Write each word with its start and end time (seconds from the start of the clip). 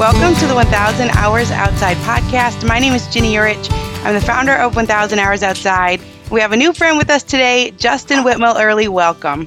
Welcome 0.00 0.34
to 0.36 0.46
the 0.46 0.54
1000 0.54 1.10
Hours 1.10 1.50
Outside 1.50 1.94
podcast. 1.98 2.66
My 2.66 2.78
name 2.78 2.94
is 2.94 3.06
Ginny 3.08 3.34
Yurich. 3.34 3.70
I'm 4.02 4.14
the 4.14 4.20
founder 4.22 4.54
of 4.54 4.74
1000 4.74 5.18
Hours 5.18 5.42
Outside. 5.42 6.00
We 6.30 6.40
have 6.40 6.52
a 6.52 6.56
new 6.56 6.72
friend 6.72 6.96
with 6.96 7.10
us 7.10 7.22
today, 7.22 7.72
Justin 7.72 8.24
Whitmel 8.24 8.58
Earley. 8.58 8.88
Welcome. 8.88 9.46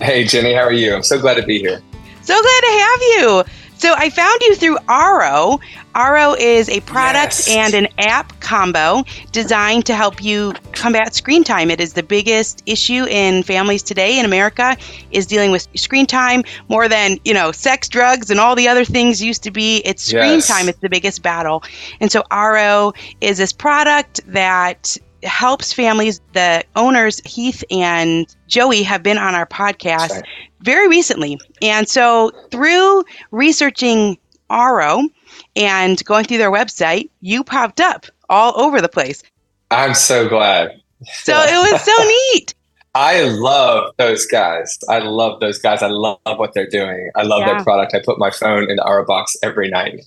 Hey, 0.00 0.24
Ginny, 0.24 0.54
how 0.54 0.62
are 0.62 0.72
you? 0.72 0.92
I'm 0.92 1.04
so 1.04 1.20
glad 1.20 1.34
to 1.34 1.44
be 1.44 1.60
here. 1.60 1.80
So 2.22 2.34
glad 2.34 2.60
to 2.62 2.72
have 2.80 3.00
you. 3.00 3.44
So 3.82 3.94
I 3.98 4.10
found 4.10 4.40
you 4.42 4.54
through 4.54 4.76
Aro. 4.88 5.58
Aro 5.96 6.38
is 6.38 6.68
a 6.68 6.78
product 6.82 7.48
Yes. 7.48 7.48
and 7.48 7.74
an 7.74 7.88
app 7.98 8.38
combo 8.38 9.02
designed 9.32 9.86
to 9.86 9.96
help 9.96 10.22
you 10.22 10.54
combat 10.70 11.16
screen 11.16 11.42
time. 11.42 11.68
It 11.68 11.80
is 11.80 11.94
the 11.94 12.04
biggest 12.04 12.62
issue 12.64 13.06
in 13.10 13.42
families 13.42 13.82
today 13.82 14.20
in 14.20 14.24
America 14.24 14.76
is 15.10 15.26
dealing 15.26 15.50
with 15.50 15.66
screen 15.74 16.06
time 16.06 16.44
more 16.68 16.86
than, 16.86 17.18
you 17.24 17.34
know, 17.34 17.50
sex, 17.50 17.88
drugs 17.88 18.30
and 18.30 18.38
all 18.38 18.54
the 18.54 18.68
other 18.68 18.84
things 18.84 19.20
used 19.20 19.42
to 19.42 19.50
be. 19.50 19.78
It's 19.84 20.04
screen 20.04 20.34
Yes. 20.34 20.46
time. 20.46 20.68
It's 20.68 20.78
the 20.78 20.88
biggest 20.88 21.20
battle. 21.20 21.64
And 22.00 22.12
so 22.12 22.22
Aro 22.30 22.94
is 23.20 23.38
this 23.38 23.52
product 23.52 24.20
that 24.28 24.96
helps 25.22 25.72
families. 25.72 26.20
The 26.32 26.64
owners, 26.76 27.20
Heath 27.24 27.62
and 27.70 28.26
Joey, 28.48 28.82
have 28.82 29.02
been 29.02 29.18
on 29.18 29.34
our 29.34 29.46
podcast 29.46 30.10
right. 30.10 30.24
very 30.60 30.88
recently. 30.88 31.38
And 31.60 31.88
so 31.88 32.30
through 32.50 33.04
researching 33.30 34.18
Aro 34.50 35.08
and 35.56 36.04
going 36.04 36.24
through 36.24 36.38
their 36.38 36.52
website, 36.52 37.08
you 37.20 37.44
popped 37.44 37.80
up 37.80 38.06
all 38.28 38.58
over 38.60 38.80
the 38.80 38.88
place. 38.88 39.22
I'm 39.70 39.94
so 39.94 40.28
glad. 40.28 40.80
So 41.04 41.34
it 41.36 41.72
was 41.72 41.80
so 41.82 42.04
neat. 42.34 42.54
I 42.94 43.22
love 43.22 43.94
those 43.96 44.26
guys. 44.26 44.78
I 44.88 44.98
love 44.98 45.40
those 45.40 45.58
guys. 45.58 45.82
I 45.82 45.86
love 45.88 46.18
what 46.24 46.52
they're 46.52 46.68
doing. 46.68 47.10
I 47.16 47.22
love 47.22 47.40
Yeah. 47.40 47.54
their 47.54 47.64
product. 47.64 47.94
I 47.94 48.00
put 48.04 48.18
my 48.18 48.30
phone 48.30 48.68
in 48.70 48.76
the 48.76 48.82
Aro 48.82 49.06
box 49.06 49.34
every 49.42 49.70
night. 49.70 50.04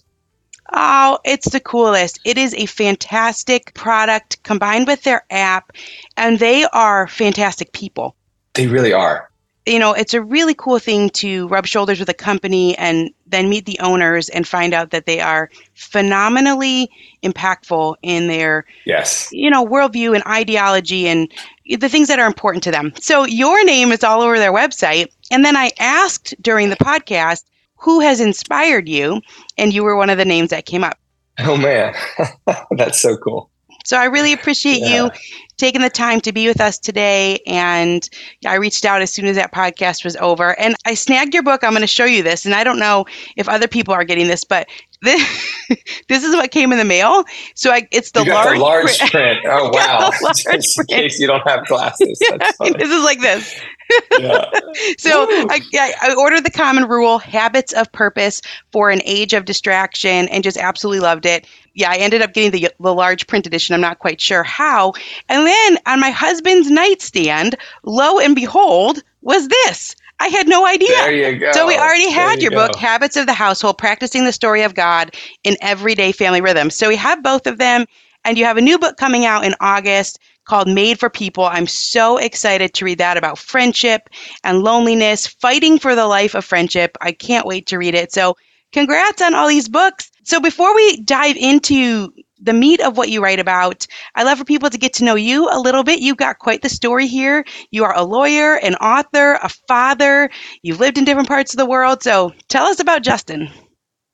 Oh, 0.71 1.19
it's 1.23 1.49
the 1.49 1.59
coolest. 1.59 2.19
It 2.25 2.37
is 2.37 2.53
a 2.55 2.65
fantastic 2.65 3.73
product 3.73 4.41
combined 4.43 4.87
with 4.87 5.03
their 5.03 5.23
app, 5.29 5.71
and 6.17 6.39
they 6.39 6.65
are 6.65 7.07
fantastic 7.07 7.71
people. 7.71 8.15
They 8.53 8.67
really 8.67 8.93
are. 8.93 9.29
You 9.67 9.79
know, 9.79 9.93
it's 9.93 10.13
a 10.13 10.21
really 10.21 10.53
cool 10.53 10.77
thing 10.77 11.09
to 11.11 11.47
rub 11.47 11.65
shoulders 11.65 11.99
with 11.99 12.09
a 12.09 12.13
company 12.13 12.77
and 12.77 13.09
then 13.25 13.49
meet 13.49 13.65
the 13.65 13.79
owners 13.79 14.29
and 14.29 14.47
find 14.47 14.75
out 14.75 14.91
that 14.91 15.07
they 15.07 15.19
are 15.19 15.49
phenomenally 15.73 16.89
impactful 17.23 17.95
in 18.03 18.27
their 18.27 18.65
Yes. 18.85 19.27
you 19.31 19.49
know, 19.49 19.65
worldview 19.65 20.13
and 20.13 20.23
ideology 20.27 21.07
and 21.07 21.31
the 21.67 21.89
things 21.89 22.09
that 22.09 22.19
are 22.19 22.27
important 22.27 22.63
to 22.65 22.71
them. 22.71 22.93
So 22.99 23.25
your 23.25 23.65
name 23.65 23.91
is 23.91 24.03
all 24.03 24.21
over 24.21 24.37
their 24.37 24.53
website. 24.53 25.07
And 25.31 25.43
then 25.43 25.57
I 25.57 25.71
asked 25.79 26.35
during 26.41 26.69
the 26.69 26.75
podcast, 26.75 27.43
who 27.85 27.99
has 27.99 28.19
inspired 28.19 28.89
you? 28.89 29.21
And 29.57 29.71
you 29.71 29.83
were 29.83 29.95
one 29.95 30.09
of 30.09 30.17
the 30.17 30.25
names 30.25 30.49
that 30.49 30.65
came 30.65 30.83
up. 30.83 30.97
Oh 31.39 31.55
man, 31.55 31.93
that's 32.71 32.99
so 32.99 33.15
cool. 33.17 33.51
So 33.85 33.97
I 33.97 34.05
really 34.05 34.33
appreciate 34.33 34.79
you 34.81 35.09
taking 35.57 35.81
the 35.81 35.89
time 35.89 36.19
to 36.21 36.31
be 36.33 36.47
with 36.47 36.59
us 36.59 36.77
today. 36.77 37.39
And 37.47 38.07
I 38.45 38.55
reached 38.55 38.83
out 38.85 39.01
as 39.01 39.11
soon 39.11 39.25
as 39.25 39.35
that 39.37 39.53
podcast 39.53 40.03
was 40.03 40.15
over. 40.17 40.59
And 40.59 40.75
I 40.85 40.95
snagged 40.95 41.33
your 41.33 41.43
book. 41.43 41.63
I'm 41.63 41.71
going 41.71 41.81
to 41.81 41.87
show 41.87 42.05
you 42.05 42.23
this. 42.23 42.45
And 42.45 42.53
I 42.53 42.63
don't 42.63 42.79
know 42.79 43.05
if 43.37 43.47
other 43.47 43.67
people 43.67 43.93
are 43.93 44.03
getting 44.03 44.27
this, 44.27 44.43
but 44.43 44.67
this, 45.01 45.55
this 46.09 46.23
is 46.23 46.35
what 46.35 46.51
came 46.51 46.71
in 46.71 46.77
the 46.77 46.85
mail. 46.85 47.23
So 47.53 47.71
I, 47.71 47.87
it's 47.91 48.11
the 48.11 48.23
large, 48.25 48.57
the 48.57 48.63
large 48.63 48.97
print. 48.97 49.11
print. 49.11 49.39
Oh 49.47 49.69
wow! 49.71 50.09
large 50.21 50.43
Just 50.43 50.47
in 50.79 50.85
print. 50.85 50.89
case 50.89 51.19
you 51.19 51.27
don't 51.27 51.47
have 51.47 51.65
glasses. 51.67 52.19
That's 52.29 52.57
funny. 52.57 52.73
this 52.73 52.89
is 52.89 53.03
like 53.03 53.21
this. 53.21 53.61
Yeah. 54.17 54.45
So 54.97 55.27
I, 55.29 55.59
I 55.75 55.93
I 56.01 56.15
ordered 56.17 56.43
the 56.43 56.49
common 56.51 56.85
rule, 56.85 57.19
habits 57.19 57.71
of 57.73 57.91
purpose 57.91 58.41
for 58.71 58.89
an 58.89 59.01
age 59.05 59.33
of 59.33 59.45
distraction, 59.45 60.27
and 60.29 60.43
just 60.43 60.57
absolutely 60.57 61.01
loved 61.01 61.25
it. 61.25 61.45
Yeah, 61.75 61.91
I 61.91 61.97
ended 61.97 62.21
up 62.21 62.33
getting 62.33 62.51
the, 62.51 62.71
the 62.79 62.93
large 62.93 63.27
print 63.27 63.45
edition. 63.45 63.75
I'm 63.75 63.81
not 63.81 63.99
quite 63.99 64.19
sure 64.19 64.43
how. 64.43 64.93
And 65.29 65.45
then 65.45 65.77
on 65.85 65.99
my 65.99 66.09
husband's 66.09 66.69
nightstand, 66.71 67.55
lo 67.83 68.19
and 68.19 68.33
behold, 68.33 69.03
was 69.21 69.47
this. 69.47 69.95
I 70.19 70.27
had 70.29 70.47
no 70.47 70.65
idea. 70.65 70.87
There 70.87 71.33
you 71.33 71.39
go. 71.39 71.51
So 71.51 71.67
we 71.67 71.77
already 71.77 72.09
had 72.09 72.37
you 72.37 72.43
your 72.43 72.51
go. 72.51 72.67
book, 72.67 72.75
Habits 72.77 73.17
of 73.17 73.25
the 73.25 73.33
Household, 73.33 73.77
Practicing 73.77 74.23
the 74.23 74.31
Story 74.31 74.61
of 74.61 74.73
God 74.73 75.13
in 75.43 75.57
Everyday 75.61 76.13
Family 76.13 76.39
Rhythm. 76.41 76.69
So 76.69 76.87
we 76.87 76.95
have 76.95 77.21
both 77.21 77.45
of 77.45 77.57
them, 77.57 77.85
and 78.23 78.37
you 78.37 78.45
have 78.45 78.57
a 78.57 78.61
new 78.61 78.79
book 78.79 78.95
coming 78.97 79.25
out 79.25 79.43
in 79.43 79.53
August 79.59 80.19
called 80.45 80.69
Made 80.69 80.99
for 80.99 81.09
People. 81.09 81.45
I'm 81.45 81.67
so 81.67 82.17
excited 82.17 82.73
to 82.75 82.85
read 82.85 82.99
that 82.99 83.17
about 83.17 83.37
friendship 83.37 84.09
and 84.43 84.63
loneliness, 84.63 85.27
fighting 85.27 85.79
for 85.79 85.95
the 85.95 86.07
life 86.07 86.33
of 86.33 86.45
friendship. 86.45 86.97
I 87.01 87.11
can't 87.11 87.47
wait 87.47 87.65
to 87.67 87.77
read 87.77 87.95
it. 87.95 88.13
So 88.13 88.37
congrats 88.75 89.21
on 89.21 89.33
all 89.33 89.47
these 89.47 89.69
books. 89.69 90.11
So 90.23 90.41
before 90.41 90.75
we 90.75 90.97
dive 90.97 91.37
into 91.37 92.13
the 92.41 92.51
meat 92.51 92.81
of 92.81 92.97
what 92.97 93.07
you 93.07 93.23
write 93.23 93.39
about, 93.39 93.87
I 94.15 94.23
love 94.23 94.37
for 94.37 94.43
people 94.43 94.69
to 94.69 94.77
get 94.77 94.91
to 94.95 95.05
know 95.05 95.15
you 95.15 95.47
a 95.49 95.59
little 95.61 95.83
bit. 95.83 96.01
You've 96.01 96.17
got 96.17 96.39
quite 96.39 96.61
the 96.61 96.67
story 96.67 97.07
here. 97.07 97.45
You 97.71 97.85
are 97.85 97.95
a 97.95 98.03
lawyer, 98.03 98.55
an 98.55 98.75
author, 98.75 99.39
a 99.41 99.47
father. 99.69 100.29
You've 100.61 100.81
lived 100.81 100.97
in 100.97 101.05
different 101.05 101.29
parts 101.29 101.53
of 101.53 101.57
the 101.57 101.65
world. 101.65 102.03
So 102.03 102.33
tell 102.49 102.65
us 102.65 102.81
about 102.81 103.01
Justin. 103.01 103.49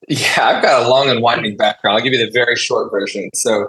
Yeah, 0.07 0.38
I've 0.39 0.61
got 0.61 0.85
a 0.85 0.89
long 0.89 1.09
and 1.09 1.23
winding 1.23 1.57
background. 1.57 1.97
I'll 1.97 2.03
give 2.03 2.13
you 2.13 2.23
the 2.23 2.31
very 2.31 2.55
short 2.55 2.91
version. 2.91 3.29
So, 3.33 3.67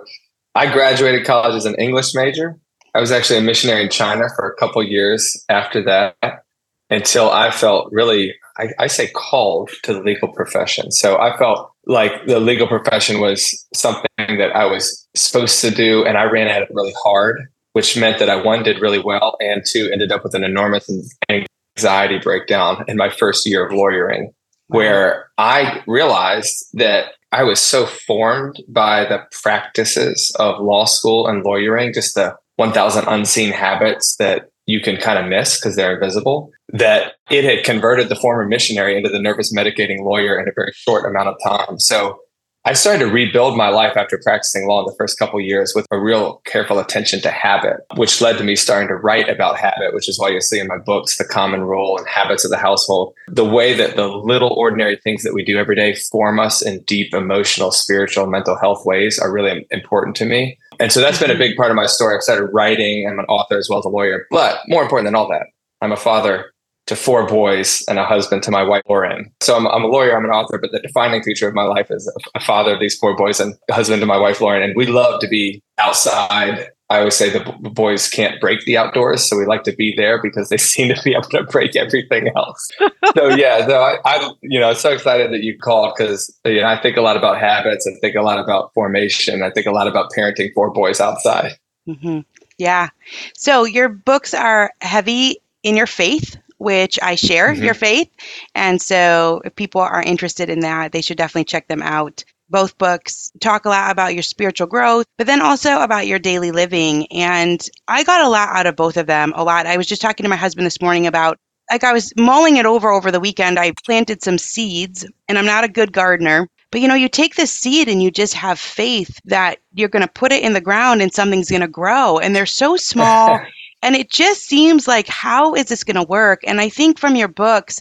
I 0.54 0.70
graduated 0.70 1.24
college 1.26 1.54
as 1.54 1.64
an 1.64 1.74
English 1.76 2.14
major. 2.14 2.58
I 2.94 3.00
was 3.00 3.10
actually 3.10 3.38
a 3.38 3.42
missionary 3.42 3.82
in 3.84 3.90
China 3.90 4.28
for 4.36 4.46
a 4.46 4.54
couple 4.56 4.82
years 4.82 5.42
after 5.48 5.82
that 5.84 6.44
until 6.90 7.30
I 7.30 7.50
felt 7.50 7.90
really, 7.90 8.34
I, 8.58 8.68
I 8.78 8.86
say, 8.86 9.08
called 9.08 9.70
to 9.84 9.94
the 9.94 10.00
legal 10.00 10.28
profession. 10.28 10.90
So, 10.90 11.18
I 11.18 11.36
felt 11.36 11.72
like 11.86 12.26
the 12.26 12.40
legal 12.40 12.66
profession 12.66 13.20
was 13.20 13.66
something 13.74 14.08
that 14.18 14.54
I 14.54 14.66
was 14.66 15.06
supposed 15.14 15.60
to 15.62 15.70
do, 15.70 16.04
and 16.04 16.16
I 16.16 16.24
ran 16.24 16.48
at 16.48 16.62
it 16.62 16.68
really 16.72 16.94
hard, 17.02 17.48
which 17.72 17.96
meant 17.96 18.18
that 18.18 18.30
I, 18.30 18.36
one, 18.36 18.62
did 18.62 18.80
really 18.80 19.00
well, 19.00 19.36
and 19.40 19.62
two, 19.66 19.90
ended 19.92 20.12
up 20.12 20.24
with 20.24 20.34
an 20.34 20.44
enormous 20.44 20.88
anxiety 21.28 22.18
breakdown 22.18 22.84
in 22.88 22.96
my 22.96 23.10
first 23.10 23.46
year 23.46 23.66
of 23.66 23.72
lawyering 23.72 24.32
where 24.72 25.30
I 25.36 25.82
realized 25.86 26.66
that 26.74 27.12
I 27.30 27.44
was 27.44 27.60
so 27.60 27.86
formed 27.86 28.62
by 28.68 29.04
the 29.04 29.22
practices 29.42 30.34
of 30.38 30.60
law 30.60 30.86
school 30.86 31.26
and 31.26 31.44
lawyering, 31.44 31.92
just 31.92 32.14
the 32.14 32.36
1000 32.56 33.06
unseen 33.06 33.52
habits 33.52 34.16
that 34.16 34.50
you 34.66 34.80
can 34.80 34.96
kind 34.96 35.18
of 35.18 35.26
miss 35.26 35.58
because 35.58 35.76
they're 35.76 35.94
invisible, 35.94 36.50
that 36.72 37.14
it 37.30 37.44
had 37.44 37.64
converted 37.64 38.08
the 38.08 38.16
former 38.16 38.46
missionary 38.46 38.96
into 38.96 39.08
the 39.08 39.18
nervous 39.18 39.52
medicating 39.54 40.04
lawyer 40.04 40.40
in 40.40 40.48
a 40.48 40.52
very 40.54 40.72
short 40.74 41.08
amount 41.08 41.28
of 41.28 41.36
time. 41.44 41.78
So 41.78 42.18
I 42.64 42.74
started 42.74 43.00
to 43.00 43.10
rebuild 43.10 43.56
my 43.56 43.70
life 43.70 43.96
after 43.96 44.20
practicing 44.22 44.68
law 44.68 44.78
in 44.78 44.86
the 44.86 44.94
first 44.96 45.18
couple 45.18 45.40
of 45.40 45.44
years 45.44 45.74
with 45.74 45.84
a 45.90 45.98
real 45.98 46.36
careful 46.44 46.78
attention 46.78 47.20
to 47.22 47.30
habit, 47.30 47.78
which 47.96 48.20
led 48.20 48.38
to 48.38 48.44
me 48.44 48.54
starting 48.54 48.86
to 48.86 48.94
write 48.94 49.28
about 49.28 49.58
habit, 49.58 49.92
which 49.94 50.08
is 50.08 50.16
why 50.16 50.28
you 50.28 50.40
see 50.40 50.60
in 50.60 50.68
my 50.68 50.78
books 50.78 51.18
the 51.18 51.24
common 51.24 51.62
rule 51.62 51.98
and 51.98 52.06
habits 52.06 52.44
of 52.44 52.52
the 52.52 52.56
household. 52.56 53.14
The 53.26 53.44
way 53.44 53.74
that 53.74 53.96
the 53.96 54.06
little 54.06 54.52
ordinary 54.52 54.94
things 54.94 55.24
that 55.24 55.34
we 55.34 55.44
do 55.44 55.58
every 55.58 55.74
day 55.74 55.96
form 55.96 56.38
us 56.38 56.62
in 56.62 56.82
deep 56.82 57.12
emotional, 57.14 57.72
spiritual, 57.72 58.28
mental 58.28 58.56
health 58.56 58.86
ways 58.86 59.18
are 59.18 59.32
really 59.32 59.66
important 59.72 60.14
to 60.16 60.24
me. 60.24 60.56
And 60.78 60.92
so 60.92 61.00
that's 61.00 61.18
been 61.18 61.30
a 61.30 61.34
mm-hmm. 61.34 61.40
big 61.40 61.56
part 61.56 61.72
of 61.72 61.76
my 61.76 61.86
story. 61.86 62.14
I've 62.14 62.22
started 62.22 62.46
writing. 62.52 63.08
I'm 63.10 63.18
an 63.18 63.24
author 63.24 63.58
as 63.58 63.68
well 63.68 63.80
as 63.80 63.84
a 63.86 63.88
lawyer. 63.88 64.28
But 64.30 64.60
more 64.68 64.84
important 64.84 65.08
than 65.08 65.16
all 65.16 65.28
that, 65.30 65.46
I'm 65.80 65.90
a 65.90 65.96
father 65.96 66.52
to 66.86 66.96
four 66.96 67.26
boys 67.26 67.84
and 67.88 67.98
a 67.98 68.04
husband 68.04 68.42
to 68.42 68.50
my 68.50 68.62
wife, 68.62 68.82
Lauren. 68.88 69.32
So 69.40 69.56
I'm, 69.56 69.66
I'm 69.68 69.84
a 69.84 69.86
lawyer, 69.86 70.16
I'm 70.16 70.24
an 70.24 70.30
author, 70.30 70.58
but 70.58 70.72
the 70.72 70.80
defining 70.80 71.22
feature 71.22 71.48
of 71.48 71.54
my 71.54 71.62
life 71.62 71.90
is 71.90 72.12
a, 72.34 72.38
a 72.38 72.40
father 72.40 72.74
of 72.74 72.80
these 72.80 72.96
four 72.96 73.16
boys 73.16 73.40
and 73.40 73.54
a 73.70 73.74
husband 73.74 74.00
to 74.00 74.06
my 74.06 74.16
wife, 74.16 74.40
Lauren. 74.40 74.62
And 74.62 74.74
we 74.76 74.86
love 74.86 75.20
to 75.20 75.28
be 75.28 75.62
outside. 75.78 76.68
I 76.90 76.98
always 76.98 77.14
say 77.14 77.30
the 77.30 77.40
b- 77.40 77.70
boys 77.70 78.08
can't 78.10 78.38
break 78.40 78.64
the 78.66 78.76
outdoors. 78.76 79.26
So 79.26 79.38
we 79.38 79.46
like 79.46 79.62
to 79.62 79.72
be 79.72 79.94
there 79.96 80.20
because 80.20 80.48
they 80.48 80.56
seem 80.58 80.94
to 80.94 81.00
be 81.02 81.12
able 81.12 81.28
to 81.30 81.44
break 81.44 81.76
everything 81.76 82.30
else. 82.36 82.68
so 83.16 83.28
yeah, 83.28 83.64
so 83.66 83.80
I, 83.80 83.98
I, 84.04 84.32
you 84.42 84.58
know, 84.58 84.74
so 84.74 84.92
excited 84.92 85.32
that 85.32 85.42
you 85.42 85.56
called 85.56 85.94
because 85.96 86.36
you 86.44 86.60
know, 86.60 86.66
I 86.66 86.80
think 86.80 86.96
a 86.96 87.00
lot 87.00 87.16
about 87.16 87.38
habits. 87.38 87.86
I 87.86 87.98
think 88.00 88.16
a 88.16 88.22
lot 88.22 88.38
about 88.38 88.74
formation. 88.74 89.42
I 89.42 89.50
think 89.50 89.66
a 89.66 89.72
lot 89.72 89.86
about 89.86 90.10
parenting 90.16 90.52
four 90.54 90.70
boys 90.70 91.00
outside. 91.00 91.52
hmm 91.86 92.20
Yeah. 92.58 92.88
So 93.34 93.64
your 93.64 93.88
books 93.88 94.34
are 94.34 94.72
heavy 94.82 95.38
in 95.62 95.76
your 95.76 95.86
faith, 95.86 96.36
which 96.62 96.98
I 97.02 97.14
share 97.16 97.54
Mhm. 97.54 97.62
your 97.64 97.74
faith. 97.74 98.08
And 98.54 98.80
so 98.80 99.42
if 99.44 99.54
people 99.56 99.80
are 99.80 100.02
interested 100.02 100.48
in 100.50 100.60
that, 100.60 100.92
they 100.92 101.02
should 101.02 101.18
definitely 101.18 101.44
check 101.44 101.68
them 101.68 101.82
out. 101.82 102.24
Both 102.50 102.76
books 102.78 103.30
talk 103.40 103.64
a 103.64 103.70
lot 103.70 103.90
about 103.90 104.14
your 104.14 104.22
spiritual 104.22 104.66
growth, 104.66 105.06
but 105.18 105.26
then 105.26 105.40
also 105.40 105.80
about 105.80 106.06
your 106.06 106.18
daily 106.18 106.50
living. 106.50 107.06
And 107.10 107.66
I 107.88 108.04
got 108.04 108.24
a 108.24 108.28
lot 108.28 108.50
out 108.50 108.66
of 108.66 108.76
both 108.76 108.96
of 108.96 109.06
them. 109.06 109.32
A 109.36 109.44
lot. 109.44 109.66
I 109.66 109.76
was 109.78 109.86
just 109.86 110.02
talking 110.02 110.24
to 110.24 110.30
my 110.30 110.36
husband 110.36 110.66
this 110.66 110.80
morning 110.80 111.06
about 111.06 111.38
like 111.70 111.84
I 111.84 111.92
was 111.92 112.12
mulling 112.18 112.56
it 112.58 112.66
over 112.66 112.90
over 112.90 113.10
the 113.10 113.20
weekend. 113.20 113.58
I 113.58 113.72
planted 113.86 114.22
some 114.22 114.36
seeds, 114.36 115.06
and 115.28 115.38
I'm 115.38 115.46
not 115.46 115.64
a 115.64 115.68
good 115.68 115.92
gardener. 115.92 116.46
But 116.70 116.80
you 116.82 116.88
know, 116.88 116.94
you 116.94 117.08
take 117.08 117.34
this 117.36 117.52
seed 117.52 117.88
and 117.88 118.02
you 118.02 118.10
just 118.10 118.34
have 118.34 118.58
faith 118.58 119.18
that 119.26 119.58
you're 119.74 119.88
going 119.88 120.04
to 120.04 120.12
put 120.12 120.32
it 120.32 120.42
in 120.42 120.52
the 120.54 120.60
ground 120.60 121.00
and 121.02 121.12
something's 121.12 121.50
going 121.50 121.60
to 121.62 121.68
grow. 121.68 122.18
And 122.18 122.34
they're 122.34 122.46
so 122.46 122.76
small. 122.90 123.40
And 123.82 123.96
it 123.96 124.10
just 124.10 124.42
seems 124.42 124.86
like, 124.86 125.08
how 125.08 125.54
is 125.54 125.66
this 125.66 125.84
going 125.84 125.96
to 125.96 126.02
work? 126.02 126.40
And 126.46 126.60
I 126.60 126.68
think 126.68 126.98
from 126.98 127.16
your 127.16 127.28
books, 127.28 127.80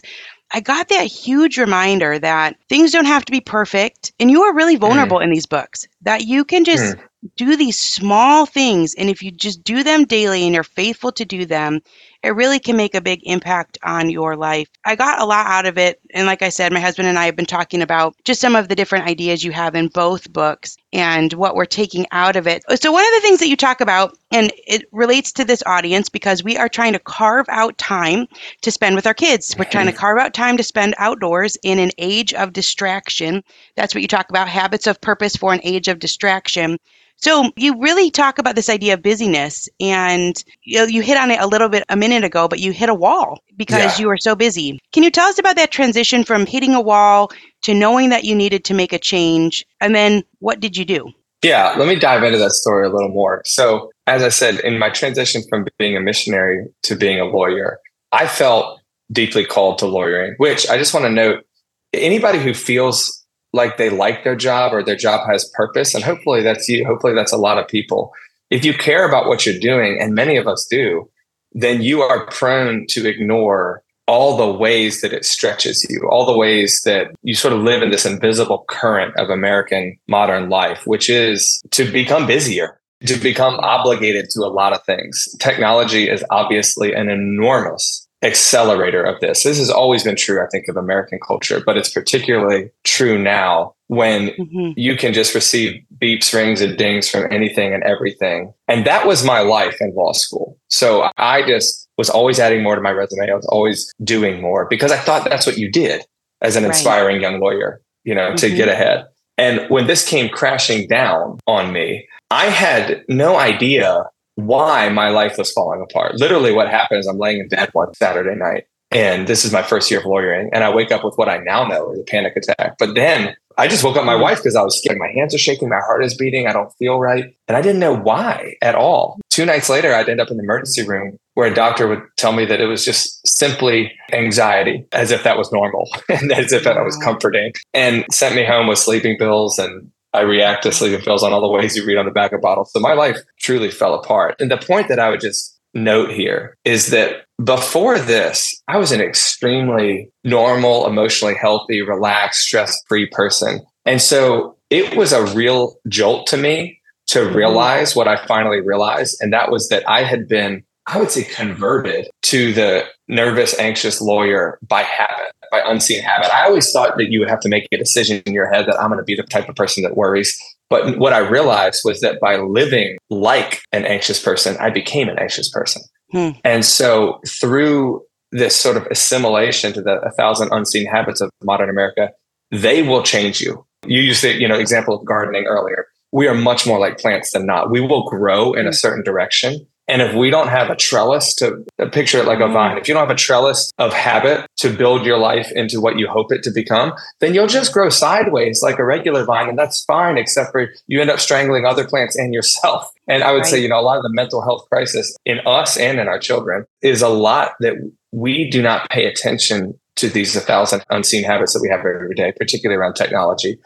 I 0.52 0.60
got 0.60 0.88
that 0.88 1.06
huge 1.06 1.56
reminder 1.58 2.18
that 2.18 2.56
things 2.68 2.92
don't 2.92 3.06
have 3.06 3.24
to 3.24 3.32
be 3.32 3.40
perfect. 3.40 4.12
And 4.20 4.30
you 4.30 4.42
are 4.42 4.54
really 4.54 4.76
vulnerable 4.76 5.18
mm. 5.18 5.24
in 5.24 5.30
these 5.30 5.46
books, 5.46 5.86
that 6.02 6.26
you 6.26 6.44
can 6.44 6.64
just 6.64 6.96
mm. 6.96 7.02
do 7.36 7.56
these 7.56 7.78
small 7.78 8.44
things. 8.44 8.94
And 8.96 9.08
if 9.08 9.22
you 9.22 9.30
just 9.30 9.64
do 9.64 9.82
them 9.82 10.04
daily 10.04 10.44
and 10.44 10.54
you're 10.54 10.64
faithful 10.64 11.12
to 11.12 11.24
do 11.24 11.46
them, 11.46 11.80
it 12.22 12.34
really 12.36 12.58
can 12.58 12.76
make 12.76 12.94
a 12.94 13.00
big 13.00 13.20
impact 13.24 13.78
on 13.82 14.10
your 14.10 14.36
life. 14.36 14.68
I 14.84 14.94
got 14.94 15.20
a 15.20 15.24
lot 15.24 15.46
out 15.46 15.66
of 15.66 15.76
it. 15.76 16.00
And 16.14 16.26
like 16.26 16.42
I 16.42 16.50
said, 16.50 16.72
my 16.72 16.80
husband 16.80 17.08
and 17.08 17.18
I 17.18 17.24
have 17.26 17.36
been 17.36 17.46
talking 17.46 17.82
about 17.82 18.14
just 18.24 18.40
some 18.40 18.54
of 18.54 18.68
the 18.68 18.76
different 18.76 19.06
ideas 19.06 19.42
you 19.42 19.50
have 19.52 19.74
in 19.74 19.88
both 19.88 20.32
books 20.32 20.76
and 20.92 21.32
what 21.32 21.56
we're 21.56 21.64
taking 21.64 22.06
out 22.12 22.36
of 22.36 22.46
it. 22.46 22.62
So, 22.80 22.92
one 22.92 23.04
of 23.04 23.12
the 23.14 23.20
things 23.20 23.40
that 23.40 23.48
you 23.48 23.56
talk 23.56 23.80
about, 23.80 24.16
and 24.30 24.52
it 24.66 24.84
relates 24.92 25.32
to 25.32 25.44
this 25.44 25.62
audience 25.66 26.08
because 26.08 26.44
we 26.44 26.56
are 26.56 26.68
trying 26.68 26.92
to 26.92 26.98
carve 26.98 27.46
out 27.48 27.76
time 27.78 28.26
to 28.60 28.70
spend 28.70 28.94
with 28.94 29.06
our 29.06 29.14
kids. 29.14 29.56
We're 29.58 29.64
trying 29.64 29.86
to 29.86 29.92
carve 29.92 30.18
out 30.18 30.34
time 30.34 30.56
to 30.56 30.62
spend 30.62 30.94
outdoors 30.98 31.56
in 31.62 31.78
an 31.78 31.90
age 31.98 32.32
of 32.34 32.52
distraction. 32.52 33.42
That's 33.76 33.94
what 33.94 34.02
you 34.02 34.08
talk 34.08 34.30
about 34.30 34.48
habits 34.48 34.86
of 34.86 35.00
purpose 35.00 35.36
for 35.36 35.52
an 35.52 35.60
age 35.64 35.88
of 35.88 35.98
distraction. 35.98 36.78
So 37.22 37.52
you 37.56 37.80
really 37.80 38.10
talk 38.10 38.38
about 38.38 38.56
this 38.56 38.68
idea 38.68 38.94
of 38.94 39.02
busyness, 39.02 39.68
and 39.78 40.42
you, 40.64 40.78
know, 40.78 40.84
you 40.84 41.02
hit 41.02 41.16
on 41.16 41.30
it 41.30 41.38
a 41.40 41.46
little 41.46 41.68
bit 41.68 41.84
a 41.88 41.94
minute 41.94 42.24
ago, 42.24 42.48
but 42.48 42.58
you 42.58 42.72
hit 42.72 42.88
a 42.88 42.94
wall 42.94 43.38
because 43.56 43.96
yeah. 43.96 43.98
you 43.98 44.08
were 44.08 44.16
so 44.16 44.34
busy. 44.34 44.80
Can 44.92 45.04
you 45.04 45.10
tell 45.10 45.28
us 45.28 45.38
about 45.38 45.54
that 45.54 45.70
transition 45.70 46.24
from 46.24 46.46
hitting 46.46 46.74
a 46.74 46.80
wall 46.80 47.30
to 47.62 47.74
knowing 47.74 48.08
that 48.08 48.24
you 48.24 48.34
needed 48.34 48.64
to 48.64 48.74
make 48.74 48.92
a 48.92 48.98
change, 48.98 49.64
and 49.80 49.94
then 49.94 50.24
what 50.40 50.58
did 50.58 50.76
you 50.76 50.84
do? 50.84 51.12
Yeah, 51.44 51.74
let 51.78 51.86
me 51.86 51.94
dive 51.94 52.24
into 52.24 52.38
that 52.38 52.52
story 52.52 52.86
a 52.86 52.90
little 52.90 53.10
more. 53.10 53.42
So, 53.44 53.92
as 54.08 54.24
I 54.24 54.28
said, 54.28 54.58
in 54.60 54.80
my 54.80 54.90
transition 54.90 55.42
from 55.48 55.66
being 55.78 55.96
a 55.96 56.00
missionary 56.00 56.66
to 56.82 56.96
being 56.96 57.20
a 57.20 57.24
lawyer, 57.24 57.78
I 58.10 58.26
felt 58.26 58.80
deeply 59.12 59.44
called 59.44 59.78
to 59.78 59.86
lawyering, 59.86 60.34
which 60.38 60.68
I 60.68 60.76
just 60.76 60.92
want 60.92 61.06
to 61.06 61.10
note 61.10 61.44
anybody 61.92 62.40
who 62.40 62.52
feels 62.52 63.21
like 63.52 63.76
they 63.76 63.90
like 63.90 64.24
their 64.24 64.36
job 64.36 64.72
or 64.72 64.82
their 64.82 64.96
job 64.96 65.28
has 65.28 65.48
purpose. 65.54 65.94
And 65.94 66.04
hopefully 66.04 66.42
that's 66.42 66.68
you. 66.68 66.84
Hopefully 66.86 67.14
that's 67.14 67.32
a 67.32 67.36
lot 67.36 67.58
of 67.58 67.68
people. 67.68 68.12
If 68.50 68.64
you 68.64 68.74
care 68.74 69.08
about 69.08 69.28
what 69.28 69.46
you're 69.46 69.58
doing, 69.58 69.98
and 70.00 70.14
many 70.14 70.36
of 70.36 70.46
us 70.46 70.66
do, 70.70 71.08
then 71.52 71.82
you 71.82 72.02
are 72.02 72.26
prone 72.26 72.86
to 72.88 73.08
ignore 73.08 73.82
all 74.06 74.36
the 74.36 74.52
ways 74.52 75.00
that 75.00 75.12
it 75.12 75.24
stretches 75.24 75.86
you, 75.88 76.08
all 76.10 76.26
the 76.26 76.36
ways 76.36 76.82
that 76.82 77.12
you 77.22 77.34
sort 77.34 77.54
of 77.54 77.60
live 77.60 77.82
in 77.82 77.90
this 77.90 78.04
invisible 78.04 78.64
current 78.68 79.14
of 79.16 79.30
American 79.30 79.96
modern 80.08 80.48
life, 80.48 80.86
which 80.86 81.08
is 81.08 81.62
to 81.70 81.90
become 81.90 82.26
busier, 82.26 82.80
to 83.06 83.16
become 83.16 83.54
obligated 83.60 84.28
to 84.30 84.40
a 84.40 84.50
lot 84.50 84.72
of 84.72 84.82
things. 84.84 85.28
Technology 85.38 86.08
is 86.08 86.24
obviously 86.30 86.92
an 86.92 87.08
enormous 87.08 88.06
accelerator 88.22 89.02
of 89.02 89.20
this. 89.20 89.42
This 89.42 89.58
has 89.58 89.70
always 89.70 90.04
been 90.04 90.16
true, 90.16 90.42
I 90.42 90.46
think, 90.46 90.68
of 90.68 90.76
American 90.76 91.18
culture, 91.26 91.62
but 91.64 91.76
it's 91.76 91.88
particularly 91.88 92.70
true 92.84 93.20
now 93.20 93.74
when 93.88 94.28
mm-hmm. 94.28 94.70
you 94.76 94.96
can 94.96 95.12
just 95.12 95.34
receive 95.34 95.82
beeps, 96.00 96.32
rings, 96.32 96.60
and 96.60 96.78
dings 96.78 97.08
from 97.08 97.30
anything 97.32 97.74
and 97.74 97.82
everything. 97.82 98.54
And 98.68 98.86
that 98.86 99.06
was 99.06 99.24
my 99.24 99.40
life 99.40 99.76
in 99.80 99.94
law 99.94 100.12
school. 100.12 100.56
So 100.68 101.10
I 101.18 101.46
just 101.46 101.88
was 101.98 102.08
always 102.08 102.38
adding 102.38 102.62
more 102.62 102.76
to 102.76 102.80
my 102.80 102.92
resume. 102.92 103.30
I 103.30 103.34
was 103.34 103.46
always 103.46 103.92
doing 104.02 104.40
more 104.40 104.66
because 104.70 104.92
I 104.92 104.98
thought 104.98 105.24
that's 105.24 105.46
what 105.46 105.58
you 105.58 105.70
did 105.70 106.04
as 106.40 106.56
an 106.56 106.62
right. 106.62 106.70
inspiring 106.70 107.20
young 107.20 107.40
lawyer, 107.40 107.80
you 108.04 108.14
know, 108.14 108.28
mm-hmm. 108.28 108.36
to 108.36 108.54
get 108.54 108.68
ahead. 108.68 109.06
And 109.36 109.68
when 109.68 109.86
this 109.86 110.08
came 110.08 110.28
crashing 110.28 110.86
down 110.88 111.38
on 111.46 111.72
me, 111.72 112.06
I 112.30 112.46
had 112.46 113.04
no 113.08 113.36
idea 113.36 114.04
why 114.36 114.88
my 114.88 115.08
life 115.08 115.38
was 115.38 115.52
falling 115.52 115.82
apart. 115.82 116.14
Literally, 116.16 116.52
what 116.52 116.68
happened 116.68 117.00
is 117.00 117.06
I'm 117.06 117.18
laying 117.18 117.40
in 117.40 117.48
bed 117.48 117.70
one 117.72 117.94
Saturday 117.94 118.34
night, 118.34 118.64
and 118.90 119.26
this 119.26 119.44
is 119.44 119.52
my 119.52 119.62
first 119.62 119.90
year 119.90 120.00
of 120.00 120.06
lawyering, 120.06 120.50
and 120.52 120.64
I 120.64 120.74
wake 120.74 120.92
up 120.92 121.04
with 121.04 121.16
what 121.16 121.28
I 121.28 121.38
now 121.38 121.66
know 121.66 121.92
is 121.92 122.00
a 122.00 122.04
panic 122.04 122.36
attack. 122.36 122.76
But 122.78 122.94
then 122.94 123.34
I 123.58 123.68
just 123.68 123.84
woke 123.84 123.96
up 123.96 124.04
my 124.04 124.14
wife 124.14 124.38
because 124.38 124.56
I 124.56 124.62
was 124.62 124.78
scared. 124.78 124.98
My 124.98 125.10
hands 125.14 125.34
are 125.34 125.38
shaking, 125.38 125.68
my 125.68 125.80
heart 125.80 126.04
is 126.04 126.14
beating, 126.14 126.46
I 126.46 126.52
don't 126.52 126.72
feel 126.78 126.98
right. 126.98 127.34
And 127.48 127.56
I 127.56 127.62
didn't 127.62 127.80
know 127.80 127.94
why 127.94 128.54
at 128.62 128.74
all. 128.74 129.20
Two 129.30 129.44
nights 129.44 129.68
later, 129.68 129.94
I'd 129.94 130.08
end 130.08 130.20
up 130.20 130.30
in 130.30 130.36
the 130.36 130.42
emergency 130.42 130.86
room 130.86 131.16
where 131.34 131.50
a 131.50 131.54
doctor 131.54 131.88
would 131.88 132.02
tell 132.16 132.32
me 132.32 132.44
that 132.44 132.60
it 132.60 132.66
was 132.66 132.84
just 132.84 133.26
simply 133.26 133.92
anxiety, 134.12 134.86
as 134.92 135.10
if 135.10 135.22
that 135.24 135.38
was 135.38 135.50
normal 135.52 135.88
and 136.08 136.32
as 136.32 136.52
if 136.52 136.64
that 136.64 136.82
was 136.84 136.96
comforting, 136.98 137.52
and 137.72 138.04
sent 138.10 138.34
me 138.34 138.44
home 138.44 138.66
with 138.66 138.78
sleeping 138.78 139.16
pills 139.16 139.58
and 139.58 139.90
I 140.12 140.20
react 140.20 140.62
to 140.64 140.72
sleeping 140.72 141.04
pills 141.04 141.22
on 141.22 141.32
all 141.32 141.40
the 141.40 141.48
ways 141.48 141.76
you 141.76 141.84
read 141.86 141.96
on 141.96 142.04
the 142.04 142.10
back 142.10 142.32
of 142.32 142.40
bottles. 142.40 142.70
So 142.72 142.80
my 142.80 142.92
life 142.92 143.18
truly 143.38 143.70
fell 143.70 143.94
apart. 143.94 144.36
And 144.40 144.50
the 144.50 144.58
point 144.58 144.88
that 144.88 144.98
I 144.98 145.08
would 145.08 145.20
just 145.20 145.58
note 145.74 146.10
here 146.10 146.56
is 146.64 146.88
that 146.88 147.24
before 147.42 147.98
this, 147.98 148.60
I 148.68 148.76
was 148.76 148.92
an 148.92 149.00
extremely 149.00 150.10
normal, 150.22 150.86
emotionally 150.86 151.34
healthy, 151.34 151.80
relaxed, 151.80 152.42
stress 152.42 152.78
free 152.86 153.06
person. 153.06 153.60
And 153.86 154.00
so 154.00 154.56
it 154.70 154.96
was 154.96 155.12
a 155.12 155.26
real 155.34 155.76
jolt 155.88 156.26
to 156.28 156.36
me 156.36 156.80
to 157.08 157.20
mm-hmm. 157.20 157.36
realize 157.36 157.96
what 157.96 158.08
I 158.08 158.24
finally 158.26 158.60
realized. 158.60 159.16
And 159.20 159.32
that 159.32 159.50
was 159.50 159.68
that 159.68 159.88
I 159.88 160.04
had 160.04 160.28
been, 160.28 160.62
I 160.86 160.98
would 160.98 161.10
say, 161.10 161.24
converted 161.24 162.08
to 162.22 162.52
the 162.52 162.84
nervous, 163.08 163.58
anxious 163.58 164.00
lawyer 164.00 164.58
by 164.62 164.82
habit 164.82 165.32
by 165.52 165.62
unseen 165.64 166.02
habit. 166.02 166.34
I 166.34 166.46
always 166.46 166.72
thought 166.72 166.96
that 166.96 167.12
you 167.12 167.20
would 167.20 167.28
have 167.28 167.40
to 167.40 167.48
make 167.48 167.68
a 167.70 167.76
decision 167.76 168.22
in 168.26 168.32
your 168.32 168.50
head 168.50 168.66
that 168.66 168.80
I'm 168.80 168.88
going 168.88 168.98
to 168.98 169.04
be 169.04 169.14
the 169.14 169.22
type 169.22 169.48
of 169.48 169.54
person 169.54 169.84
that 169.84 169.96
worries. 169.96 170.36
But 170.70 170.98
what 170.98 171.12
I 171.12 171.18
realized 171.18 171.82
was 171.84 172.00
that 172.00 172.18
by 172.18 172.36
living 172.38 172.96
like 173.10 173.62
an 173.70 173.84
anxious 173.84 174.20
person, 174.20 174.56
I 174.58 174.70
became 174.70 175.10
an 175.10 175.18
anxious 175.18 175.50
person. 175.50 175.82
Hmm. 176.10 176.30
And 176.42 176.64
so 176.64 177.20
through 177.28 178.02
this 178.32 178.56
sort 178.56 178.78
of 178.78 178.86
assimilation 178.86 179.74
to 179.74 179.82
the 179.82 180.00
a 180.00 180.10
thousand 180.12 180.48
unseen 180.52 180.86
habits 180.86 181.20
of 181.20 181.30
modern 181.42 181.68
America, 181.68 182.10
they 182.50 182.82
will 182.82 183.02
change 183.02 183.42
you. 183.42 183.64
You 183.86 184.00
used 184.00 184.22
the 184.22 184.32
you 184.32 184.48
know 184.48 184.58
example 184.58 184.98
of 184.98 185.04
gardening 185.04 185.44
earlier. 185.44 185.86
We 186.12 186.28
are 186.28 186.34
much 186.34 186.66
more 186.66 186.78
like 186.78 186.98
plants 186.98 187.32
than 187.32 187.44
not. 187.44 187.70
We 187.70 187.80
will 187.80 188.08
grow 188.08 188.54
in 188.54 188.66
a 188.66 188.70
hmm. 188.70 188.74
certain 188.74 189.04
direction 189.04 189.66
and 189.92 190.00
if 190.00 190.14
we 190.14 190.30
don't 190.30 190.48
have 190.48 190.70
a 190.70 190.74
trellis 190.74 191.34
to 191.34 191.62
picture 191.92 192.16
it 192.16 192.24
like 192.24 192.40
a 192.40 192.48
vine, 192.48 192.78
if 192.78 192.88
you 192.88 192.94
don't 192.94 193.06
have 193.06 193.14
a 193.14 193.18
trellis 193.18 193.70
of 193.76 193.92
habit 193.92 194.46
to 194.56 194.74
build 194.74 195.04
your 195.04 195.18
life 195.18 195.52
into 195.52 195.82
what 195.82 195.98
you 195.98 196.08
hope 196.08 196.32
it 196.32 196.42
to 196.44 196.50
become, 196.50 196.94
then 197.20 197.34
you'll 197.34 197.46
just 197.46 197.74
grow 197.74 197.90
sideways 197.90 198.62
like 198.62 198.78
a 198.78 198.86
regular 198.86 199.26
vine. 199.26 199.50
And 199.50 199.58
that's 199.58 199.84
fine, 199.84 200.16
except 200.16 200.50
for 200.50 200.70
you 200.86 201.02
end 201.02 201.10
up 201.10 201.20
strangling 201.20 201.66
other 201.66 201.86
plants 201.86 202.16
and 202.16 202.32
yourself. 202.32 202.90
And 203.08 203.24
I 203.24 203.32
would 203.32 203.38
right. 203.38 203.46
say, 203.46 203.60
you 203.60 203.68
know, 203.68 203.80
a 203.80 203.82
lot 203.82 203.96
of 203.96 204.04
the 204.04 204.12
mental 204.12 204.42
health 204.42 204.64
crisis 204.70 205.14
in 205.24 205.40
us 205.44 205.76
and 205.76 205.98
in 205.98 206.06
our 206.06 206.20
children 206.20 206.64
is 206.82 207.02
a 207.02 207.08
lot 207.08 207.54
that 207.58 207.74
we 208.12 208.48
do 208.48 208.62
not 208.62 208.88
pay 208.90 209.06
attention 209.06 209.74
to 209.96 210.08
these 210.08 210.36
a 210.36 210.40
thousand 210.40 210.84
unseen 210.88 211.24
habits 211.24 211.52
that 211.52 211.60
we 211.60 211.68
have 211.68 211.80
every 211.80 212.14
day, 212.14 212.32
particularly 212.38 212.80
around 212.80 212.94
technology. 212.94 213.58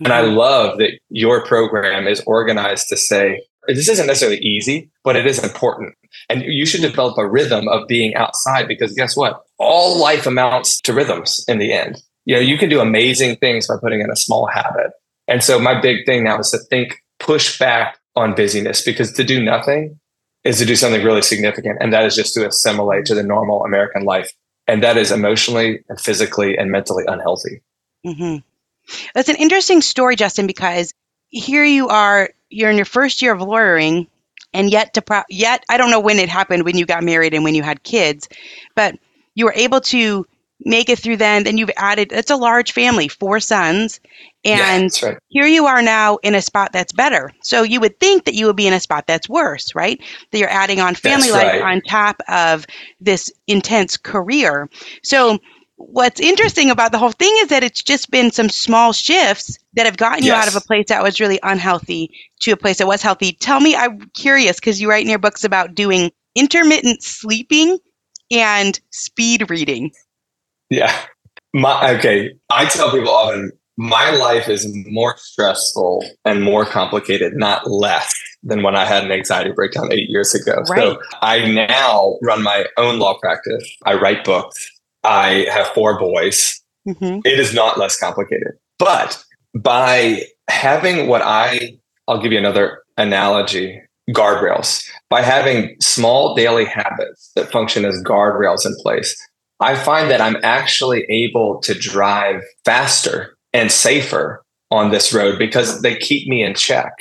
And 0.00 0.12
I 0.12 0.22
mm-hmm. 0.22 0.36
love 0.36 0.78
that 0.78 0.92
your 1.10 1.44
program 1.44 2.06
is 2.06 2.20
organized 2.20 2.88
to 2.90 2.96
say, 2.96 3.42
this 3.66 3.88
isn't 3.88 4.06
necessarily 4.06 4.38
easy, 4.38 4.90
but 5.02 5.16
it 5.16 5.26
is 5.26 5.42
important. 5.42 5.94
And 6.28 6.42
you 6.42 6.66
should 6.66 6.82
develop 6.82 7.18
a 7.18 7.26
rhythm 7.26 7.68
of 7.68 7.86
being 7.88 8.14
outside 8.14 8.68
because 8.68 8.92
guess 8.92 9.16
what? 9.16 9.44
All 9.58 9.98
life 9.98 10.26
amounts 10.26 10.80
to 10.82 10.92
rhythms 10.92 11.44
in 11.48 11.58
the 11.58 11.72
end. 11.72 12.02
You 12.24 12.36
know, 12.36 12.40
you 12.40 12.56
can 12.56 12.68
do 12.68 12.80
amazing 12.80 13.36
things 13.36 13.66
by 13.66 13.76
putting 13.80 14.00
in 14.00 14.10
a 14.10 14.16
small 14.16 14.46
habit. 14.46 14.92
And 15.28 15.42
so 15.42 15.58
my 15.58 15.80
big 15.80 16.06
thing 16.06 16.24
now 16.24 16.38
is 16.38 16.50
to 16.50 16.58
think, 16.58 16.96
push 17.18 17.58
back 17.58 17.98
on 18.16 18.34
busyness 18.34 18.82
because 18.82 19.12
to 19.12 19.24
do 19.24 19.42
nothing 19.42 19.98
is 20.44 20.58
to 20.58 20.66
do 20.66 20.76
something 20.76 21.02
really 21.02 21.22
significant. 21.22 21.78
And 21.80 21.92
that 21.92 22.04
is 22.04 22.14
just 22.14 22.34
to 22.34 22.46
assimilate 22.46 23.06
to 23.06 23.14
the 23.14 23.22
normal 23.22 23.64
American 23.64 24.04
life. 24.04 24.32
And 24.66 24.82
that 24.82 24.96
is 24.96 25.10
emotionally 25.10 25.84
and 25.88 26.00
physically 26.00 26.56
and 26.56 26.70
mentally 26.70 27.04
unhealthy. 27.06 27.62
Mm-hmm. 28.06 28.36
That's 29.14 29.28
an 29.28 29.36
interesting 29.36 29.80
story, 29.80 30.16
Justin, 30.16 30.46
because 30.46 30.92
here 31.28 31.64
you 31.64 31.88
are 31.88 32.30
you're 32.54 32.70
in 32.70 32.76
your 32.76 32.84
first 32.84 33.20
year 33.20 33.32
of 33.32 33.40
lawyering 33.40 34.06
and 34.52 34.70
yet 34.70 34.94
to 34.94 35.02
pro- 35.02 35.22
yet 35.28 35.64
I 35.68 35.76
don't 35.76 35.90
know 35.90 36.00
when 36.00 36.18
it 36.18 36.28
happened 36.28 36.64
when 36.64 36.78
you 36.78 36.86
got 36.86 37.02
married 37.02 37.34
and 37.34 37.44
when 37.44 37.54
you 37.54 37.62
had 37.62 37.82
kids, 37.82 38.28
but 38.74 38.96
you 39.34 39.44
were 39.44 39.54
able 39.54 39.80
to 39.82 40.26
make 40.60 40.88
it 40.88 40.98
through 40.98 41.16
then. 41.16 41.44
Then 41.44 41.58
you've 41.58 41.70
added 41.76 42.12
it's 42.12 42.30
a 42.30 42.36
large 42.36 42.72
family, 42.72 43.08
four 43.08 43.40
sons, 43.40 44.00
and 44.44 44.90
yeah, 45.02 45.08
right. 45.08 45.18
here 45.28 45.46
you 45.46 45.66
are 45.66 45.82
now 45.82 46.16
in 46.18 46.34
a 46.34 46.42
spot 46.42 46.72
that's 46.72 46.92
better. 46.92 47.32
So 47.42 47.62
you 47.62 47.80
would 47.80 47.98
think 47.98 48.24
that 48.24 48.34
you 48.34 48.46
would 48.46 48.56
be 48.56 48.66
in 48.66 48.72
a 48.72 48.80
spot 48.80 49.06
that's 49.06 49.28
worse, 49.28 49.74
right? 49.74 50.00
That 50.30 50.38
you're 50.38 50.48
adding 50.48 50.80
on 50.80 50.94
family 50.94 51.30
that's 51.30 51.44
life 51.44 51.62
right. 51.62 51.74
on 51.74 51.80
top 51.82 52.20
of 52.28 52.66
this 53.00 53.32
intense 53.46 53.96
career. 53.96 54.70
So 55.02 55.38
what's 55.76 56.20
interesting 56.20 56.70
about 56.70 56.92
the 56.92 56.98
whole 56.98 57.12
thing 57.12 57.34
is 57.40 57.48
that 57.48 57.62
it's 57.62 57.82
just 57.82 58.10
been 58.10 58.30
some 58.30 58.48
small 58.48 58.92
shifts 58.92 59.58
that 59.74 59.86
have 59.86 59.96
gotten 59.96 60.24
you 60.24 60.32
out 60.32 60.48
of 60.48 60.56
a 60.56 60.60
place 60.60 60.86
that 60.88 61.02
was 61.02 61.20
really 61.20 61.38
unhealthy 61.42 62.10
to 62.40 62.52
a 62.52 62.56
place 62.56 62.78
that 62.78 62.86
was 62.86 63.02
healthy. 63.02 63.32
Tell 63.32 63.60
me, 63.60 63.74
I'm 63.74 64.08
curious 64.14 64.60
because 64.60 64.80
you 64.80 64.88
write 64.88 65.02
in 65.02 65.10
your 65.10 65.18
books 65.18 65.44
about 65.44 65.74
doing 65.74 66.10
intermittent 66.34 67.02
sleeping 67.02 67.78
and 68.30 68.80
speed 68.90 69.50
reading. 69.50 69.92
Yeah. 70.70 70.94
My, 71.52 71.94
okay. 71.94 72.34
I 72.50 72.66
tell 72.66 72.90
people 72.90 73.10
often 73.10 73.52
my 73.76 74.10
life 74.12 74.48
is 74.48 74.66
more 74.86 75.16
stressful 75.16 76.04
and 76.24 76.42
more 76.42 76.64
complicated, 76.64 77.34
not 77.34 77.68
less 77.68 78.14
than 78.42 78.62
when 78.62 78.76
I 78.76 78.84
had 78.84 79.04
an 79.04 79.10
anxiety 79.10 79.50
breakdown 79.50 79.92
eight 79.92 80.08
years 80.08 80.34
ago. 80.34 80.62
Right. 80.68 80.78
So 80.78 81.00
I 81.22 81.46
now 81.52 82.16
run 82.22 82.42
my 82.42 82.66
own 82.76 82.98
law 82.98 83.18
practice. 83.18 83.68
I 83.84 83.94
write 83.94 84.24
books. 84.24 84.70
I 85.04 85.46
have 85.50 85.68
four 85.68 85.98
boys. 85.98 86.60
Mm-hmm. 86.88 87.20
It 87.24 87.38
is 87.38 87.54
not 87.54 87.78
less 87.78 87.98
complicated. 87.98 88.52
But 88.78 89.22
by 89.54 90.24
having 90.48 91.06
what 91.06 91.22
I, 91.22 91.78
I'll 92.08 92.20
give 92.20 92.32
you 92.32 92.38
another 92.38 92.82
analogy 92.96 93.80
guardrails. 94.10 94.84
By 95.08 95.22
having 95.22 95.76
small 95.80 96.34
daily 96.34 96.64
habits 96.64 97.30
that 97.36 97.50
function 97.50 97.84
as 97.84 98.02
guardrails 98.02 98.66
in 98.66 98.74
place, 98.82 99.16
I 99.60 99.76
find 99.76 100.10
that 100.10 100.20
I'm 100.20 100.36
actually 100.42 101.04
able 101.08 101.60
to 101.60 101.74
drive 101.74 102.42
faster 102.64 103.36
and 103.52 103.70
safer 103.70 104.44
on 104.70 104.90
this 104.90 105.12
road 105.12 105.38
because 105.38 105.82
they 105.82 105.96
keep 105.96 106.28
me 106.28 106.42
in 106.42 106.54
check. 106.54 106.92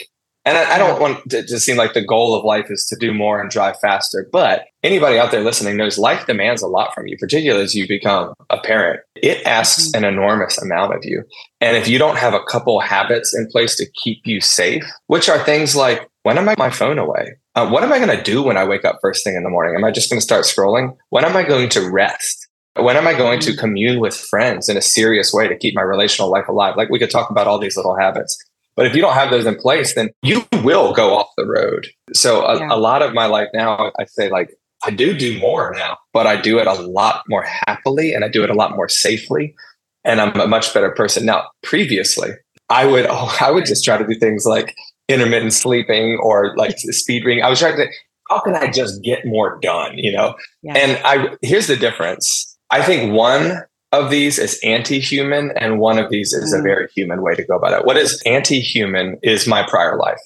And 0.46 0.58
I, 0.58 0.76
I 0.76 0.78
don't 0.78 1.00
want 1.00 1.34
it 1.34 1.48
to 1.48 1.60
seem 1.60 1.78
like 1.78 1.94
the 1.94 2.06
goal 2.06 2.36
of 2.36 2.44
life 2.44 2.70
is 2.70 2.86
to 2.88 2.98
do 2.98 3.14
more 3.14 3.40
and 3.40 3.50
drive 3.50 3.80
faster, 3.80 4.28
but 4.32 4.66
anybody 4.84 5.18
out 5.18 5.32
there 5.32 5.44
listening 5.44 5.78
knows 5.78 5.98
life 5.98 6.26
demands 6.26 6.62
a 6.62 6.68
lot 6.68 6.94
from 6.94 7.08
you, 7.08 7.18
particularly 7.18 7.64
as 7.64 7.74
you 7.74 7.88
become 7.88 8.34
a 8.50 8.58
parent. 8.58 9.00
It 9.16 9.46
asks 9.46 9.88
mm-hmm. 9.88 10.04
an 10.04 10.14
enormous 10.14 10.58
amount 10.58 10.96
of 10.96 11.06
you. 11.06 11.24
And 11.62 11.78
if 11.78 11.88
you 11.88 11.98
don't 11.98 12.18
have 12.18 12.34
a 12.34 12.44
couple 12.44 12.80
habits 12.82 13.34
in 13.34 13.48
place 13.48 13.78
to 13.78 13.90
keep 13.92 14.22
you 14.26 14.42
safe, 14.42 14.84
which 15.08 15.30
are 15.30 15.44
things 15.44 15.76
like 15.76 16.10
when 16.24 16.38
am 16.38 16.50
I 16.50 16.56
my 16.58 16.70
phone 16.70 16.98
away? 16.98 17.36
Uh, 17.56 17.70
what 17.70 17.84
am 17.84 17.94
I 17.94 18.00
going 18.00 18.18
to 18.18 18.24
do 18.24 18.42
when 18.42 18.58
I 18.58 18.64
wake 18.64 18.86
up 18.86 19.00
first 19.02 19.24
thing 19.24 19.36
in 19.36 19.44
the 19.44 19.50
morning? 19.50 19.76
Am 19.76 19.84
I 19.84 19.92
just 19.92 20.10
going 20.10 20.20
to 20.20 20.26
start 20.26 20.46
scrolling? 20.46 20.96
When 21.10 21.24
am 21.24 21.38
I 21.38 21.44
going 21.44 21.70
to 21.70 21.90
rest? 21.90 22.48
When 22.76 22.98
am 22.98 23.08
I 23.08 23.14
going 23.14 23.40
to 23.42 23.52
mm-hmm. 23.52 23.60
commune 23.60 24.00
with 24.00 24.16
friends 24.16 24.68
in 24.68 24.76
a 24.76 24.82
serious 24.82 25.32
way 25.32 25.48
to 25.48 25.56
keep 25.56 25.76
my 25.76 25.84
relational 25.84 26.32
life 26.32 26.48
alive? 26.48 26.76
Like 26.76 26.90
we 26.90 26.98
could 26.98 27.12
talk 27.12 27.30
about 27.30 27.46
all 27.46 27.60
these 27.60 27.78
little 27.78 27.96
habits. 27.96 28.44
But 28.76 28.88
if 28.88 28.96
you 28.96 29.02
don't 29.02 29.14
have 29.14 29.30
those 29.30 29.46
in 29.46 29.56
place, 29.56 29.94
then 29.94 30.10
you 30.22 30.46
will 30.64 30.94
go 30.94 31.16
off 31.16 31.28
the 31.38 31.46
road. 31.46 31.88
So 32.14 32.46
a, 32.46 32.60
yeah. 32.60 32.68
a 32.72 32.78
lot 32.78 33.02
of 33.02 33.14
my 33.14 33.26
life 33.26 33.50
now, 33.54 33.92
I 34.00 34.06
say 34.06 34.30
like, 34.30 34.56
I 34.84 34.90
do 34.90 35.18
do 35.18 35.40
more 35.40 35.74
now, 35.78 35.98
but 36.12 36.28
I 36.28 36.40
do 36.40 36.60
it 36.60 36.68
a 36.68 36.74
lot 36.74 37.24
more 37.30 37.44
happily 37.44 38.14
and 38.14 38.26
I 38.26 38.28
do 38.28 38.44
it 38.44 38.50
a 38.50 38.54
lot 38.54 38.76
more 38.76 38.90
safely. 38.90 39.56
And 40.04 40.20
I'm 40.20 40.38
a 40.40 40.48
much 40.48 40.74
better 40.74 40.92
person. 40.92 41.26
Now, 41.26 41.48
previously, 41.62 42.32
I 42.70 42.86
would, 42.86 43.06
oh, 43.08 43.38
I 43.42 43.52
would 43.52 43.66
just 43.66 43.86
try 43.86 43.98
to 43.98 44.06
do 44.06 44.16
things 44.16 44.46
like 44.46 44.76
intermittent 45.08 45.54
sleeping 45.54 46.18
or 46.22 46.56
like 46.58 46.78
speed 46.78 47.26
reading. 47.26 47.44
I 47.44 47.50
was 47.50 47.60
trying 47.60 47.78
to, 47.78 47.88
how 48.30 48.40
can 48.40 48.56
I 48.56 48.72
just 48.72 49.04
get 49.04 49.26
more 49.26 49.60
done? 49.62 49.98
You 49.98 50.14
know? 50.14 50.36
Yeah. 50.64 50.78
And 50.78 51.02
I, 51.06 51.36
here's 51.42 51.68
the 51.68 51.76
difference. 51.76 52.58
I 52.72 52.82
think 52.82 53.14
one 53.14 53.62
of 53.94 54.10
these 54.10 54.40
is 54.40 54.60
anti-human 54.64 55.52
and 55.56 55.80
one 55.80 56.00
of 56.00 56.10
these 56.10 56.34
is 56.34 56.52
a 56.52 56.58
mm. 56.58 56.64
very 56.64 56.88
human 56.94 57.22
way 57.22 57.36
to 57.36 57.44
go 57.44 57.56
about 57.56 57.80
it. 57.80 57.86
What 57.86 57.96
is 57.96 58.22
anti-human 58.26 59.20
is 59.22 59.48
my 59.48 59.64
prior 59.64 59.98
life. 59.98 60.20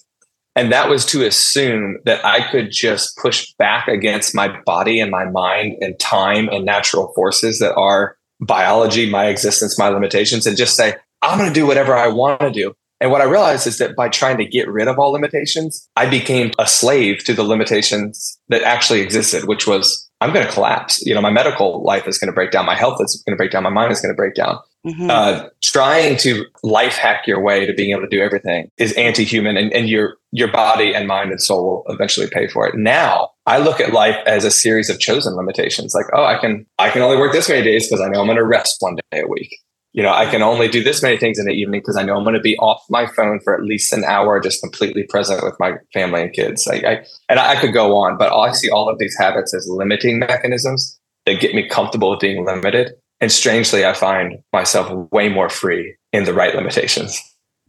And 0.55 0.71
that 0.71 0.89
was 0.89 1.05
to 1.07 1.23
assume 1.23 1.97
that 2.05 2.25
I 2.25 2.49
could 2.49 2.71
just 2.71 3.15
push 3.17 3.53
back 3.59 3.87
against 3.87 4.33
my 4.33 4.59
body 4.65 4.99
and 4.99 5.11
my 5.11 5.25
mind 5.25 5.77
and 5.81 5.99
time 5.99 6.49
and 6.49 6.65
natural 6.65 7.11
forces 7.13 7.59
that 7.59 7.75
are 7.75 8.17
biology, 8.39 9.07
my 9.07 9.27
existence, 9.27 9.77
my 9.77 9.89
limitations, 9.89 10.47
and 10.47 10.57
just 10.57 10.75
say, 10.75 10.95
I'm 11.21 11.37
going 11.37 11.49
to 11.49 11.53
do 11.53 11.67
whatever 11.67 11.95
I 11.95 12.07
want 12.07 12.39
to 12.39 12.51
do. 12.51 12.73
And 12.99 13.11
what 13.11 13.21
I 13.21 13.25
realized 13.25 13.67
is 13.67 13.77
that 13.77 13.95
by 13.95 14.09
trying 14.09 14.37
to 14.37 14.45
get 14.45 14.67
rid 14.67 14.87
of 14.87 14.97
all 14.97 15.11
limitations, 15.11 15.87
I 15.95 16.09
became 16.09 16.51
a 16.57 16.67
slave 16.67 17.23
to 17.25 17.33
the 17.33 17.43
limitations 17.43 18.39
that 18.47 18.63
actually 18.63 19.01
existed, 19.01 19.45
which 19.45 19.67
was 19.67 20.06
I'm 20.19 20.33
going 20.33 20.45
to 20.45 20.51
collapse. 20.51 21.05
You 21.05 21.13
know, 21.13 21.21
my 21.21 21.29
medical 21.29 21.83
life 21.83 22.07
is 22.07 22.17
going 22.17 22.27
to 22.27 22.33
break 22.33 22.51
down. 22.51 22.65
My 22.65 22.75
health 22.75 22.99
is 23.01 23.21
going 23.25 23.35
to 23.35 23.37
break 23.37 23.51
down. 23.51 23.63
My 23.63 23.69
mind 23.69 23.91
is 23.91 24.01
going 24.01 24.13
to 24.13 24.15
break 24.15 24.33
down. 24.33 24.59
Mm-hmm. 24.85 25.09
Uh, 25.09 25.49
trying 25.61 26.17
to 26.17 26.45
life 26.63 26.95
hack 26.95 27.27
your 27.27 27.41
way 27.41 27.65
to 27.65 27.73
being 27.73 27.91
able 27.91 28.01
to 28.01 28.07
do 28.07 28.21
everything 28.21 28.71
is 28.77 28.93
anti-human, 28.93 29.57
and, 29.57 29.73
and 29.73 29.89
your 29.89 30.15
your 30.31 30.49
body 30.49 30.95
and 30.95 31.07
mind 31.07 31.31
and 31.31 31.41
soul 31.41 31.83
will 31.85 31.93
eventually 31.93 32.27
pay 32.27 32.47
for 32.47 32.67
it. 32.67 32.75
Now, 32.75 33.31
I 33.45 33.57
look 33.57 33.81
at 33.81 33.91
life 33.91 34.15
as 34.25 34.45
a 34.45 34.51
series 34.51 34.89
of 34.89 34.99
chosen 34.99 35.35
limitations. 35.35 35.93
Like, 35.93 36.05
oh, 36.13 36.23
I 36.23 36.37
can 36.37 36.65
I 36.79 36.89
can 36.89 37.01
only 37.01 37.17
work 37.17 37.33
this 37.33 37.49
many 37.49 37.63
days 37.63 37.87
because 37.87 38.01
I 38.01 38.07
know 38.07 38.21
I'm 38.21 38.27
going 38.27 38.37
to 38.37 38.45
rest 38.45 38.77
one 38.79 38.95
day 39.11 39.21
a 39.21 39.27
week 39.27 39.57
you 39.93 40.03
know, 40.03 40.13
I 40.13 40.29
can 40.29 40.43
only 40.43 40.67
do 40.67 40.83
this 40.83 41.01
many 41.01 41.17
things 41.17 41.39
in 41.39 41.45
the 41.45 41.53
evening 41.53 41.81
because 41.81 41.97
I 41.97 42.03
know 42.03 42.15
I'm 42.15 42.23
going 42.23 42.35
to 42.35 42.39
be 42.39 42.57
off 42.57 42.83
my 42.89 43.07
phone 43.07 43.39
for 43.39 43.55
at 43.55 43.63
least 43.63 43.93
an 43.93 44.03
hour, 44.03 44.39
just 44.39 44.61
completely 44.61 45.03
present 45.03 45.43
with 45.43 45.55
my 45.59 45.73
family 45.93 46.21
and 46.21 46.33
kids. 46.33 46.67
I, 46.67 46.75
I, 46.75 47.05
and 47.29 47.39
I 47.39 47.59
could 47.59 47.73
go 47.73 47.95
on, 47.95 48.17
but 48.17 48.31
I 48.31 48.51
see 48.51 48.69
all 48.69 48.89
of 48.89 48.99
these 48.99 49.15
habits 49.17 49.53
as 49.55 49.67
limiting 49.67 50.19
mechanisms 50.19 50.99
that 51.25 51.39
get 51.39 51.55
me 51.55 51.67
comfortable 51.67 52.11
with 52.11 52.19
being 52.19 52.45
limited. 52.45 52.93
And 53.19 53.31
strangely, 53.31 53.85
I 53.85 53.93
find 53.93 54.37
myself 54.53 55.11
way 55.11 55.29
more 55.29 55.49
free 55.49 55.95
in 56.13 56.25
the 56.25 56.33
right 56.33 56.53
limitations. 56.53 57.19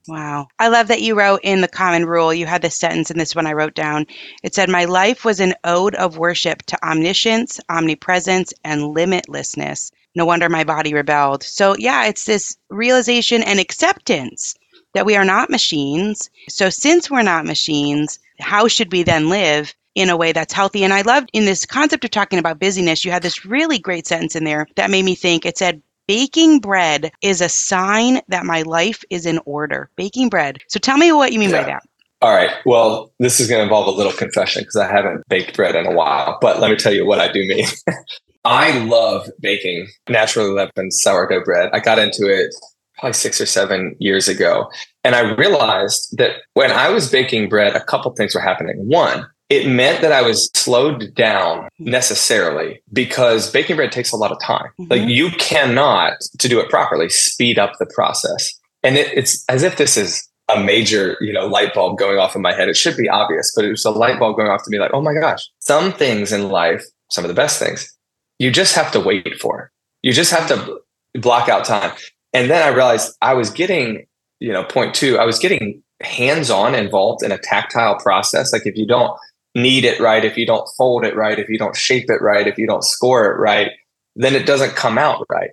Wow. 0.07 0.49
I 0.59 0.69
love 0.69 0.89
that 0.89 1.03
you 1.03 1.15
wrote 1.15 1.41
in 1.43 1.61
the 1.61 1.69
common 1.69 2.07
rule, 2.07 2.33
you 2.33 2.47
had 2.47 2.63
this 2.63 2.77
sentence 2.77 3.11
in 3.11 3.19
this 3.19 3.37
one 3.37 3.47
I 3.47 3.53
wrote 3.53 3.75
down. 3.75 4.07
It 4.43 4.55
said, 4.55 4.71
My 4.71 4.87
life 4.87 5.25
was 5.25 5.39
an 5.39 5.55
ode 5.65 5.95
of 5.97 6.17
worship 6.17 6.63
to 6.65 6.87
omniscience, 6.87 7.61
omnipresence, 7.69 8.55
and 8.65 8.95
limitlessness 8.95 9.91
no 10.19 10.27
wonder 10.27 10.49
my 10.49 10.65
body 10.65 10.93
rebelled. 10.93 11.43
So, 11.43 11.77
yeah, 11.79 12.05
it's 12.05 12.27
this 12.27 12.57
realization 12.69 13.43
and 13.45 13.59
acceptance 13.59 14.55
that 14.93 15.07
we 15.07 15.17
are 15.17 15.25
not 15.25 15.49
machines. 15.49 16.29
So, 16.49 16.69
since 16.69 17.11
we're 17.11 17.23
not 17.23 17.47
machines, 17.47 18.19
how 18.41 18.69
should 18.69 18.93
we 18.93 19.05
then 19.05 19.29
live 19.29 19.73
in 19.95 20.11
a 20.11 20.17
way 20.17 20.33
that's 20.33 20.53
healthy? 20.53 20.85
And 20.85 20.93
I 20.93 21.03
loved 21.03 21.31
in 21.33 21.45
this 21.45 21.65
concept 21.65 22.05
of 22.05 22.11
talking 22.11 22.39
about 22.39 22.59
busyness, 22.59 23.05
you 23.05 23.13
had 23.13 23.23
this 23.23 23.47
really 23.47 23.79
great 23.79 24.07
sentence 24.07 24.35
in 24.35 24.45
there 24.45 24.67
that 24.75 24.91
made 24.91 25.05
me 25.05 25.15
think. 25.15 25.47
It 25.47 25.57
said, 25.57 25.81
Baking 26.09 26.59
bread 26.59 27.13
is 27.23 27.41
a 27.41 27.51
sign 27.51 28.21
that 28.29 28.47
my 28.47 28.63
life 28.63 29.05
is 29.11 29.27
in 29.27 29.39
order. 29.45 29.91
Baking 29.95 30.31
bread. 30.31 30.59
So, 30.67 30.81
tell 30.81 30.99
me 30.99 31.13
what 31.13 31.33
you 31.33 31.39
mean 31.39 31.51
yeah. 31.51 31.63
by 31.63 31.67
that. 31.69 31.83
All 32.21 32.35
right. 32.35 32.51
Well, 32.67 33.13
this 33.21 33.39
is 33.39 33.47
going 33.47 33.61
to 33.61 33.63
involve 33.63 33.87
a 33.87 33.97
little 33.97 34.13
confession 34.13 34.63
because 34.63 34.75
I 34.75 34.91
haven't 34.91 35.29
baked 35.29 35.55
bread 35.55 35.77
in 35.77 35.87
a 35.87 35.93
while, 35.93 36.39
but 36.41 36.59
let 36.59 36.73
me 36.73 36.77
tell 36.77 36.93
you 36.93 37.07
what 37.07 37.21
I 37.21 37.31
do 37.31 37.47
mean. 37.47 37.69
I 38.45 38.79
love 38.85 39.29
baking 39.41 39.89
naturally 40.09 40.51
leavened 40.51 40.95
sourdough 40.95 41.45
bread. 41.45 41.71
I 41.73 41.81
got 41.81 41.99
into 41.99 42.27
it 42.27 42.55
probably 42.99 43.15
six 43.15 43.41
or 43.41 43.47
seven 43.47 43.95
years 43.99 44.29
ago. 44.29 44.71
And 45.05 45.15
I 45.15 45.35
realized 45.35 46.17
that 46.19 46.37
when 46.55 46.71
I 46.71 46.89
was 46.91 47.11
baking 47.11 47.49
bread, 47.49 47.75
a 47.75 47.85
couple 47.85 48.13
things 48.13 48.35
were 48.35 48.41
happening. 48.41 48.77
One, 48.79 49.27
it 49.49 49.67
meant 49.67 50.03
that 50.03 50.13
I 50.13 50.23
was 50.23 50.51
slowed 50.55 51.15
down 51.15 51.69
necessarily 51.79 52.83
because 52.93 53.51
baking 53.51 53.77
bread 53.77 53.93
takes 53.93 54.13
a 54.13 54.17
lot 54.17 54.33
of 54.33 54.41
time. 54.43 54.67
Mm-hmm. 54.81 54.91
Like 54.91 55.03
you 55.09 55.31
cannot, 55.39 56.21
to 56.39 56.49
do 56.49 56.61
it 56.61 56.69
properly, 56.69 57.09
speed 57.09 57.59
up 57.59 57.73
the 57.79 57.91
process. 57.95 58.53
And 58.83 58.97
it, 58.97 59.11
it's 59.17 59.45
as 59.49 59.63
if 59.63 59.77
this 59.77 59.97
is 59.97 60.29
a 60.49 60.61
major, 60.61 61.17
you 61.21 61.33
know, 61.33 61.47
light 61.47 61.75
bulb 61.75 61.99
going 61.99 62.19
off 62.19 62.35
in 62.35 62.43
my 62.43 62.55
head. 62.55 62.69
It 62.69 62.77
should 62.77 62.97
be 62.97 63.09
obvious, 63.09 63.53
but 63.55 63.65
it 63.65 63.71
was 63.71 63.85
a 63.85 63.91
light 63.91 64.19
bulb 64.19 64.37
going 64.37 64.49
off 64.49 64.63
to 64.65 64.71
me 64.71 64.79
like, 64.79 64.93
oh 64.95 65.03
my 65.03 65.15
gosh, 65.15 65.47
some 65.59 65.93
things 65.93 66.33
in 66.33 66.49
life, 66.49 66.85
some 67.11 67.25
of 67.25 67.29
the 67.29 67.35
best 67.35 67.59
things, 67.59 67.91
you 68.39 68.51
just 68.51 68.75
have 68.75 68.93
to 68.93 69.01
wait 69.01 69.41
for. 69.41 69.71
You 70.03 70.13
just 70.13 70.33
have 70.33 70.49
to 70.49 70.81
block 71.15 71.49
out 71.49 71.65
time. 71.65 71.93
And 72.33 72.51
then 72.51 72.63
I 72.63 72.75
realized 72.75 73.17
I 73.23 73.35
was 73.35 73.51
getting, 73.51 74.07
you 74.41 74.53
know, 74.53 74.65
point 74.65 74.95
two, 74.95 75.19
I 75.19 75.25
was 75.25 75.39
getting 75.39 75.83
hands 76.01 76.51
on 76.51 76.75
involved 76.75 77.23
in 77.23 77.33
a 77.33 77.39
tactile 77.39 77.97
process. 77.97 78.53
Like 78.53 78.67
if 78.67 78.77
you 78.77 78.87
don't 78.87 79.19
knead 79.55 79.85
it 79.85 79.99
right, 79.99 80.25
if 80.25 80.37
you 80.37 80.47
don't 80.47 80.69
fold 80.77 81.05
it 81.05 81.17
right, 81.17 81.39
if 81.39 81.49
you 81.49 81.59
don't 81.59 81.77
shape 81.77 82.09
it 82.09 82.23
right, 82.23 82.47
if 82.47 82.59
you 82.59 82.67
don't 82.67 82.85
score 82.85 83.33
it 83.33 83.39
right, 83.39 83.73
then 84.15 84.35
it 84.35 84.47
doesn't 84.47 84.77
come 84.77 84.99
out 84.99 85.25
right. 85.29 85.51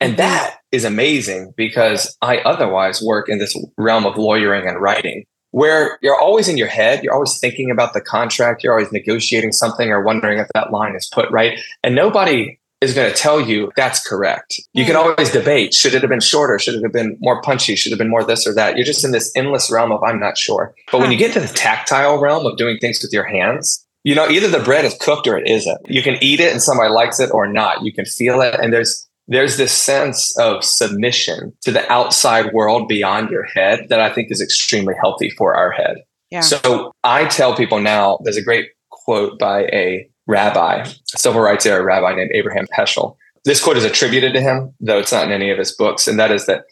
And 0.00 0.12
mm-hmm. 0.12 0.18
that 0.18 0.58
is 0.70 0.84
amazing 0.84 1.54
because 1.56 2.16
I 2.22 2.38
otherwise 2.38 3.02
work 3.02 3.28
in 3.28 3.38
this 3.38 3.56
realm 3.76 4.06
of 4.06 4.16
lawyering 4.16 4.68
and 4.68 4.80
writing 4.80 5.24
where 5.50 5.98
you're 6.02 6.18
always 6.18 6.48
in 6.48 6.58
your 6.58 6.68
head, 6.68 7.02
you're 7.02 7.14
always 7.14 7.38
thinking 7.38 7.70
about 7.70 7.94
the 7.94 8.00
contract, 8.00 8.62
you're 8.62 8.72
always 8.72 8.92
negotiating 8.92 9.52
something 9.52 9.90
or 9.90 10.02
wondering 10.02 10.38
if 10.38 10.48
that 10.54 10.72
line 10.72 10.94
is 10.94 11.08
put 11.12 11.30
right. 11.30 11.58
And 11.82 11.94
nobody 11.94 12.58
is 12.80 12.94
going 12.94 13.10
to 13.10 13.16
tell 13.16 13.40
you 13.40 13.72
that's 13.76 14.06
correct. 14.06 14.60
You 14.72 14.84
can 14.84 14.94
hmm. 14.94 15.00
always 15.00 15.30
debate 15.30 15.74
should 15.74 15.94
it 15.94 16.02
have 16.02 16.10
been 16.10 16.20
shorter? 16.20 16.58
Should 16.58 16.76
it 16.76 16.82
have 16.82 16.92
been 16.92 17.16
more 17.20 17.42
punchy? 17.42 17.74
Should 17.74 17.90
it 17.90 17.94
have 17.94 17.98
been 17.98 18.10
more 18.10 18.24
this 18.24 18.46
or 18.46 18.54
that? 18.54 18.76
You're 18.76 18.86
just 18.86 19.04
in 19.04 19.10
this 19.10 19.32
endless 19.34 19.70
realm 19.70 19.90
of 19.90 20.02
I'm 20.02 20.20
not 20.20 20.38
sure. 20.38 20.74
But 20.92 21.00
when 21.00 21.10
you 21.10 21.18
get 21.18 21.32
to 21.32 21.40
the 21.40 21.48
tactile 21.48 22.20
realm 22.20 22.46
of 22.46 22.56
doing 22.56 22.78
things 22.78 23.02
with 23.02 23.12
your 23.12 23.24
hands, 23.24 23.84
you 24.04 24.14
know, 24.14 24.28
either 24.28 24.48
the 24.48 24.60
bread 24.60 24.84
is 24.84 24.96
cooked 25.00 25.26
or 25.26 25.36
it 25.36 25.48
isn't. 25.48 25.78
You 25.88 26.02
can 26.02 26.16
eat 26.22 26.40
it 26.40 26.52
and 26.52 26.62
somebody 26.62 26.90
likes 26.90 27.18
it 27.18 27.30
or 27.32 27.46
not. 27.46 27.82
You 27.84 27.92
can 27.92 28.04
feel 28.04 28.40
it. 28.40 28.54
And 28.54 28.72
there's 28.72 29.07
there's 29.28 29.58
this 29.58 29.72
sense 29.72 30.36
of 30.38 30.64
submission 30.64 31.52
to 31.60 31.70
the 31.70 31.90
outside 31.92 32.52
world 32.52 32.88
beyond 32.88 33.30
your 33.30 33.44
head 33.44 33.86
that 33.90 34.00
I 34.00 34.12
think 34.12 34.30
is 34.30 34.40
extremely 34.40 34.94
healthy 34.98 35.30
for 35.30 35.54
our 35.54 35.70
head. 35.70 35.98
Yeah. 36.30 36.40
So 36.40 36.92
I 37.04 37.26
tell 37.26 37.54
people 37.54 37.80
now, 37.80 38.18
there's 38.24 38.36
a 38.36 38.42
great 38.42 38.70
quote 38.90 39.38
by 39.38 39.64
a 39.64 40.08
rabbi, 40.26 40.80
a 40.82 41.18
civil 41.18 41.40
rights 41.40 41.66
era 41.66 41.84
rabbi 41.84 42.14
named 42.14 42.30
Abraham 42.32 42.66
Heschel. 42.76 43.16
This 43.44 43.62
quote 43.62 43.76
is 43.76 43.84
attributed 43.84 44.32
to 44.34 44.40
him, 44.40 44.74
though 44.80 44.98
it's 44.98 45.12
not 45.12 45.24
in 45.24 45.32
any 45.32 45.50
of 45.50 45.58
his 45.58 45.74
books. 45.74 46.08
And 46.08 46.18
that 46.18 46.30
is 46.30 46.46
that 46.46 46.64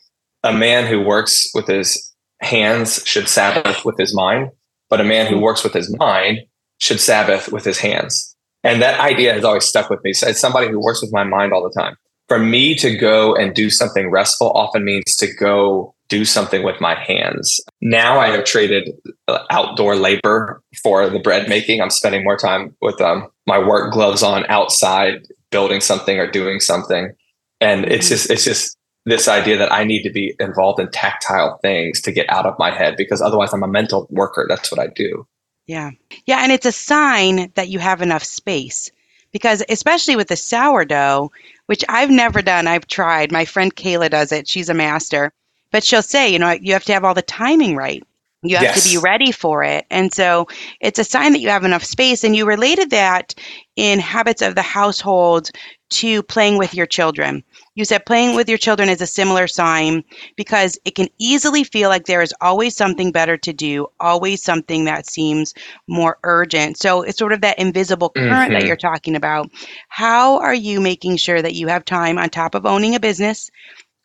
a 0.43 0.53
man 0.53 0.87
who 0.87 1.01
works 1.01 1.51
with 1.55 1.67
his 1.67 2.15
hands 2.41 3.03
should 3.07 3.29
Sabbath 3.29 3.85
with 3.85 3.99
his 3.99 4.15
mind, 4.15 4.51
but 4.91 5.01
a 5.01 5.05
man 5.05 5.27
who 5.27 5.39
works 5.39 5.63
with 5.65 5.73
his 5.73 5.95
mind 5.97 6.41
should 6.79 7.01
Sabbath 7.01 7.51
with 7.51 7.65
his 7.65 7.79
hands. 7.79 8.35
And 8.63 8.83
that 8.83 9.01
idea 9.01 9.33
has 9.33 9.45
always 9.45 9.65
stuck 9.65 9.89
with 9.91 10.03
me. 10.05 10.13
So 10.13 10.27
as 10.27 10.41
somebody 10.41 10.69
who 10.69 10.81
works 10.81 11.01
with 11.01 11.13
my 11.13 11.25
mind 11.25 11.53
all 11.53 11.63
the 11.63 11.81
time, 11.81 11.97
for 12.29 12.39
me 12.39 12.75
to 12.77 12.97
go 12.97 13.35
and 13.35 13.55
do 13.55 13.71
something 13.71 14.11
restful 14.11 14.51
often 14.53 14.85
means 14.85 15.17
to 15.17 15.33
go 15.35 15.95
do 16.09 16.25
something 16.25 16.63
with 16.63 16.81
my 16.81 16.95
hands. 16.95 17.61
Now 17.81 18.19
I 18.19 18.29
have 18.29 18.45
traded 18.45 18.91
uh, 19.29 19.41
outdoor 19.51 19.97
labor 19.97 20.63
for 20.83 21.09
the 21.09 21.19
bread 21.19 21.49
making. 21.49 21.81
I'm 21.81 21.91
spending 21.91 22.23
more 22.25 22.37
time 22.37 22.77
with 22.81 23.01
um, 23.01 23.29
my 23.47 23.59
work 23.59 23.93
gloves 23.93 24.23
on 24.23 24.47
outside, 24.49 25.27
building 25.51 25.81
something 25.81 26.19
or 26.19 26.31
doing 26.31 26.61
something. 26.61 27.13
And 27.61 27.87
it's 27.87 28.09
just 28.09 28.31
it's 28.31 28.45
just 28.45 28.77
this 29.05 29.29
idea 29.29 29.57
that 29.57 29.73
I 29.73 29.85
need 29.85 30.03
to 30.03 30.11
be 30.11 30.35
involved 30.39 30.81
in 30.81 30.91
tactile 30.91 31.59
things 31.63 32.01
to 32.03 32.13
get 32.13 32.29
out 32.29 32.47
of 32.47 32.59
my 32.59 32.71
head 32.71 32.97
because 32.97 33.23
otherwise 33.23 33.53
I'm 33.53 33.63
a 33.63 33.69
mental 33.69 34.07
worker. 34.11 34.47
That's 34.49 34.71
what 34.71 34.81
I 34.81 34.89
do. 34.89 35.27
Yeah. 35.67 35.91
Yeah. 36.27 36.43
And 36.43 36.53
it's 36.53 36.67
a 36.67 36.73
sign 36.73 37.51
that 37.55 37.69
you 37.69 37.79
have 37.79 38.03
enough 38.03 38.23
space 38.23 38.91
because, 39.33 39.63
especially 39.69 40.17
with 40.17 40.29
the 40.29 40.37
sourdough, 40.37 41.31
which 41.67 41.85
I've 41.89 42.11
never 42.11 42.43
done, 42.43 42.67
I've 42.67 42.87
tried. 42.87 43.33
My 43.33 43.45
friend 43.45 43.75
Kayla 43.75 44.11
does 44.11 44.33
it. 44.33 44.49
She's 44.49 44.69
a 44.69 44.75
master. 44.75 45.33
But 45.73 45.85
she'll 45.85 46.03
say, 46.03 46.29
you 46.33 46.39
know, 46.39 46.53
you 46.53 46.73
have 46.73 46.85
to 46.85 46.93
have 46.93 47.05
all 47.05 47.15
the 47.15 47.23
timing 47.23 47.77
right. 47.77 48.03
You 48.43 48.57
have 48.57 48.65
yes. 48.65 48.85
to 48.85 48.91
be 48.91 48.99
ready 48.99 49.33
for 49.33 49.65
it. 49.65 49.87
And 49.91 50.13
so 50.13 50.47
it's 50.81 50.99
a 50.99 51.05
sign 51.05 51.33
that 51.33 51.41
you 51.41 51.49
have 51.49 51.65
enough 51.65 51.85
space. 51.85 52.23
And 52.23 52.37
you 52.37 52.47
related 52.47 52.91
that 52.91 53.35
in 53.75 53.99
habits 53.99 54.43
of 54.43 54.55
the 54.55 54.63
household 54.63 55.51
to 55.91 56.23
playing 56.23 56.59
with 56.59 56.75
your 56.75 56.87
children. 56.87 57.43
You 57.77 57.85
said 57.85 58.07
playing 58.07 58.35
with 58.35 58.49
your 58.49 58.59
children 58.59 58.89
is 58.89 59.03
a 59.03 59.07
similar 59.07 59.47
sign 59.47 60.03
because 60.35 60.79
it 60.87 60.95
can 60.95 61.09
easily 61.19 61.63
feel 61.63 61.91
like 61.91 62.07
there 62.07 62.23
is 62.23 62.35
always 62.41 62.75
something 62.75 63.13
better 63.13 63.37
to 63.37 63.53
do, 63.53 63.87
always 64.01 64.43
something 64.43 64.87
that 64.87 65.09
seems 65.09 65.53
more 65.87 66.19
urgent. 66.25 66.79
So 66.79 67.03
it's 67.03 67.19
sort 67.19 67.35
of 67.35 67.43
that 67.43 67.59
invisible 67.59 68.09
current 68.09 68.31
mm-hmm. 68.31 68.53
that 68.55 68.67
you're 68.67 68.77
talking 68.77 69.15
about. 69.15 69.51
How 69.89 70.39
are 70.39 70.55
you 70.55 70.81
making 70.81 71.19
sure 71.19 71.43
that 71.43 71.55
you 71.55 71.69
have 71.69 71.85
time 71.85 72.17
on 72.17 72.31
top 72.31 72.55
of 72.55 72.65
owning 72.65 72.95
a 72.95 73.01
business, 73.01 73.51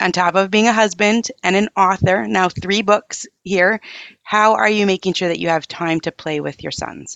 on 0.01 0.11
top 0.11 0.35
of 0.35 0.51
being 0.51 0.67
a 0.67 0.73
husband 0.73 1.29
and 1.41 1.55
an 1.55 1.69
author, 1.77 2.27
now 2.27 2.49
three 2.49 2.81
books 2.81 3.25
here? 3.43 3.79
How 4.23 4.53
are 4.53 4.69
you 4.69 4.85
making 4.85 5.13
sure 5.13 5.29
that 5.29 5.39
you 5.39 5.47
have 5.47 5.65
time 5.65 6.01
to 6.01 6.11
play 6.11 6.41
with 6.41 6.61
your 6.61 6.73
sons? 6.73 7.15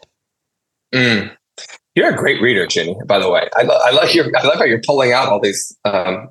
Mm. 0.94 1.36
You're 1.96 2.14
a 2.14 2.16
great 2.16 2.42
reader, 2.42 2.66
Ginny. 2.66 2.96
By 3.06 3.20
the 3.20 3.30
way, 3.30 3.50
I, 3.58 3.64
lo- 3.64 3.80
I 3.84 3.92
love 3.92 4.14
your. 4.14 4.26
I 4.38 4.46
love 4.46 4.58
how 4.58 4.66
you're 4.66 4.82
pulling 4.86 5.14
out 5.14 5.30
all 5.30 5.40
these 5.40 5.78
um, 5.86 6.30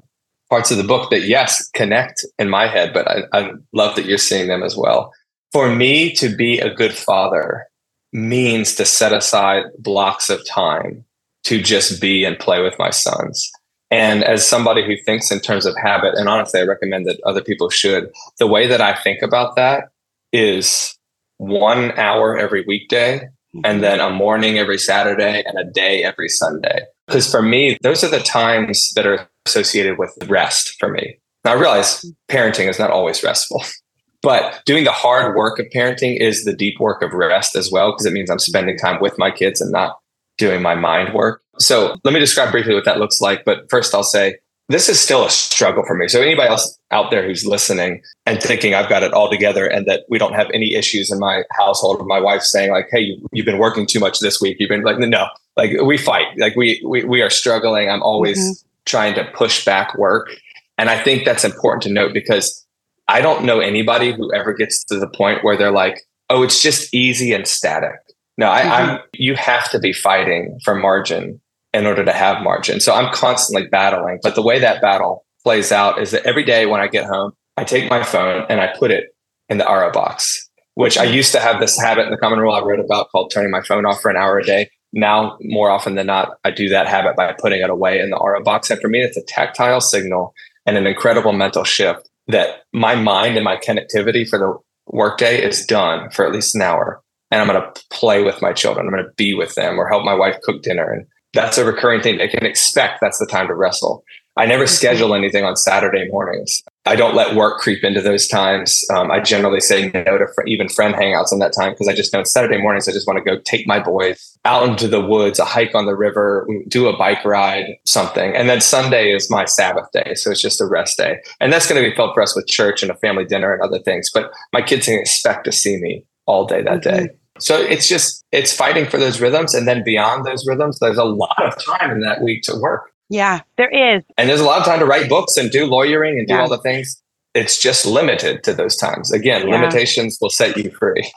parts 0.51 0.71
of 0.71 0.77
the 0.77 0.85
book 0.85 1.11
that 1.11 1.23
yes 1.23 1.69
connect 1.71 2.25
in 2.39 2.49
my 2.49 2.67
head 2.67 2.93
but 2.93 3.09
I, 3.09 3.23
I 3.33 3.53
love 3.73 3.97
that 3.97 4.07
you're 4.07 4.19
seeing 4.19 4.49
them 4.49 4.63
as 4.63 4.77
well. 4.77 5.13
For 5.53 5.75
me 5.75 6.13
to 6.15 6.35
be 6.35 6.59
a 6.59 6.75
good 6.75 6.93
father 6.93 7.67
means 8.13 8.75
to 8.77 8.85
set 8.85 9.13
aside 9.13 9.65
blocks 9.79 10.31
of 10.31 10.47
time 10.47 11.05
to 11.45 11.61
just 11.61 12.01
be 12.01 12.25
and 12.25 12.39
play 12.39 12.63
with 12.63 12.79
my 12.79 12.91
sons. 12.91 13.51
And 13.91 14.25
as 14.25 14.47
somebody 14.47 14.85
who 14.85 14.97
thinks 15.05 15.31
in 15.31 15.41
terms 15.41 15.67
of 15.67 15.77
habit 15.77 16.15
and 16.15 16.29
honestly 16.29 16.61
i 16.61 16.65
recommend 16.65 17.07
that 17.07 17.21
other 17.25 17.43
people 17.43 17.71
should 17.71 18.11
the 18.39 18.47
way 18.47 18.67
that 18.67 18.81
i 18.81 18.95
think 18.95 19.23
about 19.23 19.57
that 19.57 19.91
is 20.33 20.99
one 21.37 21.93
hour 21.93 22.37
every 22.37 22.65
weekday 22.67 23.21
and 23.57 23.65
mm-hmm. 23.65 23.81
then 23.81 24.01
a 24.01 24.11
morning 24.11 24.59
every 24.59 24.79
saturday 24.79 25.45
and 25.47 25.59
a 25.59 25.71
day 25.71 26.03
every 26.03 26.29
sunday. 26.29 26.81
Because 27.07 27.31
for 27.31 27.43
me 27.43 27.79
those 27.83 28.03
are 28.03 28.09
the 28.09 28.21
times 28.21 28.93
that 28.97 29.07
are 29.07 29.29
associated 29.47 29.99
with 29.99 30.17
rest 30.27 30.77
for 30.79 30.89
me. 30.89 31.19
Now, 31.45 31.53
I 31.53 31.55
realize 31.55 32.05
parenting 32.29 32.69
is 32.69 32.79
not 32.79 32.91
always 32.91 33.23
restful, 33.23 33.63
but 34.23 34.63
doing 34.65 34.85
the 34.85 34.93
hard 34.93 35.37
work 35.37 35.59
of 35.59 35.67
parenting 35.67 36.19
is 36.19 36.45
the 36.45 36.55
deep 36.55 36.81
work 36.81 37.03
of 37.03 37.13
rest 37.13 37.57
as 37.57 37.71
well, 37.71 37.93
because 37.93 38.07
it 38.07 38.13
means 38.13 38.31
I'm 38.31 38.39
spending 38.39 38.79
time 38.79 39.01
with 39.01 39.19
my 39.19 39.31
kids 39.31 39.61
and 39.61 39.71
not 39.71 39.99
doing 40.39 40.63
my 40.63 40.75
mind 40.75 41.15
work. 41.15 41.43
So 41.59 41.97
let 42.03 42.13
me 42.13 42.21
describe 42.21 42.51
briefly 42.51 42.75
what 42.75 42.85
that 42.87 42.99
looks 42.99 43.21
like. 43.21 43.45
But 43.45 43.71
first, 43.71 43.95
I'll 43.95 44.03
say 44.03 44.39
this 44.69 44.89
is 44.89 44.99
still 44.99 45.25
a 45.25 45.31
struggle 45.31 45.85
for 45.87 45.95
me. 45.95 46.09
So 46.09 46.21
anybody 46.21 46.49
else 46.49 46.79
out 46.91 47.11
there 47.11 47.25
who's 47.25 47.47
listening 47.47 48.03
and 48.27 48.43
thinking 48.43 48.75
I've 48.75 48.89
got 48.89 49.03
it 49.03 49.13
all 49.13 49.31
together 49.31 49.67
and 49.67 49.87
that 49.87 50.05
we 50.09 50.19
don't 50.19 50.33
have 50.33 50.49
any 50.55 50.75
issues 50.75 51.13
in 51.13 51.19
my 51.21 51.45
household, 51.53 52.05
my 52.07 52.19
wife 52.19 52.43
saying 52.43 52.71
like, 52.71 52.89
"Hey, 52.91 53.01
you, 53.01 53.21
have 53.37 53.45
been 53.45 53.59
working 53.59 53.87
too 53.87 54.01
much 54.01 54.19
this 54.19 54.41
week," 54.41 54.57
you've 54.59 54.71
been 54.71 54.83
like, 54.83 54.99
"No, 54.99 55.29
like 55.57 55.81
we 55.83 55.99
fight, 55.99 56.27
like 56.39 56.57
we 56.57 56.83
we 56.85 57.05
we 57.05 57.23
are 57.23 57.31
struggling." 57.31 57.91
I'm 57.91 58.03
always 58.03 58.39
mm-hmm 58.39 58.69
trying 58.87 59.15
to 59.15 59.25
push 59.35 59.65
back 59.65 59.97
work. 59.97 60.37
And 60.79 60.91
I 60.91 61.03
think 61.03 61.25
that's 61.25 61.45
important 61.45 61.83
to 61.85 61.93
note 61.93 62.13
because 62.13 62.65
I 63.09 63.21
don't 63.21 63.45
know 63.45 63.61
anybody 63.61 64.13
who 64.13 64.33
ever 64.33 64.53
gets 64.55 64.85
to 64.85 64.99
the 64.99 65.09
point 65.09 65.45
where 65.45 65.57
they're 65.57 65.71
like, 65.71 66.01
oh, 66.31 66.43
it's 66.43 66.63
just 66.63 66.93
easy 66.95 67.33
and 67.33 67.47
static. 67.47 67.97
No, 68.37 68.51
I, 68.51 68.63
mm-hmm. 68.63 68.73
I'm 68.73 68.99
you 69.15 69.35
have 69.37 69.71
to 69.71 69.79
be 69.79 69.93
fighting 69.93 70.59
for 70.65 70.75
margin 70.75 71.41
in 71.73 71.87
order 71.87 72.05
to 72.05 72.13
have 72.13 72.43
margin. 72.43 72.81
So 72.81 72.95
I'm 72.95 73.13
constantly 73.13 73.69
battling. 73.69 74.21
But 74.23 74.35
the 74.35 74.43
way 74.43 74.59
that 74.59 74.81
battle 74.81 75.25
plays 75.43 75.71
out 75.71 76.01
is 76.01 76.11
that 76.13 76.25
every 76.25 76.45
day 76.45 76.67
when 76.67 76.81
I 76.81 76.89
get 76.89 77.05
home, 77.05 77.33
I 77.57 77.65
take 77.65 77.91
my 77.91 78.03
phone 78.03 78.47
and 78.49 78.61
I 78.61 78.75
put 78.77 78.91
it 78.91 79.15
in 79.49 79.59
the 79.59 79.65
Aro 79.65 79.93
box, 79.93 80.49
which 80.75 80.97
I 80.97 81.05
used 81.05 81.33
to 81.33 81.41
have 81.41 81.61
this 81.61 81.79
habit 81.79 82.07
in 82.07 82.11
the 82.11 82.17
common 82.17 82.39
rule 82.39 82.55
I 82.55 82.61
wrote 82.61 82.81
about 82.81 83.11
called 83.11 83.31
turning 83.33 83.51
my 83.51 83.61
phone 83.63 83.87
off 83.87 84.01
for 84.01 84.11
an 84.11 84.17
hour 84.17 84.39
a 84.39 84.45
day 84.45 84.71
now 84.95 85.37
more 85.43 85.71
often 85.71 85.97
than 85.97 86.07
not 86.07 86.39
i 86.45 86.51
do 86.51 86.69
that 86.69 86.87
habit 86.87 87.17
by 87.17 87.33
putting 87.39 87.61
it 87.61 87.71
away 87.71 88.01
in 88.01 88.11
the 88.11 88.17
aro 88.17 88.43
box. 88.43 88.71
And 88.71 88.81
for 88.81 88.89
me 88.89 89.01
it's 89.01 89.17
a 89.17 89.25
tactile 89.25 89.81
signal 89.81 90.35
and 90.67 90.77
an 90.77 90.87
incredible 90.87 91.33
mental 91.33 91.65
shift 91.65 92.09
that 92.29 92.63
my 92.73 92.95
mind 92.95 93.37
and 93.37 93.45
my 93.45 93.57
connectivity 93.57 94.27
for 94.29 94.39
the 94.39 94.57
workday 94.87 95.43
is 95.43 95.67
done 95.67 96.11
for 96.11 96.27
at 96.27 96.33
least 96.33 96.55
an 96.55 96.63
hour. 96.63 97.03
And 97.31 97.41
i'm 97.41 97.49
going 97.49 97.61
to 97.61 97.83
play 97.91 98.23
with 98.23 98.41
my 98.41 98.53
children. 98.53 98.87
I'm 98.87 98.93
going 98.93 99.05
to 99.05 99.13
be 99.17 99.35
with 99.35 99.55
them 99.55 99.79
or 99.79 99.89
help 99.89 100.05
my 100.05 100.15
wife 100.15 100.39
cook 100.43 100.63
dinner. 100.63 100.91
And 100.91 101.07
that's 101.35 101.59
a 101.59 101.65
recurring 101.65 102.01
thing. 102.01 102.19
They 102.19 102.29
can 102.29 102.47
expect 102.47 103.01
that's 103.01 103.19
the 103.19 103.27
time 103.27 103.49
to 103.49 103.55
wrestle. 103.55 104.05
I 104.37 104.47
never 104.47 104.65
mm-hmm. 104.65 104.75
schedule 104.75 105.15
anything 105.15 105.45
on 105.45 105.57
Saturday 105.57 106.09
mornings. 106.09 106.63
I 106.87 106.97
don't 106.97 107.15
let 107.15 107.35
work 107.35 107.61
creep 107.61 107.83
into 107.83 108.03
those 108.03 108.29
times. 108.29 108.85
Um, 108.95 109.11
I 109.11 109.21
generally 109.21 109.61
say 109.61 109.91
no 109.95 110.19
to 110.19 110.27
fr- 110.35 110.47
even 110.47 110.69
friend 110.69 110.95
hangouts 110.95 111.33
on 111.33 111.39
that 111.39 111.55
time 111.55 111.73
because 111.73 111.89
I 111.89 111.95
just 111.95 112.13
know 112.13 112.23
Saturday 112.25 112.59
mornings 112.61 112.89
I 112.89 112.93
just 112.93 113.07
want 113.07 113.19
to 113.19 113.25
go 113.25 113.41
take 113.45 113.67
my 113.67 113.83
boys 113.83 114.39
out 114.45 114.69
into 114.69 114.87
the 114.87 115.01
woods, 115.01 115.39
a 115.39 115.47
hike 115.47 115.75
on 115.75 115.87
the 115.87 115.97
river, 115.97 116.47
do 116.69 116.87
a 116.87 116.97
bike 116.97 117.25
ride, 117.25 117.77
something. 117.87 118.37
And 118.37 118.51
then 118.51 118.61
Sunday 118.61 119.13
is 119.13 119.31
my 119.31 119.47
Sabbath 119.47 119.91
day, 119.93 120.15
so 120.15 120.31
it's 120.31 120.43
just 120.43 120.61
a 120.61 120.67
rest 120.67 120.99
day, 120.99 121.21
and 121.41 121.53
that's 121.53 121.67
going 121.67 121.83
to 121.83 121.89
be 121.89 121.95
filled 121.97 122.15
for 122.15 122.23
us 122.23 122.37
with 122.37 122.47
church 122.47 122.83
and 122.83 122.91
a 122.91 122.97
family 122.97 123.25
dinner 123.25 123.53
and 123.55 123.63
other 123.63 123.79
things. 123.79 124.11
But 124.13 124.31
my 124.53 124.61
kids 124.61 124.85
can 124.85 124.99
expect 124.99 125.45
to 125.47 125.53
see 125.53 125.79
me 125.79 126.05
all 126.27 126.47
day 126.47 126.63
that 126.63 126.83
day. 126.83 127.09
So 127.39 127.57
it's 127.61 127.89
just 127.89 128.25
it's 128.31 128.55
fighting 128.55 128.87
for 128.87 128.99
those 128.99 129.21
rhythms, 129.21 129.55
and 129.55 129.67
then 129.67 129.83
beyond 129.85 130.27
those 130.27 130.47
rhythms, 130.47 130.79
there's 130.81 130.99
a 130.99 131.05
lot 131.05 131.43
of 131.43 131.65
time 131.65 131.91
in 131.91 132.01
that 132.01 132.23
week 132.23 132.43
to 132.45 132.57
work. 132.57 132.91
Yeah, 133.15 133.43
there 133.57 133.71
is. 133.71 134.03
And 134.19 134.29
there's 134.29 134.41
a 134.41 134.45
lot 134.45 134.59
of 134.59 134.65
time 134.65 134.81
to 134.81 134.87
write 134.87 135.09
books 135.09 135.37
and 135.37 135.49
do 135.49 135.67
lawyering 135.67 136.19
and 136.19 136.27
do 136.27 136.35
yeah. 136.35 136.41
all 136.41 136.49
the 136.49 136.59
things. 136.59 137.01
It's 137.33 137.61
just 137.63 137.87
limited 137.87 138.43
to 138.43 138.53
those 138.53 138.77
times. 138.77 139.13
Again, 139.13 139.47
yeah. 139.47 139.55
limitations 139.55 140.19
will 140.21 140.31
set 140.31 140.57
you 140.57 140.73
free. 140.73 141.09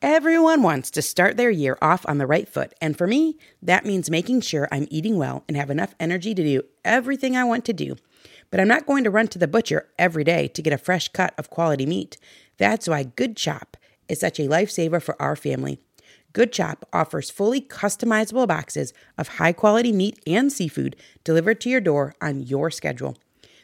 Everyone 0.00 0.62
wants 0.62 0.90
to 0.92 1.02
start 1.02 1.36
their 1.36 1.50
year 1.50 1.76
off 1.82 2.06
on 2.08 2.16
the 2.16 2.26
right 2.26 2.48
foot. 2.48 2.72
And 2.80 2.96
for 2.96 3.06
me, 3.06 3.36
that 3.60 3.84
means 3.84 4.08
making 4.08 4.40
sure 4.40 4.66
I'm 4.72 4.88
eating 4.90 5.18
well 5.18 5.44
and 5.46 5.58
have 5.58 5.68
enough 5.68 5.94
energy 6.00 6.34
to 6.34 6.42
do 6.42 6.62
everything 6.86 7.36
I 7.36 7.44
want 7.44 7.66
to 7.66 7.74
do. 7.74 7.96
But 8.50 8.58
I'm 8.58 8.68
not 8.68 8.86
going 8.86 9.04
to 9.04 9.10
run 9.10 9.28
to 9.28 9.38
the 9.38 9.46
butcher 9.46 9.90
every 9.98 10.24
day 10.24 10.48
to 10.48 10.62
get 10.62 10.72
a 10.72 10.78
fresh 10.78 11.08
cut 11.08 11.34
of 11.36 11.50
quality 11.50 11.84
meat. 11.84 12.16
That's 12.56 12.88
why 12.88 13.02
Good 13.02 13.36
Chop 13.36 13.76
is 14.08 14.20
such 14.20 14.40
a 14.40 14.48
lifesaver 14.48 15.02
for 15.02 15.20
our 15.20 15.36
family. 15.36 15.80
Good 16.32 16.52
Chop 16.52 16.88
offers 16.92 17.30
fully 17.30 17.60
customizable 17.60 18.48
boxes 18.48 18.94
of 19.18 19.28
high 19.28 19.52
quality 19.52 19.92
meat 19.92 20.18
and 20.26 20.52
seafood 20.52 20.96
delivered 21.24 21.60
to 21.60 21.68
your 21.70 21.80
door 21.80 22.14
on 22.20 22.40
your 22.40 22.70
schedule. 22.70 23.16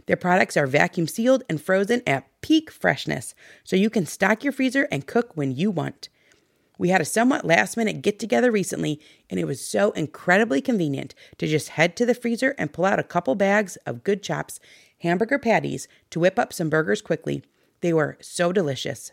Their 0.06 0.16
products 0.16 0.56
are 0.56 0.66
vacuum 0.66 1.06
sealed 1.06 1.44
and 1.48 1.60
frozen 1.60 2.02
at 2.06 2.28
peak 2.40 2.70
freshness, 2.70 3.34
so 3.64 3.76
you 3.76 3.90
can 3.90 4.06
stock 4.06 4.42
your 4.42 4.52
freezer 4.52 4.88
and 4.90 5.06
cook 5.06 5.32
when 5.34 5.52
you 5.52 5.70
want. 5.70 6.08
We 6.78 6.90
had 6.90 7.00
a 7.00 7.06
somewhat 7.06 7.44
last 7.44 7.76
minute 7.76 8.02
get 8.02 8.18
together 8.18 8.50
recently, 8.52 9.00
and 9.28 9.40
it 9.40 9.46
was 9.46 9.66
so 9.66 9.90
incredibly 9.92 10.60
convenient 10.60 11.14
to 11.38 11.46
just 11.46 11.70
head 11.70 11.96
to 11.96 12.06
the 12.06 12.14
freezer 12.14 12.54
and 12.56 12.72
pull 12.72 12.84
out 12.84 13.00
a 13.00 13.04
couple 13.04 13.34
bags 13.34 13.76
of 13.84 14.04
Good 14.04 14.22
Chops 14.22 14.60
hamburger 15.00 15.38
patties 15.38 15.88
to 16.10 16.20
whip 16.20 16.38
up 16.38 16.52
some 16.52 16.70
burgers 16.70 17.02
quickly. 17.02 17.42
They 17.80 17.92
were 17.92 18.16
so 18.20 18.52
delicious. 18.52 19.12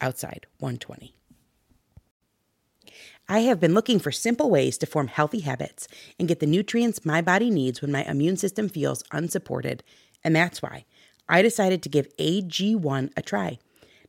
outside 0.00 0.46
120. 0.58 1.14
I 3.28 3.40
have 3.40 3.60
been 3.60 3.74
looking 3.74 4.00
for 4.00 4.10
simple 4.10 4.50
ways 4.50 4.76
to 4.78 4.86
form 4.86 5.06
healthy 5.06 5.40
habits 5.40 5.86
and 6.18 6.26
get 6.26 6.40
the 6.40 6.46
nutrients 6.46 7.04
my 7.04 7.20
body 7.22 7.48
needs 7.48 7.80
when 7.80 7.92
my 7.92 8.02
immune 8.04 8.36
system 8.36 8.68
feels 8.68 9.04
unsupported, 9.12 9.84
and 10.24 10.34
that's 10.34 10.60
why 10.60 10.84
I 11.28 11.42
decided 11.42 11.82
to 11.82 11.88
give 11.88 12.08
AG1 12.16 13.12
a 13.16 13.22
try. 13.22 13.58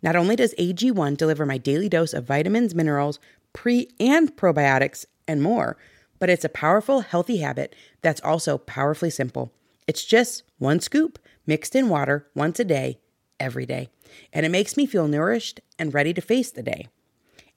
Not 0.01 0.15
only 0.15 0.35
does 0.35 0.55
AG1 0.55 1.17
deliver 1.17 1.45
my 1.45 1.59
daily 1.59 1.87
dose 1.87 2.13
of 2.13 2.25
vitamins, 2.25 2.73
minerals, 2.73 3.19
pre 3.53 3.89
and 3.99 4.35
probiotics, 4.35 5.05
and 5.27 5.43
more, 5.43 5.77
but 6.17 6.29
it's 6.29 6.45
a 6.45 6.49
powerful, 6.49 7.01
healthy 7.01 7.37
habit 7.37 7.75
that's 8.01 8.21
also 8.21 8.57
powerfully 8.57 9.09
simple. 9.09 9.53
It's 9.87 10.03
just 10.03 10.43
one 10.57 10.79
scoop 10.79 11.19
mixed 11.45 11.75
in 11.75 11.89
water 11.89 12.27
once 12.35 12.59
a 12.59 12.63
day, 12.63 12.99
every 13.41 13.65
day, 13.65 13.89
and 14.31 14.45
it 14.45 14.49
makes 14.49 14.77
me 14.77 14.85
feel 14.85 15.07
nourished 15.07 15.59
and 15.77 15.93
ready 15.93 16.13
to 16.13 16.21
face 16.21 16.51
the 16.51 16.63
day. 16.63 16.87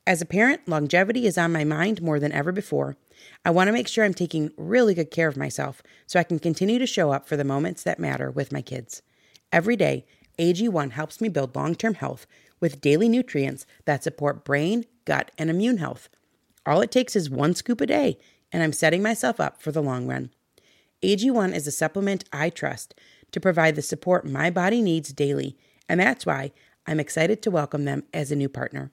As 0.07 0.20
a 0.20 0.27
parent, 0.27 0.66
longevity 0.66 1.27
is 1.27 1.38
on 1.38 1.53
my 1.53 1.64
mind 1.64 2.03
more 2.03 2.18
than 2.18 2.33
ever 2.33 2.51
before. 2.51 2.97
I 3.44 3.51
want 3.51 3.68
to 3.68 3.73
make 3.73 3.88
sure 3.88 4.05
I'm 4.05 4.14
taking 4.14 4.51
really 4.57 4.94
good 4.94 5.11
care 5.11 5.29
of 5.29 5.37
myself 5.37 5.83
so 6.07 6.18
I 6.18 6.25
can 6.25 6.38
continue 6.38 6.79
to 6.79 6.87
show 6.87 7.12
up 7.12 7.29
for 7.29 7.37
the 7.37 7.44
moments 7.44 7.83
that 7.85 7.99
matter 7.99 8.31
with 8.31 8.53
my 8.53 8.61
kids. 8.61 9.03
Every 9.53 9.77
day, 9.77 10.05
AG1 10.38 10.92
helps 10.92 11.20
me 11.20 11.29
build 11.29 11.55
long 11.55 11.75
term 11.75 11.94
health 11.94 12.27
with 12.61 12.81
daily 12.81 13.09
nutrients 13.09 13.66
that 13.85 14.03
support 14.03 14.44
brain, 14.44 14.85
gut, 15.05 15.31
and 15.38 15.49
immune 15.49 15.79
health. 15.79 16.09
All 16.66 16.81
it 16.81 16.90
takes 16.90 17.14
is 17.14 17.31
one 17.31 17.55
scoop 17.55 17.81
a 17.81 17.87
day, 17.87 18.18
and 18.53 18.62
I'm 18.62 18.73
setting 18.73 19.03
myself 19.03 19.38
up 19.38 19.61
for 19.61 19.70
the 19.70 19.83
long 19.83 20.07
run. 20.07 20.31
AG1 21.03 21.55
is 21.55 21.66
a 21.66 21.70
supplement 21.70 22.25
I 22.33 22.51
trust 22.51 22.94
to 23.33 23.40
provide 23.40 23.75
the 23.75 23.83
support 23.83 24.27
my 24.27 24.49
body 24.49 24.81
needs 24.81 25.12
daily, 25.12 25.57
and 25.88 26.01
that's 26.01 26.27
why 26.27 26.53
I'm 26.87 27.01
excited 27.01 27.42
to 27.42 27.51
welcome 27.51 27.85
them 27.85 28.05
as 28.12 28.31
a 28.31 28.37
new 28.37 28.49
partner. 28.49 28.92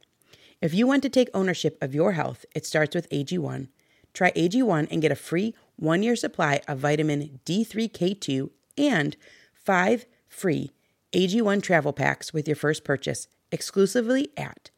If 0.62 0.74
you 0.74 0.88
want 0.88 1.04
to 1.04 1.10
take 1.10 1.30
ownership 1.34 1.78
of 1.82 1.96
your 1.96 2.14
health, 2.14 2.46
it 2.56 2.66
starts 2.66 2.96
with 2.96 3.10
AG1. 3.10 3.68
Try 4.14 4.32
AG1 4.32 4.88
and 4.92 5.02
get 5.02 5.12
a 5.12 5.16
free 5.16 5.54
one 5.76 6.04
year 6.04 6.16
supply 6.16 6.62
of 6.68 6.78
vitamin 6.80 7.40
D3K2 7.46 8.50
and 8.78 9.18
five 9.54 10.06
free 10.28 10.72
AG1 11.14 11.64
travel 11.64 11.94
packs 11.94 12.34
with 12.34 12.48
your 12.48 12.56
first 12.56 12.84
purchase 12.84 13.28
exclusively 13.52 14.30
at 14.38 14.70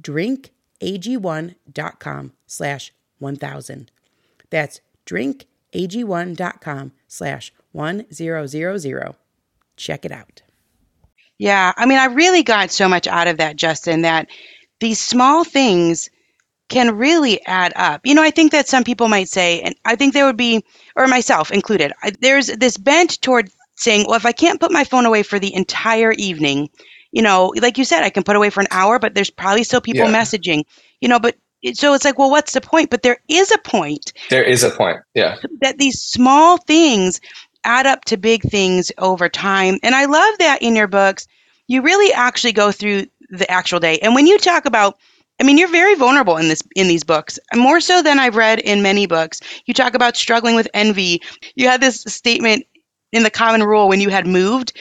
drinkag1.com 0.00 2.32
slash 2.46 2.92
1000. 3.18 3.90
That's 4.50 4.80
drinkag1.com 5.06 6.92
slash 7.08 7.52
1000. 7.72 9.14
Check 9.76 10.04
it 10.04 10.12
out. 10.12 10.42
Yeah, 11.44 11.74
I 11.76 11.84
mean, 11.84 11.98
I 11.98 12.06
really 12.06 12.42
got 12.42 12.70
so 12.70 12.88
much 12.88 13.06
out 13.06 13.26
of 13.26 13.36
that, 13.36 13.56
Justin, 13.56 14.00
that 14.00 14.28
these 14.80 14.98
small 14.98 15.44
things 15.44 16.08
can 16.70 16.96
really 16.96 17.44
add 17.44 17.74
up. 17.76 18.00
You 18.02 18.14
know, 18.14 18.22
I 18.22 18.30
think 18.30 18.50
that 18.52 18.66
some 18.66 18.82
people 18.82 19.08
might 19.08 19.28
say, 19.28 19.60
and 19.60 19.74
I 19.84 19.94
think 19.94 20.14
there 20.14 20.24
would 20.24 20.38
be, 20.38 20.64
or 20.96 21.06
myself 21.06 21.50
included, 21.50 21.92
I, 22.02 22.12
there's 22.18 22.46
this 22.46 22.78
bent 22.78 23.20
toward 23.20 23.50
saying, 23.74 24.06
well, 24.06 24.16
if 24.16 24.24
I 24.24 24.32
can't 24.32 24.58
put 24.58 24.72
my 24.72 24.84
phone 24.84 25.04
away 25.04 25.22
for 25.22 25.38
the 25.38 25.54
entire 25.54 26.12
evening, 26.12 26.70
you 27.12 27.20
know, 27.20 27.52
like 27.60 27.76
you 27.76 27.84
said, 27.84 28.02
I 28.02 28.08
can 28.08 28.22
put 28.22 28.36
away 28.36 28.48
for 28.48 28.62
an 28.62 28.68
hour, 28.70 28.98
but 28.98 29.14
there's 29.14 29.28
probably 29.28 29.64
still 29.64 29.82
people 29.82 30.08
yeah. 30.08 30.18
messaging, 30.18 30.64
you 31.02 31.10
know, 31.10 31.20
but 31.20 31.36
so 31.74 31.92
it's 31.92 32.06
like, 32.06 32.18
well, 32.18 32.30
what's 32.30 32.54
the 32.54 32.62
point? 32.62 32.88
But 32.88 33.02
there 33.02 33.18
is 33.28 33.52
a 33.52 33.58
point. 33.58 34.14
There 34.30 34.42
is 34.42 34.62
a 34.64 34.70
point. 34.70 35.00
Yeah. 35.12 35.36
That 35.60 35.76
these 35.76 36.00
small 36.00 36.56
things 36.56 37.20
add 37.64 37.86
up 37.86 38.04
to 38.06 38.16
big 38.16 38.42
things 38.42 38.92
over 38.98 39.28
time. 39.28 39.78
And 39.82 39.94
I 39.94 40.04
love 40.06 40.38
that 40.38 40.62
in 40.62 40.76
your 40.76 40.88
books, 40.88 41.26
you 41.66 41.82
really 41.82 42.12
actually 42.12 42.52
go 42.52 42.72
through 42.72 43.06
the 43.30 43.50
actual 43.50 43.80
day. 43.80 43.98
And 43.98 44.14
when 44.14 44.26
you 44.26 44.38
talk 44.38 44.66
about 44.66 44.98
I 45.40 45.44
mean, 45.44 45.58
you're 45.58 45.68
very 45.68 45.96
vulnerable 45.96 46.36
in 46.36 46.48
this 46.48 46.62
in 46.76 46.86
these 46.86 47.02
books, 47.02 47.38
more 47.54 47.80
so 47.80 48.02
than 48.02 48.20
I've 48.20 48.36
read 48.36 48.60
in 48.60 48.82
many 48.82 49.06
books. 49.06 49.40
You 49.66 49.74
talk 49.74 49.94
about 49.94 50.16
struggling 50.16 50.54
with 50.54 50.68
envy. 50.74 51.22
You 51.56 51.68
had 51.68 51.80
this 51.80 52.02
statement 52.02 52.64
in 53.12 53.24
the 53.24 53.30
common 53.30 53.64
rule 53.64 53.88
when 53.88 54.00
you 54.00 54.10
had 54.10 54.26
moved, 54.26 54.72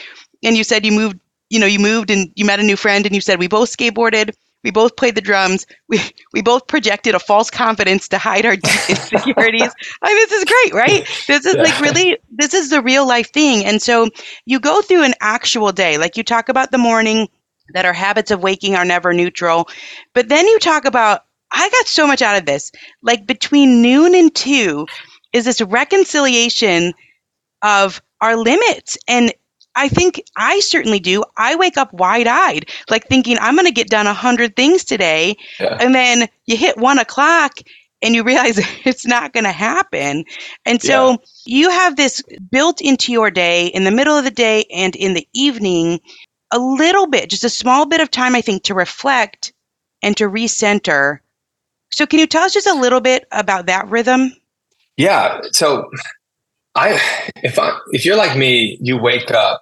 and 0.43 0.55
you 0.55 0.63
said 0.63 0.85
you 0.85 0.91
moved. 0.91 1.19
You 1.49 1.59
know, 1.59 1.65
you 1.65 1.79
moved 1.79 2.09
and 2.09 2.31
you 2.35 2.45
met 2.45 2.59
a 2.59 2.63
new 2.63 2.75
friend, 2.75 3.05
and 3.05 3.15
you 3.15 3.21
said 3.21 3.39
we 3.39 3.47
both 3.47 3.75
skateboarded, 3.75 4.35
we 4.63 4.71
both 4.71 4.95
played 4.95 5.15
the 5.15 5.21
drums, 5.21 5.65
we 5.89 5.99
we 6.31 6.41
both 6.41 6.67
projected 6.67 7.15
a 7.15 7.19
false 7.19 7.49
confidence 7.49 8.07
to 8.09 8.17
hide 8.17 8.45
our 8.45 8.53
insecurities. 8.53 9.71
I 10.01 10.13
mean, 10.13 10.27
this 10.29 10.31
is 10.31 10.45
great, 10.45 10.73
right? 10.73 11.25
This 11.27 11.45
is 11.45 11.55
yeah. 11.55 11.63
like 11.63 11.79
really, 11.81 12.17
this 12.31 12.53
is 12.53 12.69
the 12.69 12.81
real 12.81 13.07
life 13.07 13.31
thing. 13.31 13.65
And 13.65 13.81
so 13.81 14.09
you 14.45 14.59
go 14.59 14.81
through 14.81 15.03
an 15.03 15.13
actual 15.21 15.71
day, 15.71 15.97
like 15.97 16.17
you 16.17 16.23
talk 16.23 16.49
about 16.49 16.71
the 16.71 16.77
morning 16.77 17.27
that 17.73 17.85
our 17.85 17.93
habits 17.93 18.31
of 18.31 18.41
waking 18.41 18.75
are 18.75 18.85
never 18.85 19.13
neutral. 19.13 19.67
But 20.13 20.29
then 20.29 20.47
you 20.47 20.59
talk 20.59 20.85
about, 20.85 21.25
I 21.51 21.69
got 21.69 21.87
so 21.87 22.07
much 22.07 22.21
out 22.21 22.37
of 22.37 22.45
this. 22.45 22.71
Like 23.01 23.25
between 23.25 23.81
noon 23.81 24.15
and 24.15 24.33
two 24.33 24.85
is 25.33 25.45
this 25.45 25.61
reconciliation 25.61 26.93
of 27.61 28.01
our 28.21 28.35
limits. 28.35 28.97
And 29.07 29.33
I 29.75 29.89
think 29.89 30.21
I 30.35 30.59
certainly 30.59 30.99
do. 30.99 31.23
I 31.37 31.55
wake 31.55 31.77
up 31.77 31.93
wide 31.93 32.27
eyed, 32.27 32.69
like 32.89 33.07
thinking 33.07 33.37
I'm 33.39 33.55
going 33.55 33.65
to 33.65 33.71
get 33.71 33.89
done 33.89 34.07
a 34.07 34.13
hundred 34.13 34.55
things 34.55 34.83
today. 34.83 35.37
Yeah. 35.59 35.77
And 35.79 35.95
then 35.95 36.27
you 36.45 36.57
hit 36.57 36.77
one 36.77 36.99
o'clock 36.99 37.59
and 38.01 38.13
you 38.13 38.23
realize 38.23 38.59
it's 38.85 39.05
not 39.05 39.33
going 39.33 39.45
to 39.45 39.51
happen. 39.51 40.25
And 40.65 40.81
so 40.81 41.11
yeah. 41.11 41.17
you 41.45 41.69
have 41.69 41.95
this 41.95 42.21
built 42.51 42.81
into 42.81 43.11
your 43.11 43.31
day 43.31 43.67
in 43.67 43.83
the 43.83 43.91
middle 43.91 44.15
of 44.15 44.25
the 44.25 44.31
day 44.31 44.65
and 44.71 44.95
in 44.95 45.13
the 45.13 45.27
evening 45.33 45.99
a 46.51 46.59
little 46.59 47.07
bit, 47.07 47.29
just 47.29 47.43
a 47.43 47.49
small 47.49 47.87
bit 47.87 47.99
of 47.99 48.11
time, 48.11 48.35
I 48.35 48.41
think, 48.41 48.63
to 48.63 48.75
reflect 48.75 49.53
and 50.03 50.15
to 50.17 50.25
recenter. 50.25 51.19
So, 51.91 52.05
can 52.05 52.19
you 52.19 52.27
tell 52.27 52.43
us 52.43 52.53
just 52.53 52.67
a 52.67 52.73
little 52.73 53.01
bit 53.01 53.25
about 53.31 53.65
that 53.65 53.87
rhythm? 53.87 54.33
Yeah. 54.97 55.41
So, 55.51 55.89
I 56.75 56.99
if 57.37 57.59
I 57.59 57.77
if 57.91 58.05
you're 58.05 58.17
like 58.17 58.37
me, 58.37 58.77
you 58.81 58.97
wake 58.97 59.31
up 59.31 59.61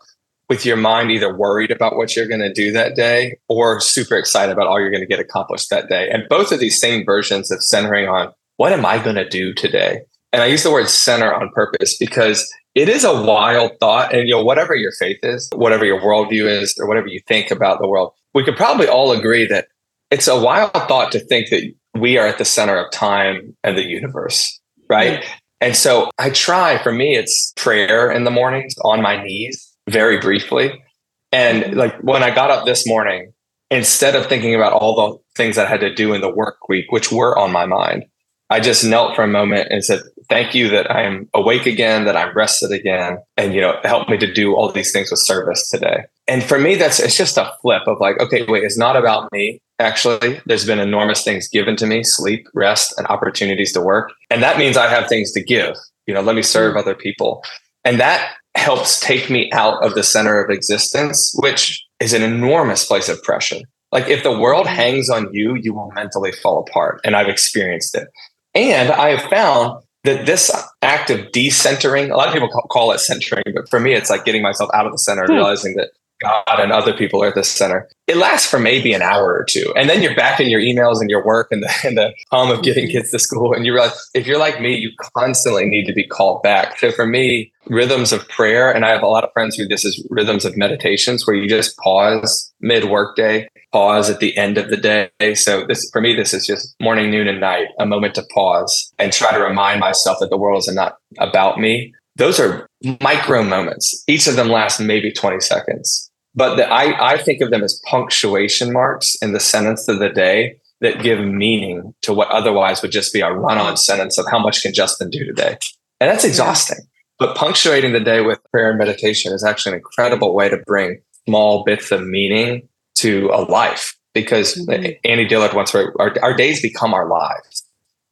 with 0.49 0.65
your 0.65 0.77
mind 0.77 1.11
either 1.11 1.33
worried 1.33 1.71
about 1.71 1.95
what 1.95 2.15
you're 2.15 2.27
going 2.27 2.41
to 2.41 2.51
do 2.51 2.73
that 2.73 2.95
day 2.95 3.37
or 3.47 3.79
super 3.79 4.17
excited 4.17 4.51
about 4.51 4.67
all 4.67 4.79
you're 4.81 4.91
going 4.91 5.01
to 5.01 5.07
get 5.07 5.19
accomplished 5.19 5.69
that 5.69 5.87
day. 5.87 6.09
And 6.09 6.27
both 6.27 6.51
of 6.51 6.59
these 6.59 6.79
same 6.79 7.05
versions 7.05 7.51
of 7.51 7.63
centering 7.63 8.09
on 8.09 8.33
what 8.57 8.73
am 8.73 8.85
I 8.85 9.01
going 9.01 9.15
to 9.15 9.27
do 9.27 9.53
today? 9.53 10.01
And 10.33 10.41
I 10.41 10.47
use 10.47 10.63
the 10.63 10.71
word 10.71 10.89
center 10.89 11.33
on 11.33 11.49
purpose 11.51 11.97
because 11.97 12.51
it 12.75 12.89
is 12.89 13.03
a 13.03 13.21
wild 13.21 13.71
thought. 13.79 14.13
And 14.13 14.27
you 14.27 14.35
know, 14.35 14.43
whatever 14.43 14.75
your 14.75 14.91
faith 14.91 15.19
is, 15.23 15.49
whatever 15.55 15.85
your 15.85 15.99
worldview 16.01 16.49
is, 16.61 16.75
or 16.79 16.87
whatever 16.87 17.07
you 17.07 17.21
think 17.27 17.51
about 17.51 17.79
the 17.79 17.87
world, 17.87 18.13
we 18.33 18.43
could 18.43 18.55
probably 18.55 18.87
all 18.87 19.11
agree 19.11 19.45
that 19.47 19.67
it's 20.09 20.27
a 20.27 20.39
wild 20.39 20.73
thought 20.73 21.11
to 21.13 21.19
think 21.19 21.49
that 21.49 21.63
we 21.95 22.17
are 22.17 22.27
at 22.27 22.37
the 22.37 22.45
center 22.45 22.77
of 22.77 22.91
time 22.91 23.55
and 23.63 23.77
the 23.77 23.85
universe, 23.85 24.59
right? 24.89 25.23
And 25.61 25.75
so 25.75 26.09
I 26.17 26.31
try, 26.31 26.81
for 26.81 26.91
me, 26.91 27.15
it's 27.15 27.53
prayer 27.55 28.11
in 28.11 28.23
the 28.23 28.31
mornings 28.31 28.73
on 28.83 29.01
my 29.01 29.23
knees, 29.23 29.71
very 29.87 30.19
briefly. 30.19 30.83
And 31.31 31.75
like 31.77 31.95
when 32.01 32.23
I 32.23 32.33
got 32.33 32.49
up 32.49 32.65
this 32.65 32.85
morning, 32.87 33.31
instead 33.69 34.15
of 34.15 34.25
thinking 34.25 34.55
about 34.55 34.73
all 34.73 34.95
the 34.95 35.17
things 35.35 35.57
I 35.57 35.65
had 35.65 35.79
to 35.81 35.93
do 35.93 36.13
in 36.13 36.21
the 36.21 36.33
work 36.33 36.67
week, 36.67 36.91
which 36.91 37.11
were 37.11 37.37
on 37.37 37.51
my 37.51 37.65
mind, 37.65 38.05
I 38.49 38.59
just 38.59 38.83
knelt 38.83 39.15
for 39.15 39.23
a 39.23 39.29
moment 39.29 39.69
and 39.71 39.85
said, 39.85 40.01
thank 40.27 40.53
you 40.53 40.67
that 40.69 40.91
I'm 40.91 41.29
awake 41.33 41.65
again, 41.65 42.03
that 42.05 42.17
I'm 42.17 42.35
rested 42.35 42.71
again, 42.71 43.19
and 43.37 43.53
you 43.53 43.61
know, 43.61 43.79
help 43.83 44.09
me 44.09 44.17
to 44.17 44.33
do 44.33 44.55
all 44.55 44.69
these 44.71 44.91
things 44.91 45.09
with 45.09 45.21
service 45.21 45.69
today. 45.69 46.03
And 46.31 46.41
for 46.41 46.57
me, 46.57 46.75
that's 46.75 46.97
it's 47.01 47.17
just 47.17 47.37
a 47.37 47.51
flip 47.61 47.81
of 47.87 47.99
like, 47.99 48.17
okay, 48.21 48.45
wait, 48.47 48.63
it's 48.63 48.77
not 48.77 48.95
about 48.95 49.29
me. 49.33 49.59
Actually, 49.79 50.39
there's 50.45 50.65
been 50.65 50.79
enormous 50.79 51.25
things 51.25 51.49
given 51.49 51.75
to 51.75 51.85
me, 51.85 52.03
sleep, 52.03 52.47
rest, 52.53 52.93
and 52.97 53.05
opportunities 53.07 53.73
to 53.73 53.81
work. 53.81 54.13
And 54.29 54.41
that 54.41 54.57
means 54.57 54.77
I 54.77 54.87
have 54.87 55.09
things 55.09 55.33
to 55.33 55.43
give. 55.43 55.75
You 56.07 56.13
know, 56.13 56.21
let 56.21 56.37
me 56.37 56.41
serve 56.41 56.77
other 56.77 56.95
people. 56.95 57.43
And 57.83 57.99
that 57.99 58.33
helps 58.55 59.01
take 59.01 59.29
me 59.29 59.51
out 59.51 59.83
of 59.83 59.93
the 59.93 60.03
center 60.03 60.41
of 60.41 60.49
existence, 60.49 61.35
which 61.39 61.85
is 61.99 62.13
an 62.13 62.21
enormous 62.23 62.85
place 62.85 63.09
of 63.09 63.21
pressure. 63.23 63.59
Like 63.91 64.07
if 64.07 64.23
the 64.23 64.39
world 64.39 64.67
hangs 64.67 65.09
on 65.09 65.27
you, 65.33 65.55
you 65.55 65.73
will 65.73 65.91
mentally 65.91 66.31
fall 66.31 66.59
apart. 66.65 67.01
And 67.03 67.17
I've 67.17 67.27
experienced 67.27 67.93
it. 67.93 68.07
And 68.55 68.89
I 68.89 69.17
have 69.17 69.29
found 69.29 69.83
that 70.05 70.25
this 70.25 70.49
act 70.81 71.09
of 71.09 71.19
decentering, 71.33 72.09
a 72.09 72.15
lot 72.15 72.29
of 72.29 72.33
people 72.33 72.47
call 72.47 72.93
it 72.93 72.99
centering, 73.01 73.43
but 73.53 73.69
for 73.69 73.81
me, 73.81 73.93
it's 73.93 74.09
like 74.09 74.23
getting 74.23 74.41
myself 74.41 74.69
out 74.73 74.85
of 74.85 74.93
the 74.93 74.97
center 74.97 75.23
and 75.23 75.31
hmm. 75.31 75.35
realizing 75.35 75.75
that 75.75 75.91
God 76.21 76.59
and 76.59 76.71
other 76.71 76.93
people 76.93 77.23
are 77.23 77.27
at 77.27 77.35
the 77.35 77.43
center. 77.43 77.89
It 78.07 78.17
lasts 78.17 78.49
for 78.49 78.59
maybe 78.59 78.93
an 78.93 79.01
hour 79.01 79.33
or 79.33 79.43
two. 79.43 79.73
And 79.75 79.89
then 79.89 80.01
you're 80.01 80.15
back 80.15 80.39
in 80.39 80.49
your 80.49 80.61
emails 80.61 80.99
and 80.99 81.09
your 81.09 81.23
work 81.25 81.47
and 81.51 81.63
the, 81.63 81.73
and 81.83 81.97
the 81.97 82.13
hum 82.31 82.51
of 82.51 82.63
getting 82.63 82.87
kids 82.89 83.11
to 83.11 83.19
school. 83.19 83.53
And 83.53 83.65
you 83.65 83.73
realize 83.73 84.09
if 84.13 84.27
you're 84.27 84.39
like 84.39 84.61
me, 84.61 84.75
you 84.75 84.91
constantly 85.15 85.65
need 85.65 85.85
to 85.85 85.93
be 85.93 86.05
called 86.05 86.43
back. 86.43 86.77
So 86.79 86.91
for 86.91 87.05
me, 87.05 87.51
rhythms 87.67 88.11
of 88.11 88.27
prayer, 88.27 88.71
and 88.71 88.85
I 88.85 88.89
have 88.89 89.03
a 89.03 89.07
lot 89.07 89.23
of 89.23 89.31
friends 89.33 89.55
who 89.55 89.67
this 89.67 89.85
is 89.85 90.05
rhythms 90.09 90.45
of 90.45 90.57
meditations 90.57 91.25
where 91.25 91.35
you 91.35 91.47
just 91.47 91.77
pause 91.77 92.51
mid 92.59 92.85
workday, 92.85 93.47
pause 93.71 94.09
at 94.09 94.19
the 94.19 94.35
end 94.37 94.57
of 94.57 94.69
the 94.69 94.77
day. 94.77 95.35
So 95.35 95.65
this 95.65 95.89
for 95.91 96.01
me, 96.01 96.15
this 96.15 96.33
is 96.33 96.45
just 96.45 96.75
morning, 96.81 97.11
noon, 97.11 97.27
and 97.27 97.39
night, 97.39 97.67
a 97.79 97.85
moment 97.85 98.15
to 98.15 98.23
pause 98.33 98.91
and 98.99 99.13
try 99.13 99.31
to 99.31 99.43
remind 99.43 99.79
myself 99.79 100.17
that 100.19 100.29
the 100.29 100.37
world 100.37 100.59
is 100.59 100.73
not 100.73 100.97
about 101.19 101.59
me. 101.59 101.93
Those 102.17 102.39
are 102.39 102.67
micro 103.01 103.43
moments. 103.43 104.03
Each 104.07 104.27
of 104.27 104.35
them 104.35 104.49
lasts 104.49 104.79
maybe 104.79 105.11
20 105.11 105.39
seconds. 105.39 106.10
But 106.33 106.55
the, 106.55 106.67
I, 106.67 107.13
I 107.13 107.17
think 107.17 107.41
of 107.41 107.51
them 107.51 107.63
as 107.63 107.81
punctuation 107.85 108.71
marks 108.71 109.15
in 109.21 109.33
the 109.33 109.39
sentence 109.39 109.87
of 109.87 109.99
the 109.99 110.09
day 110.09 110.57
that 110.79 111.03
give 111.03 111.19
meaning 111.19 111.93
to 112.01 112.13
what 112.13 112.29
otherwise 112.29 112.81
would 112.81 112.91
just 112.91 113.13
be 113.13 113.21
a 113.21 113.31
run 113.31 113.57
on 113.57 113.77
sentence 113.77 114.17
of 114.17 114.25
how 114.31 114.39
much 114.39 114.61
can 114.61 114.73
Justin 114.73 115.09
do 115.09 115.25
today. 115.25 115.57
And 115.99 116.09
that's 116.09 116.23
exhausting. 116.23 116.79
But 117.19 117.35
punctuating 117.35 117.93
the 117.93 117.99
day 117.99 118.21
with 118.21 118.39
prayer 118.51 118.69
and 118.69 118.79
meditation 118.79 119.31
is 119.31 119.43
actually 119.43 119.73
an 119.73 119.77
incredible 119.77 120.33
way 120.33 120.49
to 120.49 120.57
bring 120.57 121.01
small 121.27 121.63
bits 121.63 121.91
of 121.91 122.05
meaning 122.05 122.67
to 122.95 123.29
a 123.31 123.41
life 123.41 123.95
because 124.13 124.55
mm-hmm. 124.55 124.93
Annie 125.03 125.25
Dillard 125.25 125.53
once 125.53 125.73
wrote, 125.73 125.93
our, 125.99 126.15
our 126.23 126.33
days 126.35 126.61
become 126.61 126.93
our 126.93 127.07
lives. 127.07 127.63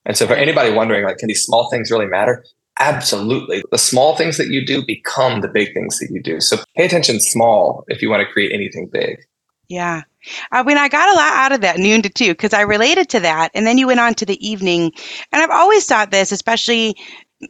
And 0.06 0.16
so 0.16 0.28
for 0.28 0.34
anybody 0.34 0.72
wondering, 0.72 1.04
like, 1.06 1.18
can 1.18 1.28
these 1.28 1.44
small 1.44 1.70
things 1.70 1.92
really 1.92 2.06
matter? 2.06 2.46
Absolutely. 2.80 3.62
The 3.72 3.78
small 3.78 4.16
things 4.16 4.38
that 4.38 4.48
you 4.48 4.66
do 4.66 4.86
become 4.86 5.42
the 5.42 5.50
big 5.50 5.74
things 5.74 6.00
that 6.00 6.10
you 6.12 6.22
do. 6.22 6.40
So 6.40 6.58
pay 6.78 6.86
attention 6.86 7.20
small 7.20 7.84
if 7.88 8.02
you 8.02 8.10
want 8.10 8.26
to 8.26 8.32
create 8.32 8.54
anything 8.54 8.90
big. 8.92 9.20
Yeah. 9.68 10.04
Uh, 10.52 10.60
I 10.60 10.64
mean, 10.64 10.78
I 10.78 10.88
got 10.88 11.10
a 11.10 11.16
lot 11.16 11.34
out 11.34 11.52
of 11.52 11.62
that 11.62 11.78
noon 11.78 12.02
to 12.02 12.10
two 12.10 12.32
because 12.32 12.54
I 12.54 12.62
related 12.62 13.10
to 13.10 13.20
that. 13.20 13.52
And 13.54 13.68
then 13.68 13.78
you 13.78 13.88
went 13.88 14.00
on 14.00 14.14
to 14.16 14.26
the 14.26 14.48
evening. 14.48 14.92
And 15.32 15.42
I've 15.42 15.50
always 15.52 15.86
thought 15.86 16.12
this, 16.12 16.32
especially 16.32 16.96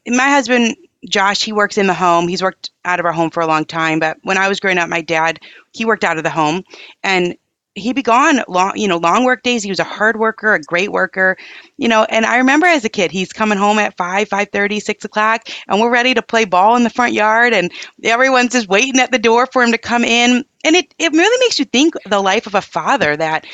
my 0.08 0.30
husband, 0.30 0.76
Josh, 1.08 1.42
he 1.44 1.54
works 1.54 1.78
in 1.78 1.88
the 1.88 1.94
home. 1.94 2.28
He's 2.28 2.44
worked 2.44 2.72
out 2.84 3.00
of 3.00 3.06
our 3.06 3.14
home 3.14 3.30
for 3.30 3.42
a 3.42 3.48
long 3.48 3.66
time. 3.66 4.00
But 4.00 4.18
when 4.24 4.38
I 4.38 4.50
was 4.50 4.60
growing 4.60 4.78
up, 4.78 4.90
my 4.90 5.02
dad, 5.02 5.40
he 5.74 5.86
worked 5.86 6.04
out 6.04 6.18
of 6.18 6.24
the 6.24 6.30
home. 6.30 6.64
And 7.04 7.38
he'd 7.80 7.96
be 7.96 8.02
gone 8.04 8.42
long, 8.48 8.74
you 8.76 8.88
know, 8.88 8.98
long 8.98 9.24
work 9.26 9.44
days. 9.44 9.64
He 9.64 9.72
was 9.72 9.80
a 9.80 9.84
hard 9.84 10.18
worker, 10.18 10.54
a 10.54 10.62
great 10.62 10.92
worker, 10.92 11.38
you 11.78 11.88
know. 11.88 12.04
And 12.06 12.26
I 12.26 12.38
remember 12.38 12.68
as 12.68 12.86
a 12.86 12.90
kid, 12.90 13.12
he's 13.12 13.34
coming 13.34 13.58
home 13.58 13.80
at 13.80 13.98
five, 13.98 14.30
five 14.30 14.50
thirty, 14.52 14.80
six 14.80 15.06
o'clock, 15.06 15.50
and 15.68 15.80
we're 15.80 15.92
ready 15.92 16.14
to 16.14 16.22
play 16.22 16.46
ball 16.46 16.76
in 16.76 16.84
the 16.84 16.90
front 16.90 17.14
yard, 17.14 17.54
and 17.54 17.72
everyone's 18.04 18.52
just 18.54 18.68
waiting 18.68 19.00
at 19.00 19.12
the 19.12 19.20
door 19.20 19.48
for 19.48 19.64
him 19.64 19.72
to 19.72 19.78
come 19.78 20.04
in. 20.04 20.46
And 20.64 20.76
it 20.76 20.94
it 21.00 21.12
really 21.12 21.46
makes 21.46 21.60
you 21.60 21.66
think 21.66 21.96
the 22.06 22.22
life 22.22 22.48
of 22.48 22.56
a 22.56 22.62
father 22.62 23.16
that 23.18 23.46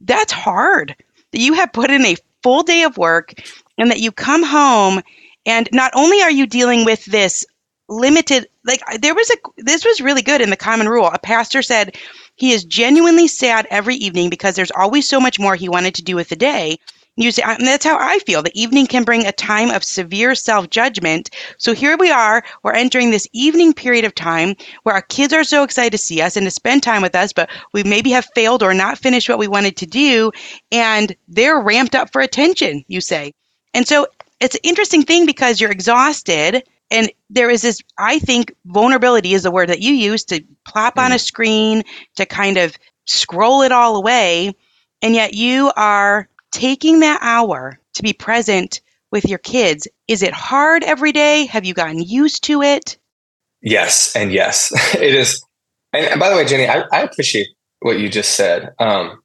that's 0.00 0.32
hard. 0.32 0.96
That 1.32 1.40
you 1.40 1.54
have 1.54 1.72
put 1.72 1.90
in 1.90 2.04
a 2.04 2.16
full 2.42 2.62
day 2.62 2.82
of 2.82 2.98
work, 2.98 3.34
and 3.78 3.90
that 3.90 4.00
you 4.00 4.12
come 4.12 4.42
home, 4.42 5.02
and 5.46 5.68
not 5.72 5.92
only 5.94 6.22
are 6.22 6.30
you 6.30 6.46
dealing 6.46 6.84
with 6.84 7.04
this 7.04 7.44
limited 7.88 8.46
like 8.64 8.80
there 9.00 9.14
was 9.14 9.30
a 9.30 9.36
this 9.58 9.84
was 9.84 10.00
really 10.00 10.22
good 10.22 10.40
in 10.40 10.48
the 10.50 10.56
common 10.56 10.88
rule 10.88 11.06
a 11.06 11.18
pastor 11.18 11.60
said 11.60 11.96
he 12.36 12.52
is 12.52 12.64
genuinely 12.64 13.28
sad 13.28 13.66
every 13.70 13.96
evening 13.96 14.30
because 14.30 14.56
there's 14.56 14.70
always 14.72 15.08
so 15.08 15.20
much 15.20 15.38
more 15.38 15.54
he 15.54 15.68
wanted 15.68 15.94
to 15.94 16.02
do 16.02 16.16
with 16.16 16.28
the 16.28 16.36
day. 16.36 16.78
You 17.16 17.30
say, 17.30 17.42
and 17.44 17.64
that's 17.64 17.84
how 17.84 17.96
I 17.96 18.18
feel. 18.20 18.42
The 18.42 18.60
evening 18.60 18.88
can 18.88 19.04
bring 19.04 19.24
a 19.24 19.30
time 19.30 19.70
of 19.70 19.84
severe 19.84 20.34
self 20.34 20.68
judgment. 20.68 21.30
So 21.58 21.72
here 21.72 21.96
we 21.96 22.10
are, 22.10 22.42
we're 22.64 22.72
entering 22.72 23.10
this 23.10 23.28
evening 23.32 23.72
period 23.72 24.04
of 24.04 24.16
time 24.16 24.56
where 24.82 24.96
our 24.96 25.02
kids 25.02 25.32
are 25.32 25.44
so 25.44 25.62
excited 25.62 25.92
to 25.92 25.98
see 25.98 26.20
us 26.20 26.36
and 26.36 26.44
to 26.44 26.50
spend 26.50 26.82
time 26.82 27.02
with 27.02 27.14
us, 27.14 27.32
but 27.32 27.48
we 27.72 27.84
maybe 27.84 28.10
have 28.10 28.26
failed 28.34 28.64
or 28.64 28.74
not 28.74 28.98
finished 28.98 29.28
what 29.28 29.38
we 29.38 29.46
wanted 29.46 29.76
to 29.76 29.86
do. 29.86 30.32
And 30.72 31.14
they're 31.28 31.60
ramped 31.60 31.94
up 31.94 32.10
for 32.10 32.20
attention, 32.20 32.84
you 32.88 33.00
say. 33.00 33.32
And 33.74 33.86
so 33.86 34.08
it's 34.40 34.56
an 34.56 34.60
interesting 34.64 35.04
thing 35.04 35.24
because 35.24 35.60
you're 35.60 35.70
exhausted 35.70 36.64
and 36.94 37.12
there 37.28 37.50
is 37.50 37.62
this 37.62 37.82
i 37.98 38.18
think 38.18 38.54
vulnerability 38.66 39.34
is 39.34 39.42
the 39.42 39.50
word 39.50 39.68
that 39.68 39.80
you 39.80 39.92
use 39.92 40.24
to 40.24 40.42
plop 40.66 40.94
mm. 40.96 41.04
on 41.04 41.12
a 41.12 41.16
mm. 41.16 41.20
screen 41.20 41.82
to 42.16 42.24
kind 42.24 42.56
of 42.56 42.76
scroll 43.06 43.62
it 43.62 43.72
all 43.72 43.96
away. 43.96 44.52
And 45.02 45.14
yet 45.14 45.34
you 45.34 45.72
are 45.76 46.28
taking 46.52 47.00
that 47.00 47.20
hour 47.22 47.78
to 47.94 48.02
be 48.02 48.12
present 48.12 48.80
with 49.10 49.24
your 49.26 49.38
kids. 49.38 49.86
Is 50.08 50.22
it 50.22 50.32
hard 50.32 50.82
every 50.82 51.12
day? 51.12 51.46
Have 51.46 51.64
you 51.64 51.74
gotten 51.74 52.02
used 52.02 52.44
to 52.44 52.62
it? 52.62 52.98
Yes 53.60 54.14
and 54.16 54.32
yes. 54.32 54.72
It 54.94 55.14
is. 55.14 55.44
And, 55.92 56.06
and 56.06 56.20
by 56.20 56.30
the 56.30 56.36
way 56.36 56.44
Ginny 56.44 56.66
I, 56.66 56.84
I, 56.92 57.02
appreciate 57.02 57.48
what 57.80 57.98
you 57.98 58.08
just 58.08 58.34
said. 58.34 58.74
Um, 58.78 59.20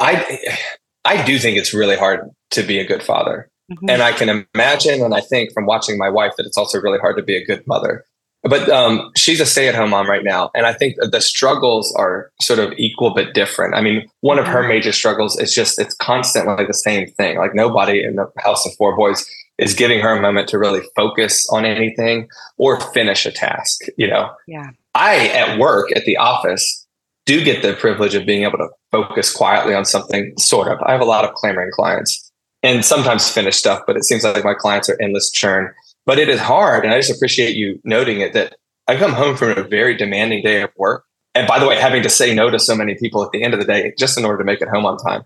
i 0.00 0.56
i 1.04 1.24
do 1.24 1.38
think 1.38 1.58
it's 1.58 1.74
really 1.74 1.96
hard 1.96 2.30
to 2.52 2.62
be 2.62 2.78
a 2.78 2.86
good 2.86 3.02
father 3.02 3.47
Mm-hmm. 3.70 3.90
And 3.90 4.02
I 4.02 4.12
can 4.12 4.46
imagine, 4.54 5.02
and 5.02 5.14
I 5.14 5.20
think 5.20 5.52
from 5.52 5.66
watching 5.66 5.98
my 5.98 6.08
wife, 6.08 6.32
that 6.36 6.46
it's 6.46 6.56
also 6.56 6.80
really 6.80 6.98
hard 6.98 7.16
to 7.16 7.22
be 7.22 7.36
a 7.36 7.44
good 7.44 7.66
mother. 7.66 8.04
But 8.44 8.68
um, 8.68 9.10
she's 9.16 9.40
a 9.40 9.46
stay 9.46 9.68
at 9.68 9.74
home 9.74 9.90
mom 9.90 10.08
right 10.08 10.24
now. 10.24 10.50
And 10.54 10.64
I 10.64 10.72
think 10.72 10.96
the 11.00 11.20
struggles 11.20 11.92
are 11.96 12.30
sort 12.40 12.60
of 12.60 12.72
equal 12.78 13.12
but 13.12 13.34
different. 13.34 13.74
I 13.74 13.80
mean, 13.80 14.08
one 14.20 14.38
of 14.38 14.46
her 14.46 14.60
mm-hmm. 14.60 14.68
major 14.68 14.92
struggles 14.92 15.38
is 15.38 15.54
just 15.54 15.78
it's 15.78 15.94
constantly 15.96 16.64
the 16.64 16.74
same 16.74 17.08
thing. 17.08 17.36
Like 17.38 17.54
nobody 17.54 18.02
in 18.02 18.16
the 18.16 18.30
house 18.38 18.64
of 18.64 18.72
four 18.76 18.96
boys 18.96 19.26
is 19.58 19.74
giving 19.74 20.00
her 20.00 20.16
a 20.16 20.22
moment 20.22 20.48
to 20.48 20.58
really 20.58 20.82
focus 20.94 21.48
on 21.50 21.64
anything 21.64 22.28
or 22.58 22.80
finish 22.92 23.26
a 23.26 23.32
task. 23.32 23.80
You 23.96 24.06
know, 24.06 24.30
yeah. 24.46 24.70
I 24.94 25.28
at 25.28 25.58
work 25.58 25.94
at 25.96 26.04
the 26.04 26.16
office 26.16 26.86
do 27.26 27.44
get 27.44 27.60
the 27.60 27.74
privilege 27.74 28.14
of 28.14 28.24
being 28.24 28.44
able 28.44 28.58
to 28.58 28.68
focus 28.90 29.30
quietly 29.30 29.74
on 29.74 29.84
something, 29.84 30.32
sort 30.38 30.68
of. 30.68 30.80
I 30.82 30.92
have 30.92 31.02
a 31.02 31.04
lot 31.04 31.24
of 31.24 31.34
clamoring 31.34 31.72
clients 31.74 32.27
and 32.62 32.84
sometimes 32.84 33.30
finish 33.30 33.56
stuff, 33.56 33.82
but 33.86 33.96
it 33.96 34.04
seems 34.04 34.24
like 34.24 34.44
my 34.44 34.54
clients 34.54 34.88
are 34.88 35.00
endless 35.00 35.30
churn. 35.30 35.72
But 36.06 36.18
it 36.18 36.28
is 36.28 36.40
hard. 36.40 36.84
And 36.84 36.92
I 36.92 36.98
just 36.98 37.14
appreciate 37.14 37.54
you 37.54 37.80
noting 37.84 38.20
it 38.20 38.32
that 38.32 38.56
I 38.86 38.96
come 38.96 39.12
home 39.12 39.36
from 39.36 39.50
a 39.50 39.62
very 39.62 39.96
demanding 39.96 40.42
day 40.42 40.62
of 40.62 40.70
work. 40.76 41.04
And 41.34 41.46
by 41.46 41.58
the 41.58 41.68
way, 41.68 41.78
having 41.78 42.02
to 42.02 42.08
say 42.08 42.34
no 42.34 42.50
to 42.50 42.58
so 42.58 42.74
many 42.74 42.94
people 42.94 43.22
at 43.22 43.30
the 43.30 43.42
end 43.42 43.54
of 43.54 43.60
the 43.60 43.66
day 43.66 43.92
just 43.98 44.18
in 44.18 44.24
order 44.24 44.38
to 44.38 44.44
make 44.44 44.60
it 44.60 44.68
home 44.68 44.86
on 44.86 44.96
time. 44.96 45.22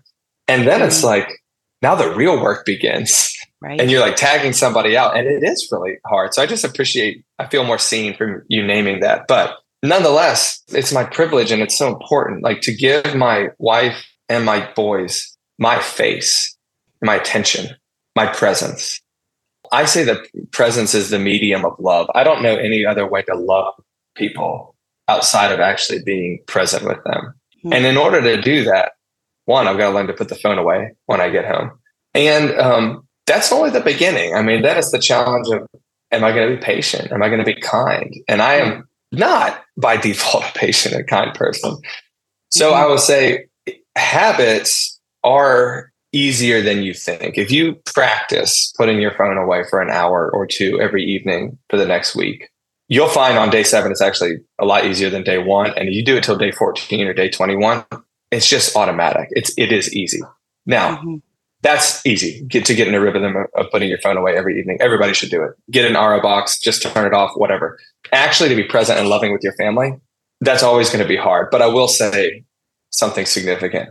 And 0.47 0.67
then 0.67 0.81
it's 0.81 0.97
mm-hmm. 0.97 1.07
like, 1.07 1.41
now 1.81 1.95
the 1.95 2.13
real 2.13 2.41
work 2.41 2.65
begins. 2.65 3.33
Right. 3.61 3.79
And 3.79 3.89
you're 3.89 4.01
like 4.01 4.17
tagging 4.17 4.51
somebody 4.51 4.97
out. 4.97 5.17
And 5.17 5.25
it 5.25 5.43
is 5.43 5.69
really 5.71 5.97
hard. 6.05 6.33
So 6.33 6.41
I 6.41 6.45
just 6.45 6.65
appreciate, 6.65 7.23
I 7.39 7.47
feel 7.47 7.63
more 7.63 7.79
seen 7.79 8.15
from 8.15 8.43
you 8.49 8.61
naming 8.61 8.99
that. 8.99 9.25
But 9.27 9.57
nonetheless, 9.81 10.61
it's 10.69 10.91
my 10.91 11.05
privilege 11.05 11.49
and 11.49 11.61
it's 11.61 11.77
so 11.77 11.87
important, 11.87 12.43
like 12.43 12.59
to 12.61 12.75
give 12.75 13.15
my 13.15 13.49
wife 13.57 14.05
and 14.27 14.43
my 14.43 14.69
boys 14.73 15.37
my 15.59 15.79
face 15.79 16.57
my 17.03 17.15
attention, 17.15 17.75
my 18.15 18.27
presence. 18.27 19.01
I 19.71 19.85
say 19.85 20.03
that 20.03 20.27
presence 20.51 20.93
is 20.93 21.09
the 21.09 21.19
medium 21.19 21.65
of 21.65 21.73
love. 21.79 22.09
I 22.15 22.23
don't 22.23 22.43
know 22.43 22.55
any 22.55 22.85
other 22.85 23.07
way 23.07 23.23
to 23.23 23.35
love 23.35 23.73
people 24.15 24.75
outside 25.07 25.51
of 25.51 25.59
actually 25.59 26.01
being 26.03 26.39
present 26.47 26.85
with 26.85 27.03
them. 27.03 27.33
Mm-hmm. 27.57 27.73
And 27.73 27.85
in 27.85 27.97
order 27.97 28.21
to 28.21 28.41
do 28.41 28.63
that, 28.65 28.93
one, 29.45 29.67
I've 29.67 29.77
got 29.77 29.89
to 29.89 29.95
learn 29.95 30.07
to 30.07 30.13
put 30.13 30.29
the 30.29 30.35
phone 30.35 30.57
away 30.57 30.95
when 31.05 31.19
I 31.19 31.29
get 31.29 31.45
home. 31.45 31.71
And 32.13 32.57
um, 32.59 33.07
that's 33.25 33.51
only 33.51 33.71
the 33.71 33.81
beginning. 33.81 34.35
I 34.35 34.41
mean, 34.41 34.61
that 34.61 34.77
is 34.77 34.91
the 34.91 34.99
challenge 34.99 35.47
of 35.49 35.67
am 36.11 36.23
I 36.23 36.31
going 36.31 36.49
to 36.49 36.55
be 36.55 36.61
patient? 36.61 37.11
Am 37.11 37.23
I 37.23 37.27
going 37.27 37.43
to 37.43 37.45
be 37.45 37.59
kind? 37.59 38.13
And 38.27 38.41
I 38.41 38.55
am 38.55 38.87
not 39.11 39.63
by 39.75 39.97
default 40.01 40.45
a 40.45 40.53
patient 40.53 40.95
and 40.95 41.07
kind 41.07 41.33
person. 41.33 41.75
So 42.49 42.71
mm-hmm. 42.71 42.83
I 42.83 42.87
would 42.87 42.99
say 42.99 43.47
habits 43.95 44.99
are 45.23 45.91
easier 46.13 46.61
than 46.61 46.83
you 46.83 46.93
think. 46.93 47.37
If 47.37 47.51
you 47.51 47.75
practice 47.93 48.71
putting 48.77 49.01
your 49.01 49.13
phone 49.17 49.37
away 49.37 49.63
for 49.69 49.81
an 49.81 49.89
hour 49.89 50.29
or 50.31 50.45
two 50.45 50.79
every 50.79 51.03
evening 51.03 51.57
for 51.69 51.77
the 51.77 51.85
next 51.85 52.15
week, 52.15 52.49
you'll 52.87 53.09
find 53.09 53.37
on 53.37 53.49
day 53.49 53.63
seven 53.63 53.91
it's 53.91 54.01
actually 54.01 54.37
a 54.59 54.65
lot 54.65 54.85
easier 54.85 55.09
than 55.09 55.23
day 55.23 55.39
one. 55.39 55.73
And 55.77 55.93
you 55.93 56.05
do 56.05 56.15
it 56.15 56.23
till 56.23 56.37
day 56.37 56.51
14 56.51 57.07
or 57.07 57.13
day 57.13 57.29
21, 57.29 57.83
it's 58.31 58.47
just 58.47 58.75
automatic. 58.75 59.27
It's 59.31 59.53
it 59.57 59.71
is 59.71 59.93
easy. 59.93 60.21
Now, 60.65 60.97
mm-hmm. 60.97 61.15
that's 61.61 62.05
easy. 62.05 62.43
Get 62.47 62.65
to 62.65 62.75
get 62.75 62.87
in 62.87 62.93
a 62.93 63.01
rhythm 63.01 63.35
of 63.55 63.71
putting 63.71 63.89
your 63.89 63.99
phone 63.99 64.17
away 64.17 64.37
every 64.37 64.59
evening. 64.59 64.77
Everybody 64.79 65.13
should 65.13 65.31
do 65.31 65.43
it. 65.43 65.51
Get 65.71 65.85
an 65.85 65.95
Aro 65.95 66.21
box, 66.21 66.59
just 66.59 66.83
turn 66.83 67.05
it 67.05 67.13
off, 67.13 67.31
whatever. 67.35 67.79
Actually, 68.11 68.49
to 68.49 68.55
be 68.55 68.63
present 68.63 68.99
and 68.99 69.09
loving 69.09 69.33
with 69.33 69.43
your 69.43 69.53
family, 69.53 69.93
that's 70.41 70.63
always 70.63 70.89
going 70.89 71.01
to 71.01 71.07
be 71.07 71.17
hard. 71.17 71.49
But 71.51 71.61
I 71.61 71.67
will 71.67 71.87
say 71.87 72.43
something 72.91 73.25
significant 73.25 73.89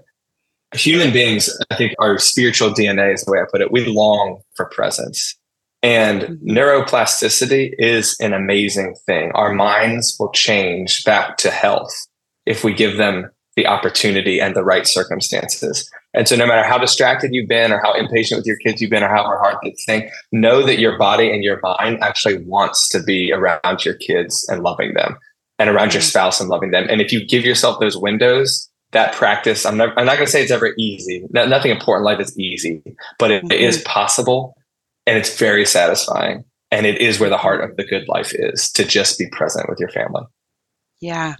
human 0.72 1.12
beings, 1.12 1.50
I 1.70 1.76
think 1.76 1.94
our 1.98 2.18
spiritual 2.18 2.70
DNA 2.70 3.14
is 3.14 3.22
the 3.22 3.32
way 3.32 3.40
I 3.40 3.44
put 3.50 3.60
it. 3.60 3.72
We 3.72 3.84
long 3.84 4.40
for 4.54 4.66
presence. 4.66 5.36
And 5.82 6.22
mm-hmm. 6.22 6.50
neuroplasticity 6.50 7.74
is 7.78 8.16
an 8.20 8.32
amazing 8.32 8.94
thing. 9.06 9.32
Our 9.34 9.52
minds 9.52 10.16
will 10.18 10.30
change 10.30 11.04
back 11.04 11.36
to 11.38 11.50
health 11.50 11.92
if 12.46 12.64
we 12.64 12.72
give 12.72 12.96
them 12.96 13.30
the 13.56 13.66
opportunity 13.66 14.40
and 14.40 14.56
the 14.56 14.64
right 14.64 14.86
circumstances. 14.86 15.90
And 16.14 16.28
so, 16.28 16.36
no 16.36 16.46
matter 16.46 16.66
how 16.66 16.78
distracted 16.78 17.34
you've 17.34 17.48
been, 17.48 17.72
or 17.72 17.80
how 17.82 17.94
impatient 17.94 18.38
with 18.38 18.46
your 18.46 18.56
kids 18.56 18.80
you've 18.80 18.90
been, 18.90 19.02
or 19.02 19.08
how 19.08 19.24
hard 19.24 19.56
this 19.62 19.84
thing, 19.84 20.10
know 20.30 20.64
that 20.64 20.78
your 20.78 20.96
body 20.98 21.30
and 21.30 21.42
your 21.42 21.60
mind 21.62 22.02
actually 22.02 22.38
wants 22.44 22.88
to 22.90 23.02
be 23.02 23.32
around 23.32 23.84
your 23.84 23.94
kids 23.94 24.46
and 24.48 24.62
loving 24.62 24.94
them, 24.94 25.18
and 25.58 25.68
around 25.68 25.92
your 25.92 26.00
mm-hmm. 26.00 26.08
spouse 26.08 26.40
and 26.40 26.48
loving 26.48 26.70
them. 26.70 26.86
And 26.88 27.00
if 27.00 27.12
you 27.12 27.26
give 27.26 27.44
yourself 27.44 27.80
those 27.80 27.96
windows, 27.96 28.70
that 28.92 29.14
practice 29.14 29.66
i'm, 29.66 29.76
never, 29.76 29.98
I'm 29.98 30.06
not 30.06 30.16
going 30.16 30.26
to 30.26 30.32
say 30.32 30.42
it's 30.42 30.50
ever 30.50 30.74
easy. 30.78 31.26
No, 31.30 31.46
nothing 31.46 31.70
important 31.70 32.06
in 32.06 32.12
life 32.12 32.20
is 32.20 32.38
easy 32.38 32.82
but 33.18 33.30
it, 33.30 33.42
mm-hmm. 33.42 33.52
it 33.52 33.60
is 33.60 33.82
possible 33.82 34.56
and 35.06 35.18
it's 35.18 35.36
very 35.38 35.66
satisfying 35.66 36.44
and 36.70 36.86
it 36.86 37.00
is 37.00 37.20
where 37.20 37.30
the 37.30 37.36
heart 37.36 37.62
of 37.62 37.76
the 37.76 37.84
good 37.84 38.08
life 38.08 38.32
is 38.34 38.70
to 38.72 38.84
just 38.84 39.18
be 39.18 39.28
present 39.30 39.68
with 39.68 39.78
your 39.78 39.90
family. 39.90 40.22
Yeah. 41.00 41.34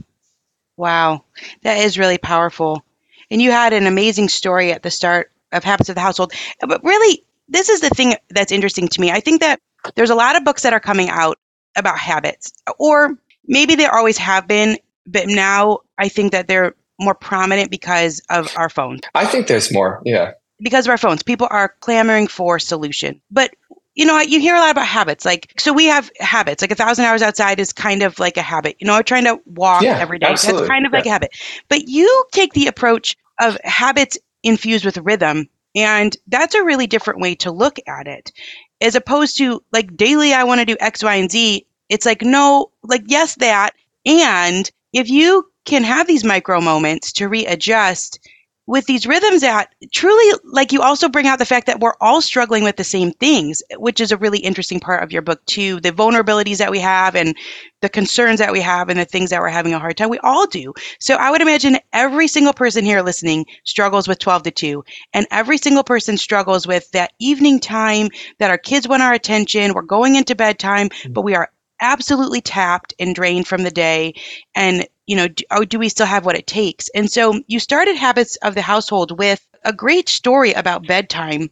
Wow. 0.77 1.25
That 1.63 1.79
is 1.79 1.99
really 1.99 2.19
powerful. 2.19 2.85
And 3.31 3.41
you 3.41 3.51
had 3.51 3.73
an 3.73 3.87
amazing 3.87 4.29
story 4.29 4.73
at 4.73 4.83
the 4.83 4.91
start 4.91 5.33
of 5.53 5.65
habits 5.65 5.89
of 5.89 5.95
the 5.95 6.03
household. 6.03 6.33
But 6.61 6.85
really 6.85 7.25
this 7.49 7.69
is 7.69 7.81
the 7.81 7.91
thing 7.91 8.15
that's 8.31 8.53
interesting 8.53 8.89
to 8.89 9.01
me. 9.01 9.11
I 9.11 9.21
think 9.21 9.41
that 9.41 9.59
there's 9.95 10.11
a 10.11 10.15
lot 10.15 10.37
of 10.37 10.45
books 10.45 10.63
that 10.63 10.73
are 10.73 10.81
coming 10.81 11.09
out 11.09 11.39
about 11.77 11.99
habits 11.99 12.53
or 12.79 13.17
maybe 13.47 13.75
there 13.75 13.95
always 13.95 14.19
have 14.19 14.47
been 14.47 14.77
but 15.07 15.27
now 15.27 15.79
i 15.99 16.09
think 16.09 16.33
that 16.33 16.47
they're 16.49 16.75
more 17.03 17.15
prominent 17.15 17.71
because 17.71 18.21
of 18.31 18.53
our 18.57 18.69
phones. 18.69 19.01
I 19.15 19.27
think 19.27 19.47
there's 19.47 19.73
more, 19.73 20.01
yeah. 20.05 20.33
Because 20.61 20.87
of 20.87 20.91
our 20.91 20.99
phones, 20.99 21.23
people 21.23 21.49
are 21.51 21.75
clamoring 21.81 22.29
for 22.29 22.59
solution. 22.59 23.21
But 23.31 23.55
you 23.95 24.07
know, 24.07 24.19
you 24.21 24.41
hear 24.41 24.55
a 24.55 24.59
lot 24.59 24.71
about 24.71 24.87
habits. 24.87 25.25
Like, 25.25 25.53
so 25.59 25.73
we 25.73 25.85
have 25.85 26.11
habits. 26.19 26.63
Like 26.63 26.71
a 26.71 26.75
thousand 26.75 27.05
hours 27.05 27.21
outside 27.21 27.61
is 27.61 27.73
kind 27.73 28.03
of 28.03 28.19
like 28.19 28.37
a 28.39 28.43
habit. 28.43 28.77
You 28.81 28.87
know, 28.87 28.95
I'm 28.95 29.05
trying 29.05 29.25
to 29.25 29.39
walk 29.45 29.83
yeah, 29.83 29.99
every 29.99 30.19
day. 30.19 30.29
Absolutely. 30.29 30.63
That's 30.63 30.71
kind 30.71 30.87
of 30.87 30.93
yeah. 30.93 30.99
like 30.99 31.07
a 31.07 31.11
habit. 31.11 31.37
But 31.69 31.89
you 31.89 32.25
take 32.33 32.55
the 32.55 32.69
approach 32.69 33.17
of 33.39 33.59
habits 33.65 34.17
infused 34.43 34.85
with 34.85 34.97
rhythm. 34.99 35.49
And 35.75 36.17
that's 36.27 36.55
a 36.55 36.65
really 36.65 36.87
different 36.87 37.21
way 37.21 37.35
to 37.37 37.51
look 37.51 37.79
at 37.87 38.07
it. 38.07 38.33
As 38.81 38.95
opposed 38.95 39.37
to 39.39 39.63
like 39.73 39.97
daily, 39.97 40.33
I 40.33 40.45
want 40.45 40.61
to 40.61 40.67
do 40.67 40.77
X, 40.81 41.03
Y, 41.03 41.15
and 41.15 41.31
Z. 41.31 41.67
It's 41.89 42.07
like, 42.07 42.23
no, 42.23 42.71
like, 42.83 43.03
yes, 43.07 43.35
that. 43.37 43.75
And 44.07 44.71
if 44.93 45.11
you 45.11 45.52
can 45.65 45.85
have 45.85 46.07
these 46.07 46.25
micro 46.25 46.61
moments 46.61 47.13
to 47.13 47.29
readjust, 47.29 48.19
with 48.67 48.87
these 48.87 49.07
rhythms 49.07 49.41
that 49.41 49.75
truly 49.93 50.39
like 50.45 50.73
you 50.73 50.81
also 50.81 51.09
bring 51.09 51.27
out 51.27 51.39
the 51.39 51.45
fact 51.45 51.67
that 51.67 51.81
we're 51.81 51.95
all 52.01 52.21
struggling 52.21 52.63
with 52.63 52.77
the 52.77 52.85
same 52.85 53.11
things 53.13 53.61
which 53.77 54.01
is 54.01 54.13
a 54.13 54.17
really 54.17 54.39
interesting 54.39 54.79
part 54.79 55.03
of 55.03 55.11
your 55.11 55.23
book 55.23 55.45
too 55.47 55.81
the 55.81 55.91
vulnerabilities 55.91 56.59
that 56.59 56.71
we 56.71 56.79
have 56.79 57.17
and 57.17 57.37
the 57.81 57.89
concerns 57.89 58.39
that 58.39 58.53
we 58.53 58.61
have 58.61 58.89
and 58.89 59.01
the 59.01 59.05
things 59.05 59.31
that 59.31 59.41
we're 59.41 59.49
having 59.49 59.75
a 59.75 59.79
hard 59.79 59.97
time 59.97 60.09
we 60.09 60.19
all 60.19 60.47
do 60.47 60.73
so 61.01 61.17
i 61.17 61.31
would 61.31 61.43
imagine 61.43 61.77
every 61.93 62.29
single 62.29 62.53
person 62.53 62.85
here 62.85 63.03
listening 63.03 63.45
struggles 63.65 64.07
with 64.07 64.19
12 64.21 64.45
to 64.45 64.51
2 64.51 64.85
and 65.13 65.27
every 65.33 65.59
single 65.59 65.85
person 65.85 66.17
struggles 66.17 66.67
with 66.67 66.89
that 66.93 67.13
evening 67.19 67.59
time 67.59 68.09
that 68.39 68.51
our 68.51 68.59
kids 68.59 68.87
want 68.87 69.03
our 69.03 69.13
attention 69.13 69.75
we're 69.75 69.83
going 69.83 70.15
into 70.15 70.37
bedtime 70.37 70.89
mm-hmm. 70.89 71.13
but 71.13 71.23
we 71.23 71.35
are 71.35 71.51
absolutely 71.81 72.41
tapped 72.41 72.95
and 73.01 73.15
drained 73.17 73.49
from 73.49 73.65
the 73.65 73.71
day 73.71 74.15
and 74.55 74.87
you 75.07 75.17
know 75.17 75.29
do, 75.29 75.45
oh, 75.51 75.65
do 75.65 75.79
we 75.79 75.89
still 75.89 76.07
have 76.07 76.25
what 76.25 76.37
it 76.37 76.47
takes? 76.47 76.89
And 76.95 77.11
so 77.11 77.41
you 77.47 77.59
started 77.59 77.97
habits 77.97 78.37
of 78.37 78.55
the 78.55 78.63
household 78.63 79.19
with 79.19 79.47
a 79.65 79.73
great 79.73 80.09
story 80.09 80.53
about 80.53 80.87
bedtime. 80.87 81.51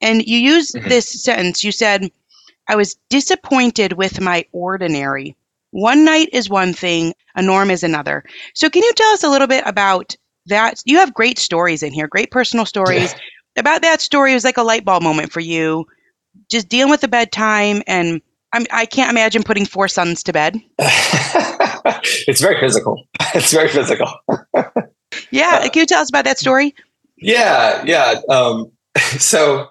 And 0.00 0.24
you 0.26 0.38
used 0.38 0.74
mm-hmm. 0.74 0.88
this 0.88 1.22
sentence. 1.22 1.64
You 1.64 1.72
said 1.72 2.10
i 2.68 2.76
was 2.76 2.96
disappointed 3.08 3.94
with 3.94 4.20
my 4.20 4.44
ordinary. 4.52 5.36
One 5.72 6.04
night 6.04 6.28
is 6.32 6.48
one 6.50 6.72
thing 6.72 7.14
a 7.34 7.42
norm 7.42 7.70
is 7.70 7.82
another. 7.82 8.24
So 8.54 8.70
can 8.70 8.82
you 8.82 8.92
tell 8.94 9.12
us 9.12 9.24
a 9.24 9.30
little 9.30 9.46
bit 9.46 9.64
about 9.66 10.16
that? 10.46 10.82
You 10.84 10.98
have 10.98 11.14
great 11.14 11.38
stories 11.38 11.82
in 11.82 11.92
here 11.92 12.08
great 12.08 12.30
personal 12.30 12.66
stories. 12.66 13.12
Yeah. 13.12 13.60
about 13.60 13.82
that 13.82 14.00
story 14.00 14.30
it 14.32 14.34
was 14.34 14.44
like 14.44 14.56
a 14.56 14.62
light 14.62 14.84
bulb 14.84 15.02
moment 15.02 15.32
for 15.32 15.40
you 15.40 15.86
just 16.48 16.68
dealing 16.68 16.90
with 16.90 17.00
the 17.00 17.08
bedtime 17.08 17.82
and 17.86 18.20
I'm, 18.52 18.66
I 18.72 18.86
can 18.86 19.06
not 19.06 19.10
imagine 19.10 19.42
putting 19.42 19.64
four 19.64 19.88
sons 19.88 20.22
to 20.24 20.32
bed. 20.32 20.60
it's 20.78 22.40
very 22.40 22.60
physical. 22.60 23.06
It's 23.32 23.52
very 23.52 23.68
physical. 23.68 24.08
yeah. 25.30 25.60
Uh, 25.62 25.68
can 25.68 25.80
you 25.82 25.86
tell 25.86 26.02
us 26.02 26.08
about 26.08 26.24
that 26.24 26.36
story? 26.36 26.74
Yeah. 27.18 27.80
Yeah. 27.84 28.20
Um, 28.28 28.72
so 29.18 29.68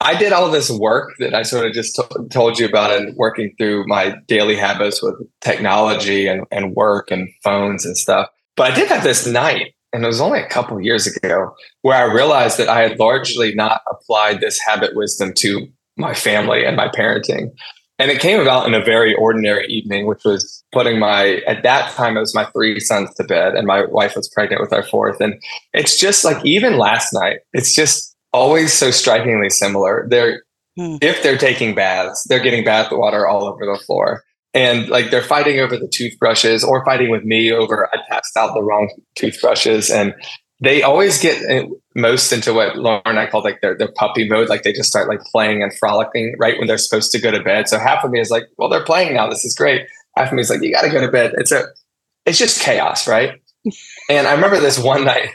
I 0.00 0.14
did 0.18 0.32
all 0.32 0.50
this 0.50 0.70
work 0.70 1.12
that 1.18 1.34
I 1.34 1.42
sort 1.42 1.66
of 1.66 1.72
just 1.72 1.96
t- 1.96 2.28
told 2.30 2.58
you 2.58 2.66
about 2.66 2.92
and 2.92 3.14
working 3.16 3.54
through 3.58 3.86
my 3.86 4.16
daily 4.26 4.56
habits 4.56 5.02
with 5.02 5.14
technology 5.40 6.26
and, 6.26 6.46
and 6.50 6.74
work 6.74 7.10
and 7.10 7.28
phones 7.42 7.84
and 7.84 7.96
stuff. 7.96 8.28
But 8.56 8.72
I 8.72 8.74
did 8.74 8.88
have 8.88 9.02
this 9.02 9.26
night, 9.26 9.74
and 9.92 10.04
it 10.04 10.06
was 10.06 10.20
only 10.20 10.40
a 10.40 10.48
couple 10.48 10.80
years 10.80 11.06
ago, 11.06 11.54
where 11.82 11.96
I 11.96 12.12
realized 12.12 12.58
that 12.58 12.68
I 12.68 12.80
had 12.80 12.98
largely 12.98 13.54
not 13.54 13.82
applied 13.90 14.40
this 14.40 14.58
habit 14.60 14.94
wisdom 14.94 15.32
to 15.38 15.66
my 15.96 16.14
family 16.14 16.64
and 16.64 16.76
my 16.76 16.88
parenting. 16.88 17.50
And 17.98 18.10
it 18.10 18.20
came 18.20 18.40
about 18.40 18.66
in 18.66 18.74
a 18.74 18.84
very 18.84 19.14
ordinary 19.14 19.66
evening, 19.68 20.06
which 20.06 20.24
was 20.24 20.64
putting 20.72 20.98
my, 20.98 21.42
at 21.46 21.62
that 21.62 21.92
time, 21.92 22.16
it 22.16 22.20
was 22.20 22.34
my 22.34 22.44
three 22.46 22.80
sons 22.80 23.14
to 23.14 23.24
bed, 23.24 23.54
and 23.54 23.66
my 23.66 23.84
wife 23.84 24.16
was 24.16 24.28
pregnant 24.28 24.60
with 24.60 24.72
our 24.72 24.82
fourth. 24.82 25.20
And 25.20 25.40
it's 25.72 25.98
just 25.98 26.24
like, 26.24 26.44
even 26.44 26.76
last 26.76 27.12
night, 27.12 27.40
it's 27.52 27.72
just 27.72 28.16
always 28.32 28.72
so 28.72 28.90
strikingly 28.90 29.48
similar. 29.48 30.06
They're, 30.10 30.42
hmm. 30.76 30.96
if 31.00 31.22
they're 31.22 31.38
taking 31.38 31.74
baths, 31.74 32.24
they're 32.28 32.40
getting 32.40 32.64
bath 32.64 32.90
water 32.90 33.28
all 33.28 33.44
over 33.44 33.64
the 33.64 33.78
floor. 33.84 34.24
And 34.54 34.88
like 34.88 35.10
they're 35.10 35.22
fighting 35.22 35.58
over 35.58 35.76
the 35.76 35.88
toothbrushes 35.88 36.62
or 36.62 36.84
fighting 36.84 37.10
with 37.10 37.24
me 37.24 37.52
over 37.52 37.88
I 37.92 37.98
passed 38.08 38.36
out 38.36 38.54
the 38.54 38.62
wrong 38.62 38.88
toothbrushes. 39.16 39.90
And 39.90 40.14
they 40.60 40.82
always 40.82 41.20
get 41.20 41.42
uh, 41.50 41.66
most 41.94 42.32
into 42.32 42.54
what 42.54 42.76
Lauren 42.76 43.02
and 43.04 43.18
I 43.18 43.26
call 43.26 43.42
like 43.42 43.60
their, 43.60 43.76
their 43.76 43.92
puppy 43.92 44.28
mode. 44.28 44.48
Like 44.48 44.62
they 44.62 44.72
just 44.72 44.88
start 44.88 45.08
like 45.08 45.20
playing 45.20 45.62
and 45.62 45.76
frolicking 45.76 46.36
right 46.38 46.58
when 46.58 46.66
they're 46.66 46.78
supposed 46.78 47.12
to 47.12 47.20
go 47.20 47.30
to 47.30 47.42
bed. 47.42 47.68
So 47.68 47.78
half 47.78 48.04
of 48.04 48.10
me 48.10 48.20
is 48.20 48.30
like, 48.30 48.44
well, 48.56 48.68
they're 48.68 48.84
playing 48.84 49.14
now. 49.14 49.28
This 49.28 49.44
is 49.44 49.54
great. 49.54 49.86
Half 50.16 50.28
of 50.28 50.34
me 50.34 50.42
is 50.42 50.50
like, 50.50 50.62
you 50.62 50.72
got 50.72 50.82
to 50.82 50.90
go 50.90 51.00
to 51.00 51.10
bed. 51.10 51.34
It's 51.36 51.52
a, 51.52 51.64
it's 52.24 52.38
just 52.38 52.60
chaos. 52.60 53.08
Right. 53.08 53.40
and 54.10 54.26
I 54.26 54.32
remember 54.32 54.60
this 54.60 54.78
one 54.78 55.04
night 55.04 55.30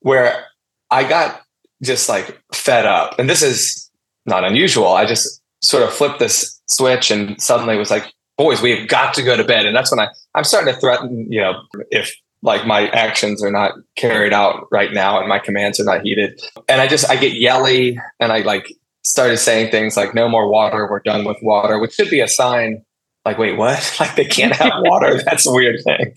where 0.00 0.44
I 0.90 1.08
got 1.08 1.42
just 1.82 2.08
like 2.08 2.38
fed 2.52 2.86
up 2.86 3.18
and 3.18 3.28
this 3.28 3.42
is 3.42 3.90
not 4.26 4.44
unusual. 4.44 4.88
I 4.88 5.06
just 5.06 5.42
sort 5.62 5.82
of 5.82 5.92
flipped 5.92 6.18
this 6.18 6.60
switch 6.66 7.10
and 7.10 7.40
suddenly 7.40 7.76
was 7.76 7.90
like, 7.90 8.12
boys, 8.36 8.62
we've 8.62 8.86
got 8.86 9.14
to 9.14 9.22
go 9.22 9.36
to 9.36 9.44
bed. 9.44 9.66
And 9.66 9.74
that's 9.74 9.90
when 9.90 10.00
I, 10.00 10.08
I'm 10.34 10.44
starting 10.44 10.72
to 10.72 10.78
threaten, 10.78 11.30
you 11.30 11.40
know, 11.40 11.62
if 11.90 12.14
like 12.42 12.66
my 12.66 12.88
actions 12.88 13.42
are 13.42 13.50
not 13.50 13.72
carried 13.96 14.32
out 14.32 14.66
right 14.70 14.92
now 14.92 15.18
and 15.18 15.28
my 15.28 15.38
commands 15.38 15.80
are 15.80 15.84
not 15.84 16.02
heeded. 16.02 16.40
And 16.68 16.80
i 16.80 16.86
just 16.86 17.08
i 17.10 17.16
get 17.16 17.34
yelly 17.34 17.98
and 18.20 18.32
i 18.32 18.40
like 18.40 18.72
started 19.04 19.38
saying 19.38 19.70
things 19.70 19.96
like 19.96 20.14
no 20.14 20.28
more 20.28 20.50
water 20.50 20.88
we're 20.90 21.00
done 21.00 21.24
with 21.24 21.38
water 21.42 21.78
which 21.78 21.94
should 21.94 22.10
be 22.10 22.20
a 22.20 22.28
sign 22.28 22.82
like 23.24 23.38
wait 23.38 23.56
what? 23.56 23.96
Like 24.00 24.16
they 24.16 24.24
can't 24.24 24.54
have 24.54 24.72
water? 24.78 25.22
That's 25.24 25.46
a 25.46 25.52
weird 25.52 25.80
thing. 25.84 26.14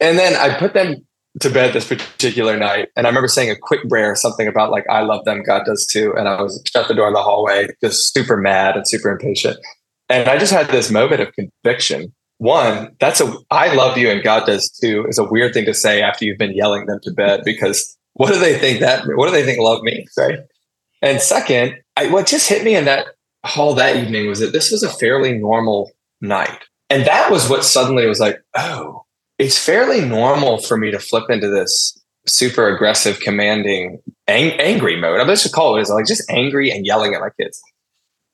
And 0.00 0.18
then 0.18 0.34
i 0.36 0.56
put 0.58 0.74
them 0.74 1.06
to 1.40 1.48
bed 1.48 1.72
this 1.72 1.86
particular 1.86 2.56
night 2.56 2.88
and 2.96 3.06
i 3.06 3.08
remember 3.08 3.28
saying 3.28 3.50
a 3.50 3.56
quick 3.56 3.88
prayer 3.88 4.16
something 4.16 4.48
about 4.48 4.72
like 4.72 4.84
i 4.90 5.00
love 5.00 5.24
them 5.24 5.44
god 5.44 5.62
does 5.64 5.86
too 5.86 6.12
and 6.16 6.26
i 6.26 6.42
was 6.42 6.60
shut 6.66 6.88
the 6.88 6.94
door 6.94 7.06
in 7.06 7.14
the 7.14 7.22
hallway 7.22 7.68
just 7.80 8.12
super 8.12 8.36
mad 8.36 8.76
and 8.76 8.88
super 8.88 9.10
impatient. 9.10 9.56
And 10.08 10.28
i 10.28 10.38
just 10.38 10.52
had 10.52 10.68
this 10.68 10.90
moment 10.90 11.20
of 11.20 11.32
conviction 11.34 12.12
one, 12.40 12.96
that's 13.00 13.20
a 13.20 13.34
I 13.50 13.74
love 13.74 13.98
you 13.98 14.10
and 14.10 14.22
God 14.22 14.46
does 14.46 14.70
too 14.70 15.04
is 15.08 15.18
a 15.18 15.24
weird 15.24 15.52
thing 15.52 15.66
to 15.66 15.74
say 15.74 16.00
after 16.00 16.24
you've 16.24 16.38
been 16.38 16.54
yelling 16.54 16.86
them 16.86 16.98
to 17.02 17.12
bed 17.12 17.42
because 17.44 17.98
what 18.14 18.32
do 18.32 18.38
they 18.38 18.58
think 18.58 18.80
that 18.80 19.04
what 19.06 19.26
do 19.26 19.32
they 19.32 19.44
think 19.44 19.60
love 19.60 19.82
means, 19.82 20.10
right? 20.18 20.38
And 21.02 21.20
second, 21.20 21.76
I, 21.98 22.08
what 22.08 22.26
just 22.26 22.48
hit 22.48 22.64
me 22.64 22.74
in 22.74 22.86
that 22.86 23.08
hall 23.44 23.74
that 23.74 23.96
evening 23.96 24.26
was 24.26 24.40
that 24.40 24.54
this 24.54 24.70
was 24.70 24.82
a 24.82 24.88
fairly 24.88 25.34
normal 25.34 25.90
night. 26.22 26.64
And 26.88 27.06
that 27.06 27.30
was 27.30 27.50
what 27.50 27.62
suddenly 27.62 28.06
was 28.06 28.20
like, 28.20 28.38
oh, 28.56 29.04
it's 29.38 29.62
fairly 29.62 30.00
normal 30.00 30.62
for 30.62 30.78
me 30.78 30.90
to 30.90 30.98
flip 30.98 31.28
into 31.28 31.48
this 31.48 32.02
super 32.26 32.74
aggressive, 32.74 33.20
commanding, 33.20 34.00
ang- 34.28 34.58
angry 34.58 34.98
mode. 34.98 35.20
I'm 35.20 35.26
just 35.26 35.52
call 35.52 35.76
it 35.76 35.82
is 35.82 35.90
like 35.90 36.06
just 36.06 36.28
angry 36.30 36.70
and 36.70 36.86
yelling 36.86 37.14
at 37.14 37.20
my 37.20 37.30
kids. 37.38 37.60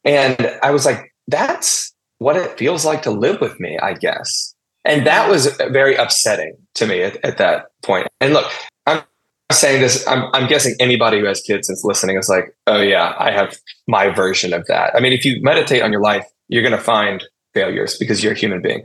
And 0.05 0.59
I 0.63 0.71
was 0.71 0.87
like, 0.87 1.13
that's 1.27 1.93
what 2.19 2.37
it 2.37 2.59
feels 2.59 2.85
like 2.85 3.03
to 3.03 3.11
live 3.11 3.41
with 3.41 3.59
me, 3.61 3.79
I 3.79 3.95
guess. 3.95 4.55
And 4.85 5.07
that 5.07 5.29
was 5.29 5.57
very 5.71 5.97
upsetting 5.97 6.57
to 6.75 6.87
me 6.87 7.03
at, 7.03 7.23
at 7.25 7.39
that 7.39 7.67
point. 7.83 8.07
And 8.21 8.33
look, 8.33 8.51
I'm 8.87 9.03
saying 9.51 9.81
this, 9.81 10.07
I'm, 10.07 10.31
I'm 10.33 10.49
guessing 10.49 10.75
anybody 10.79 11.19
who 11.19 11.27
has 11.27 11.41
kids 11.41 11.69
is 11.69 11.83
listening 11.85 12.17
is 12.17 12.29
like, 12.29 12.57
oh, 12.67 12.81
yeah, 12.81 13.15
I 13.19 13.33
have 13.33 13.57
my 13.89 14.11
version 14.11 14.53
of 14.53 14.67
that. 14.67 14.95
I 14.95 15.01
mean, 15.01 15.13
if 15.13 15.25
you 15.25 15.43
meditate 15.43 15.83
on 15.83 15.93
your 15.93 16.01
life, 16.01 16.25
you're 16.49 16.63
going 16.63 16.77
to 16.77 16.79
find 16.79 17.25
failures 17.53 17.99
because 17.99 18.23
you're 18.23 18.33
a 18.33 18.39
human 18.39 18.63
being. 18.63 18.85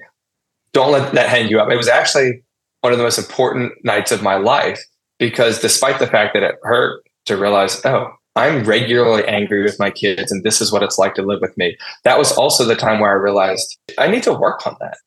Don't 0.74 0.92
let 0.92 1.14
that 1.14 1.30
hang 1.30 1.50
you 1.50 1.60
up. 1.60 1.70
It 1.70 1.78
was 1.78 1.88
actually 1.88 2.44
one 2.82 2.94
of 2.94 2.98
the 2.98 3.04
most 3.04 3.20
important 3.20 3.74
nights 3.84 4.12
of 4.12 4.24
my 4.24 4.36
life 4.36 4.82
because 5.20 5.60
despite 5.60 6.00
the 6.00 6.08
fact 6.08 6.34
that 6.34 6.42
it 6.42 6.56
hurt 6.64 7.04
to 7.26 7.38
realize, 7.38 7.86
oh, 7.86 8.12
I'm 8.36 8.64
regularly 8.64 9.28
angry 9.28 9.64
with 9.64 9.80
my 9.80 9.92
kids, 9.92 10.32
and 10.32 10.44
this 10.44 10.62
is 10.62 10.72
what 10.72 10.84
it's 10.84 10.98
like 10.98 11.16
to 11.16 11.22
live 11.22 11.42
with 11.42 11.58
me. 11.58 11.78
That 12.04 12.18
was 12.18 12.32
also 12.32 12.66
the 12.66 12.76
time 12.76 13.00
where 13.00 13.12
I 13.12 13.16
realized 13.16 13.78
I 13.98 14.08
need 14.08 14.24
to 14.24 14.34
work 14.34 14.66
on 14.66 14.78
that. 14.80 14.98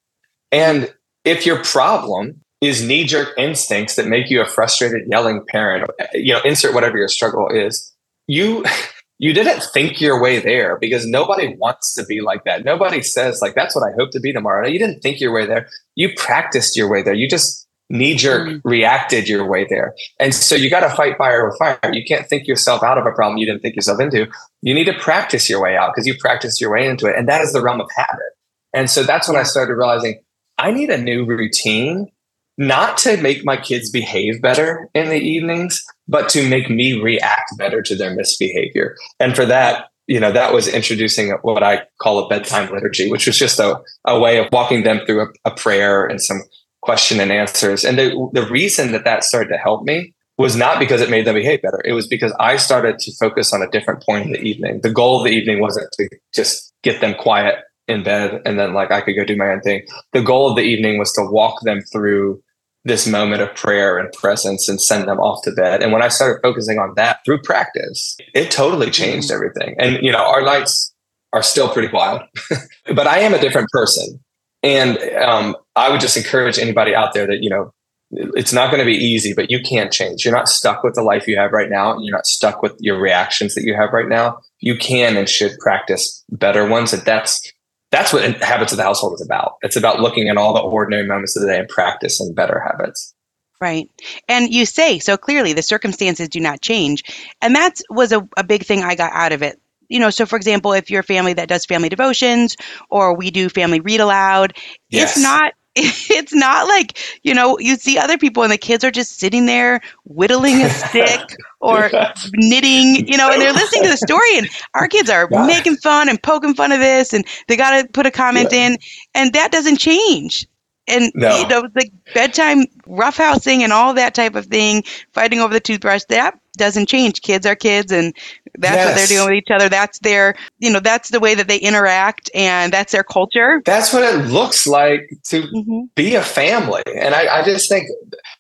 And 0.53 0.93
if 1.25 1.47
your 1.47 1.63
problem 1.65 2.41
is 2.61 2.87
knee 2.87 3.05
jerk 3.05 3.31
instincts 3.39 3.97
that 3.97 4.07
make 4.07 4.31
you 4.31 4.43
a 4.43 4.47
frustrated, 4.47 5.09
yelling 5.09 5.45
parent, 5.49 5.91
you 6.13 6.35
know, 6.35 6.41
insert 6.45 6.75
whatever 6.75 6.99
your 6.99 7.09
struggle 7.09 7.49
is, 7.49 7.93
you. 8.27 8.65
You 9.21 9.33
didn't 9.33 9.63
think 9.73 10.01
your 10.01 10.21
way 10.21 10.41
there 10.41 10.77
because 10.77 11.07
nobody 11.07 11.55
wants 11.57 11.95
to 11.95 12.05
be 12.05 12.21
like 12.21 12.43
that. 12.45 12.65
Nobody 12.65 13.01
says 13.01 13.41
like 13.41 13.55
that's 13.55 13.75
what 13.75 13.89
I 13.89 13.95
hope 13.97 14.11
to 14.11 14.21
be 14.21 14.33
tomorrow. 14.33 14.67
You 14.67 14.79
didn't 14.79 15.03
think 15.03 15.21
your 15.21 15.33
way 15.33 15.47
there. 15.47 15.69
You 15.95 16.13
practiced 16.17 16.77
your 16.77 16.91
way 16.91 17.01
there. 17.01 17.15
You 17.15 17.29
just 17.29 17.64
knee 17.95 18.17
jerk 18.17 18.49
mm. 18.49 18.61
reacted 18.65 19.29
your 19.29 19.47
way 19.49 19.65
there. 19.71 19.95
And 20.19 20.35
so 20.35 20.57
you 20.57 20.69
got 20.69 20.81
to 20.81 20.95
fight 20.95 21.17
fire 21.17 21.47
with 21.47 21.57
fire. 21.59 21.79
You 21.93 22.05
can't 22.05 22.29
think 22.29 22.47
yourself 22.47 22.83
out 22.83 22.99
of 22.99 23.07
a 23.07 23.13
problem 23.13 23.39
you 23.39 23.47
didn't 23.47 23.63
think 23.63 23.77
yourself 23.77 24.01
into. 24.01 24.27
You 24.63 24.75
need 24.75 24.87
to 24.87 24.99
practice 24.99 25.49
your 25.49 25.63
way 25.63 25.77
out 25.77 25.93
because 25.95 26.07
you 26.07 26.15
practiced 26.19 26.61
your 26.61 26.73
way 26.73 26.87
into 26.87 27.07
it. 27.07 27.17
And 27.17 27.29
that 27.29 27.41
is 27.41 27.53
the 27.53 27.63
realm 27.63 27.81
of 27.81 27.89
habit. 27.97 28.33
And 28.75 28.91
so 28.91 29.05
that's 29.05 29.29
when 29.29 29.37
I 29.37 29.45
started 29.45 29.75
realizing 29.75 30.21
I 30.59 30.73
need 30.73 30.91
a 30.91 30.99
new 30.99 31.25
routine, 31.25 32.11
not 32.59 32.99
to 32.99 33.17
make 33.17 33.45
my 33.45 33.57
kids 33.57 33.91
behave 33.91 34.43
better 34.43 34.89
in 34.95 35.09
the 35.09 35.21
evenings, 35.21 35.83
but 36.09 36.29
to 36.31 36.49
make 36.49 36.69
me 36.69 37.01
react 37.01 37.57
better 37.57 37.81
to 37.83 37.95
their 37.95 38.15
misbehavior. 38.15 38.97
And 39.21 39.37
for 39.37 39.47
that, 39.47 39.87
you 40.07 40.21
know, 40.21 40.33
that 40.33 40.53
was 40.53 40.69
introducing 40.69 41.31
what 41.43 41.63
I 41.63 41.83
call 42.03 42.19
a 42.19 42.29
bedtime 42.29 42.73
liturgy, 42.73 43.11
which 43.11 43.27
was 43.27 43.39
just 43.39 43.59
a, 43.59 43.81
a 44.05 44.19
way 44.19 44.39
of 44.39 44.49
walking 44.53 44.83
them 44.83 45.01
through 45.07 45.23
a, 45.23 45.51
a 45.51 45.51
prayer 45.53 46.05
and 46.05 46.21
some 46.21 46.43
question 46.85 47.19
and 47.19 47.33
answers. 47.33 47.85
And 47.85 47.99
the, 47.99 48.29
the 48.33 48.47
reason 48.47 48.93
that 48.93 49.05
that 49.05 49.25
started 49.25 49.49
to 49.49 49.59
help 49.59 49.85
me 49.85 50.15
was 50.37 50.57
not 50.57 50.79
because 50.79 51.01
it 51.01 51.11
made 51.11 51.27
them 51.27 51.35
behave 51.35 51.63
better. 51.63 51.81
It 51.85 51.93
was 51.93 52.07
because 52.07 52.33
I 52.39 52.57
started 52.57 52.99
to 53.01 53.13
focus 53.17 53.53
on 53.53 53.63
a 53.63 53.71
different 53.71 54.03
point 54.03 54.27
in 54.27 54.33
the 54.33 54.41
evening. 54.41 54.81
The 54.83 54.93
goal 54.93 55.19
of 55.19 55.25
the 55.25 55.31
evening 55.31 55.61
wasn't 55.61 55.91
to 55.93 56.09
just 56.35 56.73
get 56.83 57.01
them 57.01 57.15
quiet 57.15 57.57
in 57.87 58.03
bed 58.03 58.43
and 58.45 58.59
then 58.59 58.73
like 58.73 58.91
I 58.91 59.01
could 59.01 59.15
go 59.15 59.25
do 59.25 59.37
my 59.37 59.51
own 59.51 59.61
thing. 59.61 59.83
The 60.13 60.23
goal 60.23 60.51
of 60.51 60.57
the 60.57 60.63
evening 60.63 60.99
was 60.99 61.13
to 61.13 61.23
walk 61.23 61.61
them 61.63 61.83
through 61.93 62.43
this 62.85 63.07
moment 63.07 63.41
of 63.41 63.55
prayer 63.55 63.99
and 63.99 64.13
presence 64.13 64.69
and 64.69 64.81
send 64.81 65.09
them 65.09 65.19
off 65.19 65.43
to 65.45 65.53
bed. 65.53 65.83
And 65.83 65.93
when 65.93 66.03
I 66.03 66.09
started 66.09 66.41
focusing 66.43 66.79
on 66.79 66.93
that 66.97 67.21
through 67.25 67.41
practice, 67.43 68.17
it 68.35 68.51
totally 68.51 68.91
changed 68.91 69.29
mm-hmm. 69.29 69.35
everything. 69.35 69.77
And, 69.79 70.05
you 70.05 70.13
know, 70.13 70.25
our 70.25 70.43
nights 70.43 70.95
are 71.33 71.43
still 71.43 71.69
pretty 71.69 71.93
wild, 71.93 72.23
but 72.95 73.07
I 73.07 73.21
am 73.21 73.35
a 73.35 73.41
different 73.41 73.71
person. 73.71 74.24
And 74.65 74.99
um, 75.23 75.57
I 75.77 75.91
would 75.91 76.01
just 76.01 76.17
encourage 76.17 76.59
anybody 76.59 76.95
out 76.95 77.13
there 77.13 77.27
that, 77.27 77.43
you 77.43 77.51
know, 77.51 77.73
it's 78.11 78.53
not 78.53 78.71
going 78.71 78.81
to 78.81 78.87
be 78.87 78.97
easy, 78.97 79.35
but 79.35 79.51
you 79.51 79.61
can 79.61 79.91
change. 79.91 80.25
You're 80.25 80.35
not 80.35 80.49
stuck 80.49 80.83
with 80.83 80.95
the 80.95 81.03
life 81.03 81.29
you 81.29 81.37
have 81.37 81.53
right 81.53 81.69
now. 81.69 81.99
You're 81.99 82.17
not 82.17 82.27
stuck 82.27 82.63
with 82.63 82.75
your 82.81 82.99
reactions 82.99 83.55
that 83.55 83.65
you 83.65 83.75
have 83.75 83.93
right 83.93 84.09
now. 84.09 84.39
You 84.61 84.77
can 84.77 85.17
and 85.17 85.29
should 85.29 85.59
practice 85.59 86.25
better 86.31 86.67
ones. 86.67 86.93
And 86.93 87.03
that's 87.03 87.53
that's 87.91 88.13
what 88.13 88.25
habits 88.43 88.73
of 88.73 88.79
the 88.79 88.83
household 88.83 89.15
is 89.15 89.23
about. 89.23 89.57
It's 89.63 89.77
about 89.77 90.01
looking 90.01 90.29
at 90.29 90.37
all 90.37 90.55
the 90.55 90.61
ordinary 90.61 91.07
moments 91.07 91.37
of 91.37 91.43
the 91.43 91.49
day 91.49 91.59
and 91.59 91.69
practicing 91.69 92.35
better 92.35 92.61
habits. 92.61 93.15
Right. 93.61 93.89
And 94.29 94.53
you 94.53 94.67
say 94.67 94.99
so 94.99 95.17
clearly 95.17 95.53
the 95.53 95.63
circumstances 95.63 96.29
do 96.29 96.41
not 96.41 96.61
change. 96.61 97.05
And 97.41 97.55
that 97.55 97.81
was 97.91 98.13
a, 98.13 98.27
a 98.37 98.45
big 98.45 98.65
thing 98.65 98.83
I 98.83 98.95
got 98.95 99.13
out 99.13 99.33
of 99.33 99.43
it. 99.43 99.61
You 99.89 99.99
know, 99.99 100.11
so 100.11 100.27
for 100.27 100.37
example, 100.37 100.73
if 100.73 100.91
you're 100.91 101.01
a 101.01 101.05
family 101.05 101.33
that 101.35 101.49
does 101.49 101.65
family 101.65 101.89
devotions 101.89 102.57
or 102.91 103.17
we 103.17 103.31
do 103.31 103.49
family 103.49 103.81
read 103.81 104.01
aloud, 104.01 104.55
yes. 104.91 105.17
it's 105.17 105.23
not 105.23 105.53
it's 105.77 106.33
not 106.33 106.69
like 106.69 106.99
you 107.25 107.35
know 107.35 107.59
you 107.59 107.75
see 107.75 107.99
other 107.99 108.17
people 108.17 108.45
and 108.45 108.53
the 108.53 108.59
kids 108.59 108.85
are 108.85 108.93
just 108.93 109.19
sitting 109.19 109.47
there 109.47 109.81
whittling 110.05 110.63
a 110.63 110.71
stick 110.71 111.21
or 111.61 111.91
knitting 112.35 113.05
you 113.09 113.19
know 113.19 113.29
and 113.33 113.43
they're 113.43 113.53
listening 113.53 113.83
to 113.83 113.91
the 113.91 113.97
story 114.07 114.39
and 114.39 114.49
our 114.75 114.87
kids 114.87 115.11
are 115.11 115.27
yeah. 115.33 115.45
making 115.45 115.75
fun 115.77 116.09
and 116.09 116.23
poking 116.23 116.55
fun 116.55 116.71
of 116.71 116.79
this 116.79 117.13
and 117.13 117.27
they 117.49 117.57
got 117.57 117.83
to 117.83 117.89
put 117.89 118.07
a 118.07 118.11
comment 118.13 118.51
yeah. 118.53 118.69
in 118.69 118.79
and 119.17 119.33
that 119.33 119.51
doesn't 119.51 119.79
change 119.79 120.47
and 120.87 121.11
no. 121.17 121.41
you 121.41 121.49
know 121.49 121.63
the 121.63 121.91
bedtime 122.15 122.67
roughhousing 122.87 123.59
and 123.59 123.73
all 123.73 123.95
that 123.95 124.15
type 124.15 124.37
of 124.37 124.47
thing 124.47 124.85
fighting 125.13 125.41
over 125.41 125.53
the 125.53 125.59
toothbrush 125.59 126.05
that 126.09 126.39
doesn't 126.55 126.89
change 126.89 127.23
kids 127.23 127.47
are 127.47 127.55
kids 127.55 127.93
and 127.93 128.15
that's 128.59 128.77
yes. 128.77 128.87
what 128.87 128.97
they're 128.97 129.19
doing 129.19 129.29
with 129.29 129.39
each 129.39 129.51
other 129.51 129.69
that's 129.69 129.99
their 130.01 130.35
you 130.59 130.71
know 130.71 130.81
that's 130.81 131.11
the 131.11 131.21
way 131.21 131.35
that 131.35 131.49
they 131.49 131.59
interact 131.59 132.31
and 132.35 132.73
that's 132.73 132.93
their 132.93 133.05
culture 133.05 133.63
that's 133.65 133.93
what 133.93 134.03
it 134.03 134.27
looks 134.27 134.67
like 134.67 135.11
to 135.25 135.43
mm-hmm. 135.43 135.83
be 135.95 136.15
a 136.15 136.23
family 136.23 136.83
and 136.97 137.15
I, 137.15 137.41
I 137.41 137.45
just 137.45 137.69
think 137.69 137.89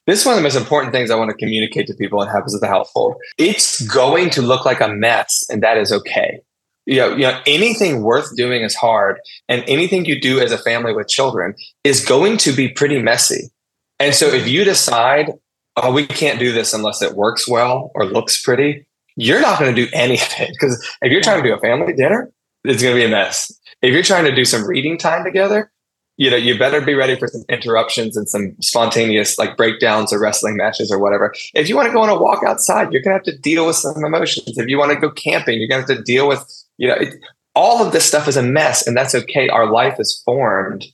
this 0.07 0.21
is 0.21 0.27
one 0.27 0.35
of 0.35 0.39
the 0.39 0.43
most 0.43 0.57
important 0.57 0.93
things 0.93 1.11
i 1.11 1.15
want 1.15 1.31
to 1.31 1.37
communicate 1.37 1.87
to 1.89 1.95
people 1.95 2.23
in 2.23 2.29
habits 2.29 2.55
of 2.55 2.61
the 2.61 2.69
household 2.69 3.15
it's 3.39 3.81
going 3.83 4.31
to 4.31 4.43
look 4.43 4.65
like 4.65 4.81
a 4.81 4.89
mess 4.89 5.45
and 5.51 5.63
that 5.63 5.77
is 5.77 5.93
okay 5.93 6.41
you 6.87 6.99
know, 6.99 7.11
you 7.11 7.23
know, 7.23 7.41
anything 7.47 8.03
worth 8.03 8.37
doing 8.37 8.63
is 8.63 8.75
hard, 8.75 9.19
and 9.49 9.65
anything 9.67 10.05
you 10.05 10.21
do 10.21 10.41
as 10.41 10.53
a 10.53 10.59
family 10.59 10.93
with 10.93 11.09
children 11.09 11.55
is 11.83 12.05
going 12.05 12.37
to 12.39 12.53
be 12.53 12.69
pretty 12.69 13.01
messy. 13.01 13.51
And 13.99 14.15
so, 14.15 14.27
if 14.27 14.47
you 14.47 14.65
decide, 14.65 15.33
oh, 15.77 15.93
we 15.93 16.07
can't 16.07 16.39
do 16.39 16.53
this 16.53 16.73
unless 16.73 17.03
it 17.03 17.15
works 17.15 17.49
well 17.49 17.91
or 17.95 18.05
looks 18.05 18.43
pretty, 18.43 18.87
you're 19.17 19.41
not 19.41 19.59
going 19.59 19.75
to 19.75 19.85
do 19.85 19.91
any 19.93 20.15
of 20.15 20.33
it. 20.39 20.51
Because 20.51 20.85
if 21.03 21.13
you're 21.13 21.23
trying 21.23 21.43
to 21.43 21.49
do 21.49 21.55
a 21.55 21.61
family 21.61 21.93
dinner, 21.93 22.31
it's 22.65 22.83
going 22.83 22.95
to 22.95 23.01
be 23.01 23.05
a 23.05 23.09
mess. 23.09 23.53
If 23.83 23.93
you're 23.93 24.03
trying 24.03 24.25
to 24.25 24.35
do 24.35 24.45
some 24.45 24.67
reading 24.67 24.97
time 24.97 25.25
together, 25.25 25.71
you 26.17 26.31
know, 26.31 26.37
you 26.37 26.57
better 26.57 26.81
be 26.81 26.95
ready 26.95 27.17
for 27.17 27.27
some 27.27 27.43
interruptions 27.49 28.17
and 28.17 28.29
some 28.29 28.55
spontaneous 28.61 29.37
like 29.37 29.57
breakdowns 29.57 30.13
or 30.13 30.21
wrestling 30.21 30.57
matches 30.57 30.91
or 30.91 30.99
whatever. 30.99 31.35
If 31.55 31.69
you 31.69 31.75
want 31.75 31.89
to 31.89 31.93
go 31.93 32.03
on 32.03 32.09
a 32.09 32.17
walk 32.17 32.45
outside, 32.47 32.93
you're 32.93 33.03
going 33.03 33.19
to 33.19 33.25
have 33.25 33.35
to 33.35 33.39
deal 33.39 33.67
with 33.67 33.77
some 33.77 34.05
emotions. 34.05 34.57
If 34.57 34.69
you 34.69 34.79
want 34.79 34.93
to 34.93 34.99
go 34.99 35.11
camping, 35.11 35.59
you're 35.59 35.69
going 35.69 35.85
to 35.85 35.93
have 35.93 35.99
to 35.99 36.05
deal 36.05 36.29
with 36.29 36.47
you 36.79 36.89
know, 36.89 36.95
it, 36.95 37.15
all 37.55 37.85
of 37.85 37.93
this 37.93 38.05
stuff 38.05 38.27
is 38.27 38.37
a 38.37 38.43
mess, 38.43 38.87
and 38.87 38.97
that's 38.97 39.15
okay. 39.15 39.49
Our 39.49 39.71
life 39.71 39.97
is 39.99 40.21
formed 40.25 40.85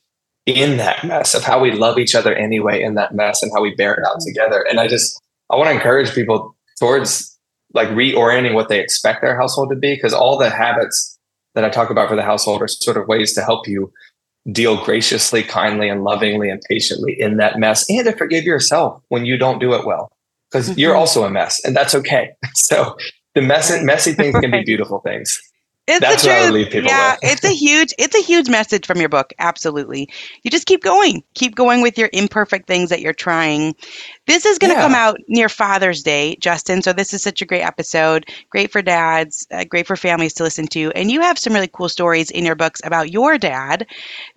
in 0.47 0.78
that 0.78 1.05
mess 1.05 1.34
of 1.34 1.45
how 1.45 1.61
we 1.61 1.72
love 1.72 1.99
each 1.99 2.14
other 2.14 2.34
anyway 2.34 2.82
in 2.82 2.95
that 2.95 3.14
mess 3.14 3.43
and 3.43 3.53
how 3.55 3.62
we 3.62 3.74
bear 3.74 3.95
it 3.95 4.05
out 4.07 4.20
together. 4.20 4.64
And 4.68 4.80
I 4.80 4.88
just 4.88 5.20
I 5.51 5.57
want 5.57 5.68
to 5.68 5.74
encourage 5.74 6.14
people 6.14 6.57
towards 6.78 7.38
like 7.72 7.88
reorienting 7.88 8.55
what 8.55 8.68
they 8.68 8.80
expect 8.80 9.22
their 9.22 9.36
household 9.36 9.70
to 9.70 9.76
be 9.76 9.95
because 9.95 10.12
all 10.12 10.38
the 10.38 10.51
habits 10.51 11.18
that 11.55 11.64
I 11.64 11.68
talk 11.68 11.91
about 11.91 12.09
for 12.09 12.16
the 12.16 12.22
household 12.22 12.62
are 12.62 12.68
sort 12.68 12.97
of 12.97 13.09
ways 13.09 13.32
to 13.34 13.43
help 13.43 13.66
you 13.68 13.93
deal 14.51 14.82
graciously, 14.84 15.43
kindly, 15.43 15.88
and 15.88 16.03
lovingly 16.03 16.49
and 16.49 16.61
patiently 16.68 17.14
in 17.18 17.36
that 17.36 17.59
mess 17.59 17.88
and 17.91 18.07
to 18.07 18.16
forgive 18.16 18.45
yourself 18.45 19.03
when 19.09 19.24
you 19.24 19.36
don't 19.36 19.59
do 19.59 19.74
it 19.74 19.84
well 19.84 20.11
because 20.51 20.70
mm-hmm. 20.70 20.78
you're 20.78 20.97
also 20.97 21.24
a 21.24 21.30
mess 21.30 21.61
and 21.64 21.76
that's 21.76 21.95
okay. 21.95 22.30
So 22.55 22.97
the 23.34 23.43
messy, 23.43 23.82
messy 23.84 24.12
things 24.12 24.38
can 24.38 24.51
be 24.51 24.62
beautiful 24.62 25.01
things. 25.01 25.41
It's 25.86 26.00
That's 26.00 26.22
the 26.22 26.70
truth. 26.70 26.84
yeah, 26.84 27.16
it's 27.20 27.42
a 27.42 27.50
huge 27.50 27.92
it's 27.98 28.14
a 28.14 28.22
huge 28.22 28.48
message 28.48 28.86
from 28.86 29.00
your 29.00 29.08
book. 29.08 29.32
Absolutely. 29.40 30.08
You 30.42 30.50
just 30.50 30.66
keep 30.66 30.84
going. 30.84 31.24
Keep 31.34 31.56
going 31.56 31.82
with 31.82 31.98
your 31.98 32.10
imperfect 32.12 32.68
things 32.68 32.90
that 32.90 33.00
you're 33.00 33.12
trying. 33.12 33.74
This 34.26 34.46
is 34.46 34.58
going 34.58 34.72
to 34.72 34.76
yeah. 34.76 34.82
come 34.82 34.94
out 34.94 35.18
near 35.26 35.48
Father's 35.48 36.02
Day, 36.02 36.36
Justin. 36.36 36.82
So 36.82 36.92
this 36.92 37.12
is 37.12 37.22
such 37.22 37.42
a 37.42 37.46
great 37.46 37.62
episode. 37.62 38.26
Great 38.50 38.70
for 38.70 38.82
dads, 38.82 39.46
uh, 39.50 39.64
great 39.64 39.86
for 39.86 39.96
families 39.96 40.32
to 40.34 40.44
listen 40.44 40.68
to. 40.68 40.92
And 40.94 41.10
you 41.10 41.22
have 41.22 41.38
some 41.38 41.54
really 41.54 41.70
cool 41.72 41.88
stories 41.88 42.30
in 42.30 42.44
your 42.44 42.54
books 42.54 42.80
about 42.84 43.10
your 43.10 43.36
dad. 43.36 43.86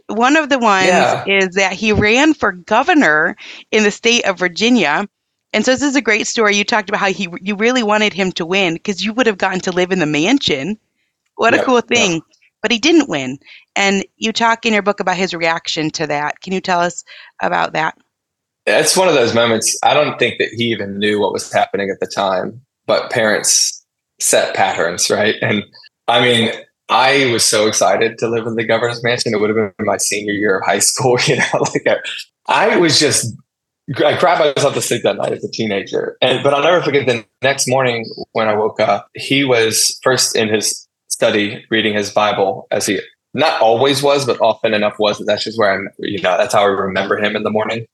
One 0.07 0.37
of 0.37 0.49
the 0.49 0.57
ones 0.57 0.87
yeah. 0.87 1.23
is 1.27 1.49
that 1.55 1.73
he 1.73 1.91
ran 1.91 2.33
for 2.33 2.53
governor 2.53 3.35
in 3.69 3.83
the 3.83 3.91
state 3.91 4.25
of 4.25 4.39
Virginia. 4.39 5.07
And 5.53 5.63
so 5.63 5.71
this 5.71 5.83
is 5.83 5.95
a 5.95 6.01
great 6.01 6.25
story. 6.25 6.55
You 6.55 6.63
talked 6.63 6.89
about 6.89 7.01
how 7.01 7.11
he 7.11 7.27
you 7.41 7.55
really 7.55 7.83
wanted 7.83 8.13
him 8.13 8.31
to 8.33 8.45
win 8.45 8.73
because 8.73 9.05
you 9.05 9.13
would 9.13 9.27
have 9.27 9.37
gotten 9.37 9.59
to 9.61 9.71
live 9.71 9.91
in 9.91 9.99
the 9.99 10.07
mansion 10.07 10.79
what 11.35 11.53
a 11.53 11.63
cool 11.63 11.81
thing. 11.81 12.21
But 12.61 12.71
he 12.71 12.79
didn't 12.79 13.09
win. 13.09 13.39
And 13.75 14.05
you 14.15 14.31
talk 14.31 14.65
in 14.65 14.73
your 14.73 14.81
book 14.81 14.99
about 14.99 15.17
his 15.17 15.33
reaction 15.33 15.89
to 15.91 16.07
that. 16.07 16.39
Can 16.41 16.53
you 16.53 16.61
tell 16.61 16.79
us 16.79 17.03
about 17.41 17.73
that? 17.73 17.97
It's 18.65 18.95
one 18.95 19.09
of 19.09 19.15
those 19.15 19.33
moments. 19.33 19.77
I 19.83 19.93
don't 19.93 20.17
think 20.17 20.37
that 20.39 20.49
he 20.49 20.65
even 20.65 20.97
knew 20.97 21.19
what 21.19 21.33
was 21.33 21.51
happening 21.51 21.89
at 21.89 21.99
the 21.99 22.07
time, 22.07 22.61
but 22.85 23.11
parents 23.11 23.83
set 24.21 24.55
patterns, 24.55 25.09
right? 25.09 25.35
And 25.41 25.63
I 26.07 26.21
mean, 26.21 26.51
I 26.87 27.29
was 27.31 27.43
so 27.43 27.67
excited 27.67 28.17
to 28.19 28.29
live 28.29 28.47
in 28.47 28.55
the 28.55 28.63
governor's 28.63 29.03
mansion. 29.03 29.33
It 29.33 29.41
would 29.41 29.49
have 29.49 29.75
been 29.77 29.85
my 29.85 29.97
senior 29.97 30.33
year 30.33 30.59
of 30.59 30.65
high 30.65 30.79
school. 30.79 31.17
You 31.27 31.37
know, 31.37 31.45
like 31.73 31.87
I, 31.87 31.97
I 32.47 32.77
was 32.77 32.99
just 32.99 33.35
I 33.97 34.15
cried 34.15 34.39
myself 34.39 34.73
to 34.73 34.81
sleep 34.81 35.03
that 35.03 35.17
night 35.17 35.33
as 35.33 35.43
a 35.43 35.51
teenager. 35.51 36.17
And 36.21 36.43
but 36.43 36.53
I'll 36.53 36.63
never 36.63 36.81
forget 36.81 37.05
the 37.05 37.25
next 37.41 37.67
morning 37.67 38.05
when 38.31 38.47
I 38.47 38.55
woke 38.55 38.79
up, 38.79 39.09
he 39.15 39.43
was 39.43 39.99
first 40.03 40.35
in 40.35 40.47
his 40.47 40.82
study 41.23 41.65
reading 41.69 41.93
his 41.93 42.11
Bible 42.11 42.67
as 42.69 42.85
he 42.85 42.99
not 43.33 43.61
always 43.61 44.03
was, 44.03 44.25
but 44.25 44.41
often 44.41 44.73
enough 44.73 44.99
was 44.99 45.19
that 45.19 45.23
that's 45.23 45.45
just 45.45 45.57
where 45.57 45.71
I'm, 45.71 45.87
you 45.99 46.21
know, 46.21 46.37
that's 46.37 46.53
how 46.53 46.63
I 46.63 46.65
remember 46.65 47.17
him 47.17 47.37
in 47.37 47.43
the 47.43 47.49
morning. 47.49 47.85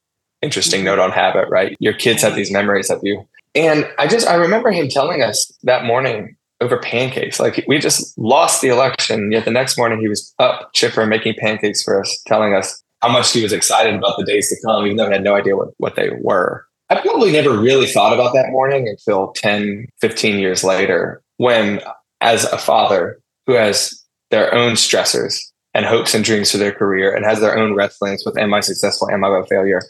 Interesting 0.42 0.84
note 0.84 0.98
on 0.98 1.12
habit, 1.12 1.48
right? 1.48 1.78
Your 1.80 1.94
kids 1.94 2.24
have 2.24 2.36
these 2.36 2.52
memories 2.52 2.90
of 2.90 3.00
you. 3.04 3.28
And 3.54 3.88
I 4.00 4.08
just, 4.08 4.28
I 4.28 4.34
remember 4.34 4.72
him 4.72 4.90
telling 4.90 5.22
us 5.22 5.52
that 5.62 5.86
morning 5.86 6.38
over 6.60 6.80
pancakes. 6.80 7.40
Like 7.40 7.64
we 7.68 7.78
just 7.78 8.18
lost 8.18 8.64
the 8.64 8.70
election. 8.70 9.32
Yet 9.32 9.46
the 9.46 9.52
next 9.52 9.78
morning 9.78 10.00
he 10.00 10.08
was 10.08 10.34
up 10.40 10.72
chipper 10.74 11.06
making 11.06 11.36
pancakes 11.38 11.84
for 11.84 12.02
us, 12.02 12.24
telling 12.26 12.56
us 12.56 12.82
how 13.04 13.10
much 13.10 13.32
he 13.32 13.44
was 13.44 13.54
excited 13.54 13.94
about 13.94 14.18
the 14.18 14.26
days 14.26 14.50
to 14.50 14.56
come, 14.66 14.86
even 14.86 14.98
though 14.98 15.06
he 15.06 15.14
had 15.14 15.24
no 15.24 15.36
idea 15.36 15.56
what, 15.56 15.70
what 15.78 15.96
they 15.96 16.10
were. 16.20 16.66
I 16.90 17.00
probably 17.00 17.32
never 17.32 17.56
really 17.56 17.86
thought 17.86 18.12
about 18.12 18.34
that 18.34 18.50
morning 18.50 18.88
until 18.88 19.34
10, 19.34 19.88
15 20.02 20.40
years 20.40 20.64
later 20.64 21.22
when 21.38 21.80
as 22.22 22.46
a 22.46 22.58
father 22.58 23.20
who 23.48 23.54
has 23.54 24.04
their 24.32 24.54
own 24.54 24.74
stressors 24.74 25.40
and 25.74 25.86
hopes 25.86 26.14
and 26.14 26.24
dreams 26.24 26.52
for 26.52 26.58
their 26.58 26.72
career 26.72 27.16
and 27.16 27.26
has 27.26 27.40
their 27.40 27.58
own 27.58 27.76
wrestlings 27.76 28.24
with 28.26 28.38
am 28.38 28.54
I 28.54 28.60
successful, 28.60 29.10
am 29.10 29.24
I 29.24 29.40
a 29.40 29.46
failure? 29.46 29.82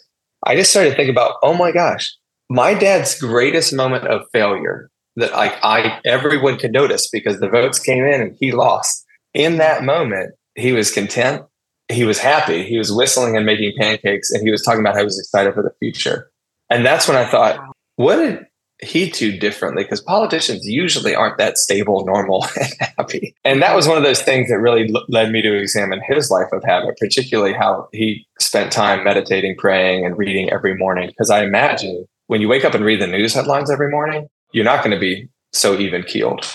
I 0.45 0.55
just 0.55 0.71
started 0.71 0.91
to 0.91 0.95
think 0.95 1.09
about, 1.09 1.35
oh 1.43 1.53
my 1.53 1.71
gosh, 1.71 2.15
my 2.49 2.73
dad's 2.73 3.19
greatest 3.19 3.73
moment 3.73 4.07
of 4.07 4.23
failure 4.31 4.89
that 5.15 5.33
like 5.33 5.53
I 5.63 5.99
everyone 6.05 6.57
could 6.57 6.71
notice 6.71 7.09
because 7.09 7.39
the 7.39 7.49
votes 7.49 7.79
came 7.79 8.03
in 8.05 8.21
and 8.21 8.37
he 8.39 8.51
lost. 8.51 9.05
In 9.33 9.57
that 9.57 9.83
moment, 9.83 10.33
he 10.55 10.71
was 10.71 10.91
content, 10.91 11.43
he 11.87 12.03
was 12.03 12.19
happy, 12.19 12.63
he 12.63 12.77
was 12.77 12.91
whistling 12.91 13.35
and 13.35 13.45
making 13.45 13.73
pancakes, 13.77 14.31
and 14.31 14.41
he 14.43 14.51
was 14.51 14.63
talking 14.63 14.81
about 14.81 14.93
how 14.93 15.01
he 15.01 15.05
was 15.05 15.19
excited 15.19 15.53
for 15.53 15.63
the 15.63 15.73
future. 15.79 16.31
And 16.69 16.85
that's 16.85 17.07
when 17.07 17.17
I 17.17 17.25
thought, 17.25 17.59
what 17.95 18.15
did 18.17 18.45
he 18.81 19.09
too 19.09 19.37
differently 19.37 19.83
because 19.83 20.01
politicians 20.01 20.65
usually 20.65 21.13
aren't 21.13 21.37
that 21.37 21.57
stable, 21.57 22.05
normal, 22.05 22.45
and 22.59 22.73
happy. 22.97 23.35
And 23.43 23.61
that 23.61 23.75
was 23.75 23.87
one 23.87 23.97
of 23.97 24.03
those 24.03 24.21
things 24.21 24.49
that 24.49 24.59
really 24.59 24.93
led 25.09 25.31
me 25.31 25.41
to 25.41 25.53
examine 25.53 26.01
his 26.07 26.31
life 26.31 26.47
of 26.53 26.63
habit, 26.63 26.97
particularly 26.97 27.53
how 27.53 27.89
he 27.91 28.25
spent 28.39 28.71
time 28.71 29.03
meditating, 29.03 29.57
praying, 29.57 30.05
and 30.05 30.17
reading 30.17 30.49
every 30.51 30.75
morning. 30.75 31.09
Because 31.09 31.29
I 31.29 31.43
imagine 31.43 32.05
when 32.27 32.41
you 32.41 32.47
wake 32.47 32.63
up 32.63 32.73
and 32.73 32.85
read 32.85 33.01
the 33.01 33.07
news 33.07 33.33
headlines 33.33 33.69
every 33.69 33.89
morning, 33.89 34.27
you're 34.53 34.65
not 34.65 34.83
going 34.83 34.93
to 34.93 34.99
be 34.99 35.27
so 35.51 35.77
even 35.77 36.03
keeled. 36.03 36.45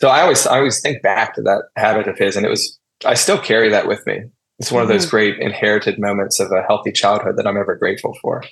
So 0.00 0.08
I 0.08 0.22
always, 0.22 0.46
I 0.46 0.58
always 0.58 0.80
think 0.80 1.02
back 1.02 1.34
to 1.34 1.42
that 1.42 1.64
habit 1.76 2.08
of 2.08 2.18
his, 2.18 2.36
and 2.36 2.46
it 2.46 2.50
was, 2.50 2.78
I 3.04 3.14
still 3.14 3.38
carry 3.38 3.68
that 3.70 3.86
with 3.86 4.06
me. 4.06 4.22
It's 4.58 4.72
one 4.72 4.82
of 4.82 4.88
those 4.88 5.02
mm-hmm. 5.02 5.10
great 5.10 5.38
inherited 5.40 5.98
moments 5.98 6.40
of 6.40 6.50
a 6.52 6.62
healthy 6.62 6.92
childhood 6.92 7.36
that 7.36 7.46
I'm 7.46 7.56
ever 7.56 7.74
grateful 7.74 8.16
for. 8.22 8.44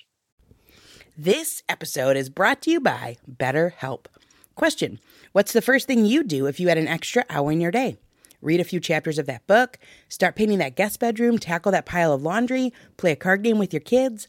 This 1.18 1.62
episode 1.68 2.16
is 2.16 2.30
brought 2.30 2.62
to 2.62 2.70
you 2.70 2.80
by 2.80 3.18
BetterHelp. 3.30 4.06
Question 4.54 4.98
What's 5.32 5.52
the 5.52 5.60
first 5.60 5.86
thing 5.86 6.06
you 6.06 6.22
do 6.22 6.46
if 6.46 6.58
you 6.58 6.68
had 6.68 6.78
an 6.78 6.88
extra 6.88 7.26
hour 7.28 7.52
in 7.52 7.60
your 7.60 7.70
day? 7.70 7.98
Read 8.40 8.60
a 8.60 8.64
few 8.64 8.80
chapters 8.80 9.18
of 9.18 9.26
that 9.26 9.46
book, 9.46 9.78
start 10.08 10.36
painting 10.36 10.56
that 10.56 10.74
guest 10.74 11.00
bedroom, 11.00 11.36
tackle 11.36 11.70
that 11.72 11.84
pile 11.84 12.14
of 12.14 12.22
laundry, 12.22 12.72
play 12.96 13.12
a 13.12 13.16
card 13.16 13.42
game 13.42 13.58
with 13.58 13.74
your 13.74 13.80
kids. 13.80 14.26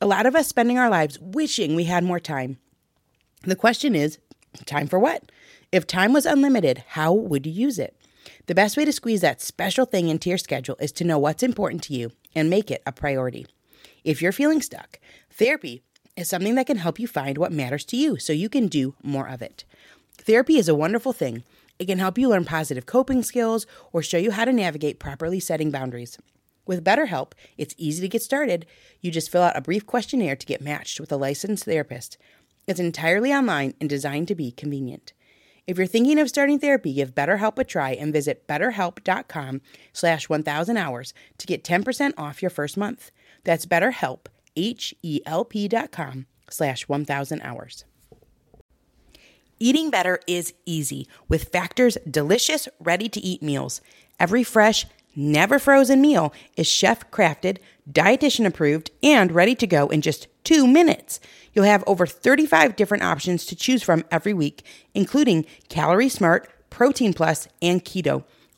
A 0.00 0.06
lot 0.06 0.24
of 0.24 0.34
us 0.34 0.48
spending 0.48 0.78
our 0.78 0.88
lives 0.88 1.18
wishing 1.20 1.74
we 1.74 1.84
had 1.84 2.02
more 2.02 2.18
time. 2.18 2.56
The 3.42 3.54
question 3.54 3.94
is 3.94 4.18
time 4.64 4.86
for 4.86 4.98
what? 4.98 5.30
If 5.72 5.86
time 5.86 6.14
was 6.14 6.24
unlimited, 6.24 6.84
how 6.88 7.12
would 7.12 7.44
you 7.44 7.52
use 7.52 7.78
it? 7.78 7.98
The 8.46 8.54
best 8.54 8.78
way 8.78 8.86
to 8.86 8.92
squeeze 8.92 9.20
that 9.20 9.42
special 9.42 9.84
thing 9.84 10.08
into 10.08 10.30
your 10.30 10.38
schedule 10.38 10.76
is 10.80 10.92
to 10.92 11.04
know 11.04 11.18
what's 11.18 11.42
important 11.42 11.82
to 11.82 11.92
you 11.92 12.12
and 12.34 12.48
make 12.48 12.70
it 12.70 12.82
a 12.86 12.92
priority. 12.92 13.46
If 14.04 14.22
you're 14.22 14.32
feeling 14.32 14.62
stuck, 14.62 14.98
therapy 15.30 15.82
is 16.16 16.28
something 16.28 16.54
that 16.54 16.66
can 16.66 16.76
help 16.76 16.98
you 16.98 17.06
find 17.06 17.38
what 17.38 17.52
matters 17.52 17.84
to 17.86 17.96
you 17.96 18.18
so 18.18 18.32
you 18.32 18.48
can 18.48 18.68
do 18.68 18.94
more 19.02 19.28
of 19.28 19.42
it. 19.42 19.64
Therapy 20.18 20.58
is 20.58 20.68
a 20.68 20.74
wonderful 20.74 21.12
thing. 21.12 21.42
It 21.78 21.86
can 21.86 21.98
help 21.98 22.18
you 22.18 22.28
learn 22.28 22.44
positive 22.44 22.86
coping 22.86 23.22
skills 23.22 23.66
or 23.92 24.02
show 24.02 24.18
you 24.18 24.30
how 24.30 24.44
to 24.44 24.52
navigate 24.52 25.00
properly 25.00 25.40
setting 25.40 25.70
boundaries. 25.70 26.18
With 26.66 26.84
BetterHelp, 26.84 27.32
it's 27.58 27.74
easy 27.76 28.00
to 28.00 28.08
get 28.08 28.22
started. 28.22 28.64
You 29.00 29.10
just 29.10 29.30
fill 29.30 29.42
out 29.42 29.56
a 29.56 29.60
brief 29.60 29.84
questionnaire 29.86 30.36
to 30.36 30.46
get 30.46 30.62
matched 30.62 31.00
with 31.00 31.12
a 31.12 31.16
licensed 31.16 31.64
therapist. 31.64 32.16
It's 32.66 32.80
entirely 32.80 33.32
online 33.32 33.74
and 33.80 33.90
designed 33.90 34.28
to 34.28 34.34
be 34.34 34.50
convenient. 34.50 35.12
If 35.66 35.78
you're 35.78 35.86
thinking 35.86 36.18
of 36.18 36.28
starting 36.28 36.58
therapy, 36.58 36.92
give 36.94 37.14
BetterHelp 37.14 37.58
a 37.58 37.64
try 37.64 37.90
and 37.90 38.12
visit 38.12 38.46
betterhelp.com 38.46 39.62
slash 39.92 40.28
1000 40.28 40.76
hours 40.76 41.14
to 41.38 41.46
get 41.46 41.64
10% 41.64 42.12
off 42.16 42.42
your 42.42 42.50
first 42.50 42.76
month. 42.76 43.10
That's 43.44 43.66
betterhelp, 43.66 44.26
H-E-L-P 44.56 45.68
dot 45.68 45.92
com 45.92 46.26
slash 46.50 46.88
1000 46.88 47.40
hours. 47.42 47.84
Eating 49.60 49.88
better 49.90 50.18
is 50.26 50.52
easy 50.66 51.06
with 51.28 51.50
Factor's 51.50 51.96
delicious, 52.10 52.68
ready-to-eat 52.80 53.42
meals. 53.42 53.80
Every 54.18 54.42
fresh, 54.42 54.84
never 55.14 55.58
frozen 55.58 56.00
meal 56.00 56.32
is 56.56 56.66
chef 56.66 57.10
crafted, 57.10 57.58
dietitian 57.90 58.46
approved, 58.46 58.90
and 59.02 59.32
ready 59.32 59.54
to 59.54 59.66
go 59.66 59.88
in 59.88 60.00
just 60.00 60.26
two 60.42 60.66
minutes. 60.66 61.20
You'll 61.52 61.64
have 61.64 61.84
over 61.86 62.06
35 62.06 62.76
different 62.76 63.04
options 63.04 63.44
to 63.46 63.56
choose 63.56 63.82
from 63.82 64.04
every 64.10 64.34
week, 64.34 64.64
including 64.92 65.46
Calorie 65.68 66.08
Smart, 66.08 66.50
Protein 66.68 67.14
Plus, 67.14 67.48
and 67.62 67.84
Keto. 67.84 68.24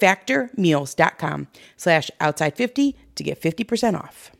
factormeals.com 0.00 1.48
slash 1.76 2.10
outside50 2.20 2.94
to 3.14 3.22
get 3.22 3.40
50% 3.40 3.94
off. 3.94 4.32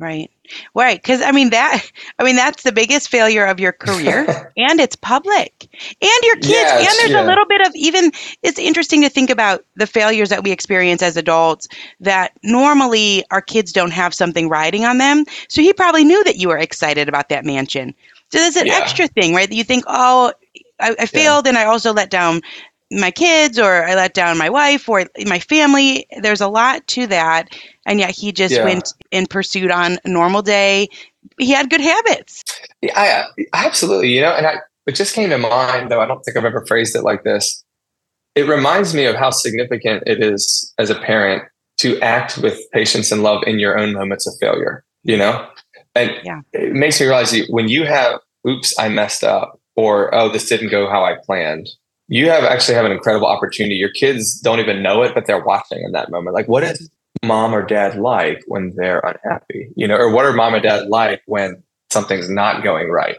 Right. 0.00 0.30
Right. 0.74 1.00
Because 1.00 1.20
I 1.20 1.30
mean 1.30 1.50
that 1.50 1.84
I 2.18 2.24
mean 2.24 2.34
that's 2.34 2.62
the 2.62 2.72
biggest 2.72 3.10
failure 3.10 3.44
of 3.44 3.60
your 3.60 3.72
career 3.72 4.50
and 4.56 4.80
it's 4.80 4.96
public. 4.96 5.68
And 6.00 6.22
your 6.22 6.36
kids. 6.36 6.48
Yes, 6.48 6.88
and 6.88 6.98
there's 7.00 7.10
yeah. 7.10 7.22
a 7.22 7.28
little 7.28 7.44
bit 7.46 7.60
of 7.66 7.72
even 7.74 8.10
it's 8.42 8.58
interesting 8.58 9.02
to 9.02 9.10
think 9.10 9.28
about 9.28 9.62
the 9.76 9.86
failures 9.86 10.30
that 10.30 10.42
we 10.42 10.52
experience 10.52 11.02
as 11.02 11.18
adults 11.18 11.68
that 12.00 12.32
normally 12.42 13.24
our 13.30 13.42
kids 13.42 13.72
don't 13.72 13.92
have 13.92 14.14
something 14.14 14.48
riding 14.48 14.86
on 14.86 14.96
them. 14.96 15.26
So 15.48 15.60
he 15.60 15.74
probably 15.74 16.04
knew 16.04 16.24
that 16.24 16.36
you 16.36 16.48
were 16.48 16.58
excited 16.58 17.06
about 17.06 17.28
that 17.28 17.44
mansion. 17.44 17.94
So 18.32 18.38
there's 18.38 18.56
an 18.56 18.68
yeah. 18.68 18.78
extra 18.78 19.06
thing, 19.06 19.34
right? 19.34 19.50
That 19.50 19.56
you 19.56 19.64
think, 19.64 19.84
oh, 19.86 20.32
I, 20.80 20.94
I 20.98 21.06
failed 21.06 21.44
yeah. 21.44 21.50
and 21.50 21.58
I 21.58 21.64
also 21.64 21.92
let 21.92 22.10
down 22.10 22.40
my 22.90 23.10
kids 23.10 23.58
or 23.58 23.84
I 23.84 23.94
let 23.94 24.14
down 24.14 24.38
my 24.38 24.50
wife 24.50 24.88
or 24.88 25.04
my 25.26 25.38
family. 25.38 26.06
There's 26.20 26.40
a 26.40 26.48
lot 26.48 26.86
to 26.88 27.06
that. 27.06 27.48
And 27.86 28.00
yet 28.00 28.10
he 28.10 28.32
just 28.32 28.54
yeah. 28.54 28.64
went 28.64 28.92
in 29.10 29.26
pursuit 29.26 29.70
on 29.70 29.98
a 30.04 30.08
normal 30.08 30.42
day. 30.42 30.88
He 31.38 31.50
had 31.50 31.70
good 31.70 31.80
habits. 31.80 32.42
Yeah, 32.82 32.98
I, 32.98 33.46
absolutely. 33.52 34.08
You 34.08 34.22
know, 34.22 34.32
and 34.32 34.46
I, 34.46 34.56
it 34.86 34.94
just 34.94 35.14
came 35.14 35.30
to 35.30 35.38
mind, 35.38 35.90
though 35.90 36.00
I 36.00 36.06
don't 36.06 36.22
think 36.22 36.36
I've 36.36 36.44
ever 36.44 36.64
phrased 36.66 36.96
it 36.96 37.02
like 37.02 37.22
this. 37.22 37.64
It 38.34 38.48
reminds 38.48 38.94
me 38.94 39.06
of 39.06 39.16
how 39.16 39.30
significant 39.30 40.04
it 40.06 40.22
is 40.22 40.72
as 40.78 40.90
a 40.90 40.94
parent 40.94 41.44
to 41.78 41.98
act 42.00 42.38
with 42.38 42.58
patience 42.72 43.10
and 43.10 43.22
love 43.22 43.42
in 43.46 43.58
your 43.58 43.78
own 43.78 43.92
moments 43.92 44.26
of 44.26 44.34
failure, 44.40 44.84
you 45.02 45.16
know? 45.16 45.48
And 45.94 46.12
yeah. 46.24 46.40
it 46.52 46.72
makes 46.72 47.00
me 47.00 47.06
realize 47.06 47.36
when 47.48 47.68
you 47.68 47.84
have, 47.84 48.20
oops, 48.46 48.78
I 48.78 48.88
messed 48.88 49.24
up, 49.24 49.60
or 49.76 50.14
oh, 50.14 50.28
this 50.28 50.48
didn't 50.48 50.70
go 50.70 50.88
how 50.88 51.04
I 51.04 51.16
planned, 51.24 51.68
you 52.10 52.28
have 52.28 52.42
actually 52.42 52.74
have 52.74 52.84
an 52.84 52.92
incredible 52.92 53.28
opportunity. 53.28 53.76
Your 53.76 53.92
kids 53.92 54.38
don't 54.40 54.58
even 54.58 54.82
know 54.82 55.02
it, 55.02 55.14
but 55.14 55.26
they're 55.26 55.42
watching 55.42 55.82
in 55.84 55.92
that 55.92 56.10
moment. 56.10 56.34
Like, 56.34 56.48
what 56.48 56.64
is 56.64 56.90
mom 57.24 57.54
or 57.54 57.64
dad 57.64 57.98
like 57.98 58.42
when 58.48 58.74
they're 58.74 58.98
unhappy? 58.98 59.70
You 59.76 59.86
know, 59.86 59.96
or 59.96 60.12
what 60.12 60.26
are 60.26 60.32
mom 60.32 60.54
and 60.54 60.62
dad 60.62 60.88
like 60.88 61.22
when 61.26 61.62
something's 61.90 62.28
not 62.28 62.64
going 62.64 62.90
right? 62.90 63.18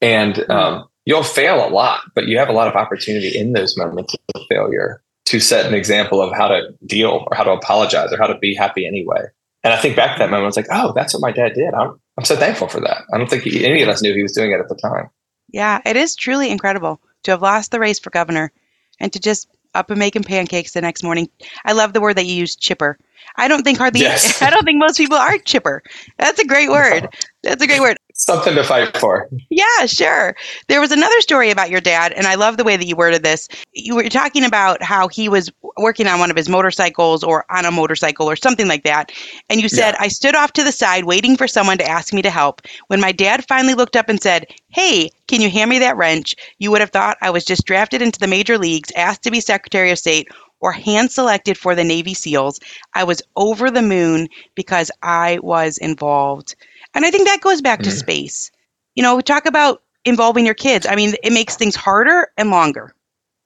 And 0.00 0.36
mm-hmm. 0.36 0.52
um, 0.52 0.88
you'll 1.04 1.24
fail 1.24 1.66
a 1.66 1.68
lot, 1.68 2.02
but 2.14 2.28
you 2.28 2.38
have 2.38 2.48
a 2.48 2.52
lot 2.52 2.68
of 2.68 2.76
opportunity 2.76 3.36
in 3.36 3.54
those 3.54 3.76
moments 3.76 4.14
of 4.36 4.42
failure 4.48 5.02
to 5.26 5.40
set 5.40 5.66
an 5.66 5.74
example 5.74 6.22
of 6.22 6.32
how 6.32 6.46
to 6.46 6.72
deal 6.86 7.26
or 7.28 7.36
how 7.36 7.42
to 7.42 7.50
apologize 7.50 8.12
or 8.12 8.18
how 8.18 8.28
to 8.28 8.38
be 8.38 8.54
happy 8.54 8.86
anyway. 8.86 9.24
And 9.64 9.74
I 9.74 9.78
think 9.78 9.96
back 9.96 10.14
to 10.14 10.20
that 10.20 10.30
moment, 10.30 10.44
I 10.44 10.46
was 10.46 10.56
like, 10.56 10.68
oh, 10.70 10.92
that's 10.94 11.12
what 11.12 11.22
my 11.22 11.32
dad 11.32 11.54
did. 11.54 11.74
I'm, 11.74 12.00
I'm 12.16 12.24
so 12.24 12.36
thankful 12.36 12.68
for 12.68 12.80
that. 12.80 13.02
I 13.12 13.18
don't 13.18 13.28
think 13.28 13.42
he, 13.42 13.66
any 13.66 13.82
of 13.82 13.88
us 13.88 14.00
knew 14.00 14.14
he 14.14 14.22
was 14.22 14.32
doing 14.32 14.52
it 14.52 14.60
at 14.60 14.68
the 14.68 14.76
time. 14.76 15.10
Yeah, 15.48 15.80
it 15.84 15.96
is 15.96 16.14
truly 16.14 16.50
incredible 16.50 17.00
to 17.24 17.32
have 17.32 17.42
lost 17.42 17.70
the 17.70 17.80
race 17.80 17.98
for 17.98 18.10
governor 18.10 18.52
and 19.00 19.12
to 19.12 19.18
just 19.20 19.48
up 19.74 19.90
and 19.90 19.98
making 19.98 20.24
pancakes 20.24 20.72
the 20.72 20.80
next 20.80 21.02
morning. 21.02 21.28
I 21.64 21.72
love 21.72 21.92
the 21.92 22.00
word 22.00 22.16
that 22.16 22.26
you 22.26 22.34
used, 22.34 22.60
chipper. 22.60 22.98
I 23.36 23.48
don't 23.48 23.62
think 23.62 23.78
hardly 23.78 24.00
yes. 24.00 24.42
I 24.42 24.50
don't 24.50 24.64
think 24.64 24.78
most 24.78 24.96
people 24.96 25.16
are 25.16 25.38
chipper. 25.38 25.82
That's 26.18 26.38
a 26.38 26.46
great 26.46 26.70
word. 26.70 27.08
That's 27.42 27.62
a 27.62 27.66
great 27.66 27.80
word. 27.80 27.96
Something 28.14 28.56
to 28.56 28.64
fight 28.64 28.96
for. 28.96 29.28
Yeah, 29.48 29.86
sure. 29.86 30.34
There 30.66 30.80
was 30.80 30.90
another 30.90 31.20
story 31.20 31.50
about 31.50 31.70
your 31.70 31.80
dad, 31.80 32.12
and 32.12 32.26
I 32.26 32.34
love 32.34 32.56
the 32.56 32.64
way 32.64 32.76
that 32.76 32.86
you 32.86 32.96
worded 32.96 33.22
this. 33.22 33.48
You 33.74 33.94
were 33.94 34.08
talking 34.08 34.44
about 34.44 34.82
how 34.82 35.06
he 35.06 35.28
was 35.28 35.50
working 35.76 36.08
on 36.08 36.18
one 36.18 36.30
of 36.30 36.36
his 36.36 36.48
motorcycles 36.48 37.22
or 37.22 37.44
on 37.50 37.64
a 37.64 37.70
motorcycle 37.70 38.28
or 38.28 38.34
something 38.34 38.66
like 38.66 38.82
that. 38.82 39.12
And 39.48 39.62
you 39.62 39.68
said, 39.68 39.92
yeah. 39.92 40.00
I 40.00 40.08
stood 40.08 40.34
off 40.34 40.52
to 40.54 40.64
the 40.64 40.72
side 40.72 41.04
waiting 41.04 41.36
for 41.36 41.46
someone 41.46 41.78
to 41.78 41.88
ask 41.88 42.12
me 42.12 42.22
to 42.22 42.30
help. 42.30 42.62
When 42.88 43.00
my 43.00 43.12
dad 43.12 43.46
finally 43.46 43.74
looked 43.74 43.96
up 43.96 44.08
and 44.08 44.20
said, 44.20 44.46
Hey, 44.70 45.10
can 45.28 45.40
you 45.40 45.48
hand 45.48 45.70
me 45.70 45.78
that 45.78 45.96
wrench? 45.96 46.34
You 46.58 46.70
would 46.70 46.80
have 46.80 46.90
thought 46.90 47.18
I 47.22 47.30
was 47.30 47.44
just 47.44 47.64
drafted 47.64 48.02
into 48.02 48.18
the 48.18 48.26
major 48.26 48.58
leagues, 48.58 48.90
asked 48.96 49.22
to 49.22 49.30
be 49.30 49.40
Secretary 49.40 49.90
of 49.90 49.98
State, 49.98 50.28
or 50.60 50.72
hand 50.72 51.10
selected 51.10 51.56
for 51.56 51.74
the 51.74 51.84
Navy 51.84 52.14
SEALs. 52.14 52.60
I 52.94 53.04
was 53.04 53.22
over 53.36 53.70
the 53.70 53.82
moon 53.82 54.28
because 54.54 54.90
I 55.02 55.38
was 55.42 55.78
involved. 55.78 56.56
And 56.94 57.04
I 57.04 57.10
think 57.10 57.26
that 57.26 57.40
goes 57.40 57.60
back 57.60 57.80
mm-hmm. 57.80 57.90
to 57.90 57.96
space. 57.96 58.50
You 58.94 59.02
know, 59.02 59.16
we 59.16 59.22
talk 59.22 59.46
about 59.46 59.82
involving 60.04 60.44
your 60.44 60.54
kids. 60.54 60.86
I 60.88 60.96
mean, 60.96 61.14
it 61.22 61.32
makes 61.32 61.56
things 61.56 61.76
harder 61.76 62.28
and 62.36 62.50
longer. 62.50 62.94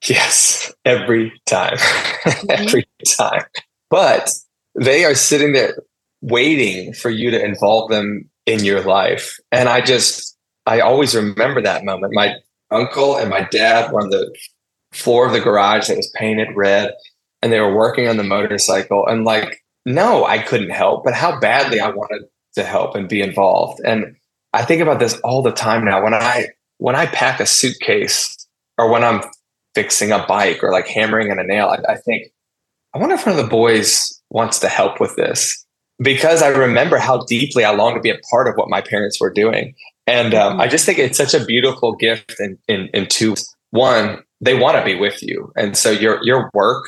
Yes, 0.08 0.72
every 0.84 1.32
time. 1.46 1.76
Mm-hmm. 2.22 2.50
every 2.50 2.86
time. 3.18 3.42
But 3.90 4.30
they 4.76 5.04
are 5.04 5.14
sitting 5.14 5.54
there 5.54 5.82
waiting 6.20 6.92
for 6.92 7.10
you 7.10 7.32
to 7.32 7.44
involve 7.44 7.90
them 7.90 8.30
in 8.46 8.64
your 8.64 8.80
life. 8.80 9.40
And 9.50 9.68
I 9.68 9.80
just, 9.80 10.38
I 10.66 10.78
always 10.80 11.16
remember 11.16 11.60
that 11.62 11.84
moment. 11.84 12.14
My 12.14 12.36
uncle 12.70 13.16
and 13.16 13.28
my 13.28 13.42
dad 13.50 13.90
were 13.90 14.00
on 14.00 14.10
the 14.10 14.32
floor 14.92 15.26
of 15.26 15.32
the 15.32 15.40
garage 15.40 15.88
that 15.88 15.96
was 15.96 16.10
painted 16.14 16.48
red 16.54 16.92
and 17.40 17.52
they 17.52 17.60
were 17.60 17.74
working 17.74 18.08
on 18.08 18.16
the 18.16 18.22
motorcycle 18.22 19.06
and 19.06 19.24
like 19.24 19.62
no 19.84 20.24
i 20.24 20.38
couldn't 20.38 20.70
help 20.70 21.02
but 21.04 21.14
how 21.14 21.38
badly 21.40 21.80
i 21.80 21.88
wanted 21.88 22.22
to 22.54 22.64
help 22.64 22.94
and 22.94 23.08
be 23.08 23.20
involved. 23.20 23.80
And 23.84 24.16
i 24.52 24.64
think 24.64 24.82
about 24.82 24.98
this 24.98 25.18
all 25.20 25.42
the 25.42 25.52
time 25.52 25.84
now. 25.84 26.02
When 26.02 26.14
i 26.14 26.48
when 26.78 26.96
i 26.96 27.06
pack 27.06 27.40
a 27.40 27.46
suitcase 27.46 28.36
or 28.78 28.90
when 28.90 29.04
i'm 29.04 29.22
fixing 29.74 30.12
a 30.12 30.24
bike 30.26 30.62
or 30.62 30.70
like 30.70 30.86
hammering 30.86 31.30
in 31.30 31.38
a 31.38 31.44
nail 31.44 31.68
I, 31.68 31.92
I 31.92 31.96
think 31.96 32.28
i 32.94 32.98
wonder 32.98 33.14
if 33.14 33.26
one 33.26 33.38
of 33.38 33.42
the 33.42 33.50
boys 33.50 34.20
wants 34.30 34.58
to 34.60 34.68
help 34.68 35.00
with 35.00 35.16
this. 35.16 35.64
Because 35.98 36.42
i 36.42 36.48
remember 36.48 36.98
how 36.98 37.24
deeply 37.24 37.64
i 37.64 37.74
long 37.74 37.94
to 37.94 38.00
be 38.00 38.10
a 38.10 38.18
part 38.30 38.48
of 38.48 38.54
what 38.56 38.68
my 38.68 38.80
parents 38.80 39.20
were 39.20 39.32
doing. 39.32 39.74
And 40.06 40.34
um, 40.34 40.60
i 40.60 40.66
just 40.66 40.84
think 40.84 40.98
it's 40.98 41.18
such 41.18 41.34
a 41.34 41.44
beautiful 41.44 41.94
gift 41.94 42.34
in, 42.38 42.58
in, 42.68 42.88
in 42.92 43.06
two 43.06 43.36
one, 43.70 44.22
they 44.42 44.54
want 44.54 44.76
to 44.76 44.84
be 44.84 44.94
with 44.94 45.22
you. 45.22 45.52
And 45.56 45.76
so 45.76 45.90
your 45.90 46.22
your 46.22 46.50
work, 46.52 46.84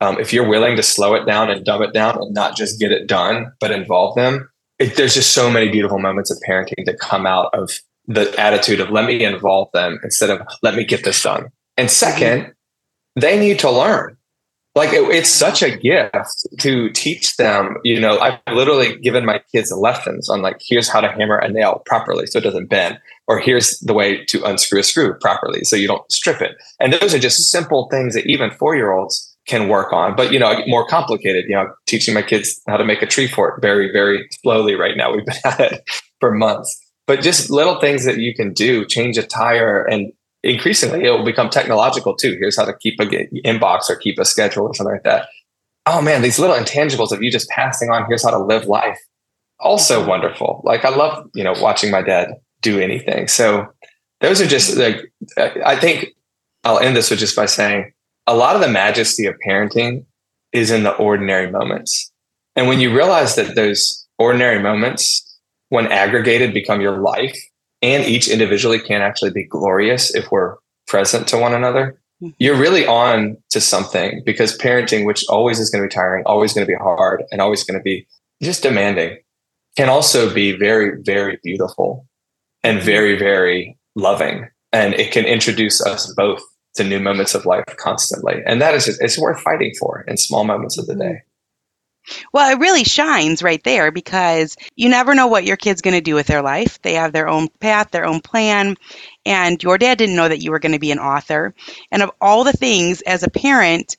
um, 0.00 0.20
if 0.20 0.32
you're 0.32 0.48
willing 0.48 0.76
to 0.76 0.82
slow 0.82 1.14
it 1.14 1.26
down 1.26 1.50
and 1.50 1.64
dumb 1.64 1.82
it 1.82 1.92
down 1.92 2.16
and 2.20 2.32
not 2.32 2.56
just 2.56 2.78
get 2.78 2.92
it 2.92 3.08
done, 3.08 3.52
but 3.58 3.72
involve 3.72 4.14
them, 4.14 4.48
it, 4.78 4.96
there's 4.96 5.14
just 5.14 5.32
so 5.32 5.50
many 5.50 5.68
beautiful 5.68 5.98
moments 5.98 6.30
of 6.30 6.38
parenting 6.48 6.84
that 6.84 7.00
come 7.00 7.26
out 7.26 7.50
of 7.54 7.72
the 8.06 8.32
attitude 8.38 8.80
of 8.80 8.90
let 8.90 9.06
me 9.06 9.24
involve 9.24 9.68
them 9.72 9.98
instead 10.04 10.30
of 10.30 10.46
let 10.62 10.74
me 10.74 10.84
get 10.84 11.04
this 11.04 11.22
done. 11.22 11.48
And 11.76 11.88
2nd 11.88 12.52
they 13.16 13.38
need 13.38 13.58
to 13.60 13.70
learn. 13.70 14.16
Like 14.80 14.94
it, 14.94 15.02
it's 15.10 15.28
such 15.28 15.62
a 15.62 15.76
gift 15.76 16.46
to 16.60 16.88
teach 16.92 17.36
them. 17.36 17.76
You 17.84 18.00
know, 18.00 18.18
I've 18.18 18.38
literally 18.50 18.96
given 19.00 19.26
my 19.26 19.42
kids 19.52 19.70
lessons 19.70 20.30
on 20.30 20.40
like, 20.40 20.56
here's 20.66 20.88
how 20.88 21.02
to 21.02 21.08
hammer 21.12 21.36
a 21.36 21.50
nail 21.50 21.82
properly 21.84 22.24
so 22.24 22.38
it 22.38 22.44
doesn't 22.44 22.70
bend, 22.70 22.98
or 23.28 23.38
here's 23.38 23.78
the 23.80 23.92
way 23.92 24.24
to 24.24 24.42
unscrew 24.42 24.80
a 24.80 24.82
screw 24.82 25.12
properly 25.18 25.64
so 25.64 25.76
you 25.76 25.86
don't 25.86 26.10
strip 26.10 26.40
it. 26.40 26.52
And 26.80 26.94
those 26.94 27.12
are 27.12 27.18
just 27.18 27.50
simple 27.50 27.88
things 27.90 28.14
that 28.14 28.24
even 28.24 28.52
four 28.52 28.74
year 28.74 28.90
olds 28.92 29.36
can 29.46 29.68
work 29.68 29.92
on. 29.92 30.16
But 30.16 30.32
you 30.32 30.38
know, 30.38 30.62
more 30.66 30.86
complicated. 30.86 31.44
You 31.46 31.56
know, 31.56 31.74
teaching 31.86 32.14
my 32.14 32.22
kids 32.22 32.58
how 32.66 32.78
to 32.78 32.84
make 32.84 33.02
a 33.02 33.06
tree 33.06 33.28
fort 33.28 33.60
very, 33.60 33.92
very 33.92 34.30
slowly 34.40 34.76
right 34.76 34.96
now. 34.96 35.12
We've 35.12 35.26
been 35.26 35.34
at 35.44 35.60
it 35.60 35.90
for 36.20 36.32
months. 36.32 36.74
But 37.06 37.20
just 37.20 37.50
little 37.50 37.78
things 37.80 38.06
that 38.06 38.16
you 38.16 38.34
can 38.34 38.54
do, 38.54 38.86
change 38.86 39.18
a 39.18 39.22
tire, 39.24 39.82
and 39.82 40.10
increasingly 40.42 41.04
it 41.04 41.10
will 41.10 41.24
become 41.24 41.50
technological 41.50 42.14
too. 42.14 42.36
Here's 42.38 42.56
how 42.56 42.64
to 42.64 42.74
keep 42.74 42.98
a 43.00 43.06
inbox 43.44 43.90
or 43.90 43.96
keep 43.96 44.18
a 44.18 44.24
schedule 44.24 44.64
or 44.64 44.74
something 44.74 44.94
like 44.94 45.04
that. 45.04 45.28
Oh 45.86 46.00
man, 46.00 46.22
these 46.22 46.38
little 46.38 46.56
intangibles 46.56 47.12
of 47.12 47.22
you 47.22 47.30
just 47.30 47.48
passing 47.48 47.90
on. 47.90 48.06
Here's 48.08 48.22
how 48.22 48.30
to 48.30 48.38
live 48.38 48.66
life. 48.66 48.98
Also 49.58 50.00
mm-hmm. 50.00 50.08
wonderful. 50.08 50.62
Like 50.64 50.84
I 50.84 50.90
love 50.90 51.28
you 51.34 51.44
know 51.44 51.54
watching 51.60 51.90
my 51.90 52.02
dad 52.02 52.34
do 52.62 52.80
anything. 52.80 53.28
So 53.28 53.66
those 54.20 54.40
are 54.40 54.46
just 54.46 54.76
like 54.76 55.12
I 55.38 55.76
think 55.76 56.08
I'll 56.64 56.78
end 56.78 56.96
this 56.96 57.10
with 57.10 57.18
just 57.18 57.36
by 57.36 57.46
saying 57.46 57.92
a 58.26 58.34
lot 58.34 58.54
of 58.54 58.60
the 58.60 58.68
majesty 58.68 59.26
of 59.26 59.34
parenting 59.46 60.04
is 60.52 60.70
in 60.70 60.82
the 60.82 60.94
ordinary 60.96 61.50
moments. 61.50 62.12
And 62.56 62.68
when 62.68 62.80
you 62.80 62.94
realize 62.94 63.36
that 63.36 63.54
those 63.54 64.06
ordinary 64.18 64.60
moments, 64.62 65.38
when 65.68 65.86
aggregated, 65.86 66.52
become 66.52 66.80
your 66.80 66.98
life, 66.98 67.38
and 67.82 68.04
each 68.04 68.28
individually 68.28 68.78
can 68.78 69.02
actually 69.02 69.30
be 69.30 69.44
glorious 69.44 70.14
if 70.14 70.30
we're 70.30 70.56
present 70.86 71.26
to 71.28 71.38
one 71.38 71.54
another, 71.54 71.98
mm-hmm. 72.22 72.34
you're 72.38 72.56
really 72.56 72.86
on 72.86 73.36
to 73.50 73.60
something 73.60 74.22
because 74.24 74.56
parenting, 74.58 75.06
which 75.06 75.24
always 75.28 75.58
is 75.58 75.70
going 75.70 75.82
to 75.82 75.88
be 75.88 75.94
tiring, 75.94 76.24
always 76.26 76.52
going 76.52 76.66
to 76.66 76.70
be 76.70 76.76
hard, 76.76 77.22
and 77.30 77.40
always 77.40 77.64
going 77.64 77.78
to 77.78 77.82
be 77.82 78.06
just 78.42 78.62
demanding, 78.62 79.18
can 79.76 79.88
also 79.88 80.32
be 80.32 80.52
very, 80.52 81.00
very 81.02 81.38
beautiful 81.42 82.06
and 82.62 82.78
mm-hmm. 82.78 82.86
very, 82.86 83.18
very 83.18 83.78
loving. 83.94 84.48
And 84.72 84.94
it 84.94 85.12
can 85.12 85.24
introduce 85.24 85.84
us 85.84 86.12
both 86.14 86.42
to 86.74 86.84
new 86.84 87.00
moments 87.00 87.34
of 87.34 87.46
life 87.46 87.64
constantly. 87.76 88.42
And 88.46 88.60
that 88.60 88.74
is 88.74 88.86
just, 88.86 89.02
it's 89.02 89.18
worth 89.18 89.40
fighting 89.40 89.72
for 89.78 90.04
in 90.06 90.16
small 90.16 90.44
moments 90.44 90.78
of 90.78 90.86
the 90.86 90.94
day. 90.94 91.22
Well, 92.32 92.50
it 92.50 92.60
really 92.60 92.84
shines 92.84 93.42
right 93.42 93.62
there 93.64 93.90
because 93.90 94.56
you 94.76 94.88
never 94.88 95.14
know 95.14 95.26
what 95.26 95.44
your 95.44 95.56
kid's 95.56 95.82
going 95.82 95.94
to 95.94 96.00
do 96.00 96.14
with 96.14 96.26
their 96.26 96.42
life. 96.42 96.80
They 96.82 96.94
have 96.94 97.12
their 97.12 97.28
own 97.28 97.48
path, 97.60 97.90
their 97.90 98.06
own 98.06 98.20
plan. 98.20 98.76
And 99.26 99.62
your 99.62 99.78
dad 99.78 99.98
didn't 99.98 100.16
know 100.16 100.28
that 100.28 100.42
you 100.42 100.50
were 100.50 100.58
going 100.58 100.72
to 100.72 100.78
be 100.78 100.90
an 100.92 100.98
author. 100.98 101.54
And 101.90 102.02
of 102.02 102.10
all 102.20 102.44
the 102.44 102.52
things 102.52 103.00
as 103.02 103.22
a 103.22 103.30
parent, 103.30 103.96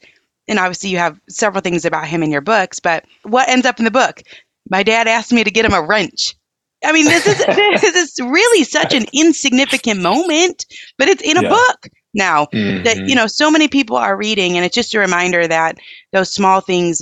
and 0.48 0.60
obviously 0.60 0.90
you 0.90 0.98
have 0.98 1.20
several 1.30 1.62
things 1.62 1.86
about 1.86 2.08
him 2.08 2.24
in 2.24 2.32
your 2.32 2.42
books, 2.42 2.80
but 2.80 3.06
what 3.24 3.50
ends 3.50 3.66
up 3.66 3.80
in 3.80 3.86
the 3.86 3.92
book? 3.92 4.24
My 4.70 4.84
dad 4.84 5.08
asked 5.08 5.32
me 5.32 5.44
to 5.44 5.52
get 5.52 5.66
him 5.66 5.74
a 5.74 5.82
wrench. 5.82 6.36
I 6.84 6.92
mean, 6.92 7.06
this 7.06 7.28
is 7.28 7.38
this 7.82 7.96
is 7.96 8.20
really 8.20 8.64
such 8.64 8.94
an 8.94 9.06
insignificant 9.14 10.02
moment, 10.02 10.66
but 10.98 11.08
it's 11.08 11.22
in 11.22 11.38
a 11.38 11.44
yeah. 11.44 11.50
book 11.50 11.90
now 12.14 12.46
mm-hmm. 12.48 12.84
that 12.84 13.08
you 13.08 13.16
know 13.16 13.28
so 13.28 13.50
many 13.50 13.68
people 13.68 13.96
are 13.96 14.18
reading 14.18 14.58
and 14.58 14.66
it's 14.66 14.76
just 14.76 14.94
a 14.94 15.00
reminder 15.00 15.48
that 15.48 15.78
those 16.12 16.30
small 16.30 16.60
things 16.60 17.02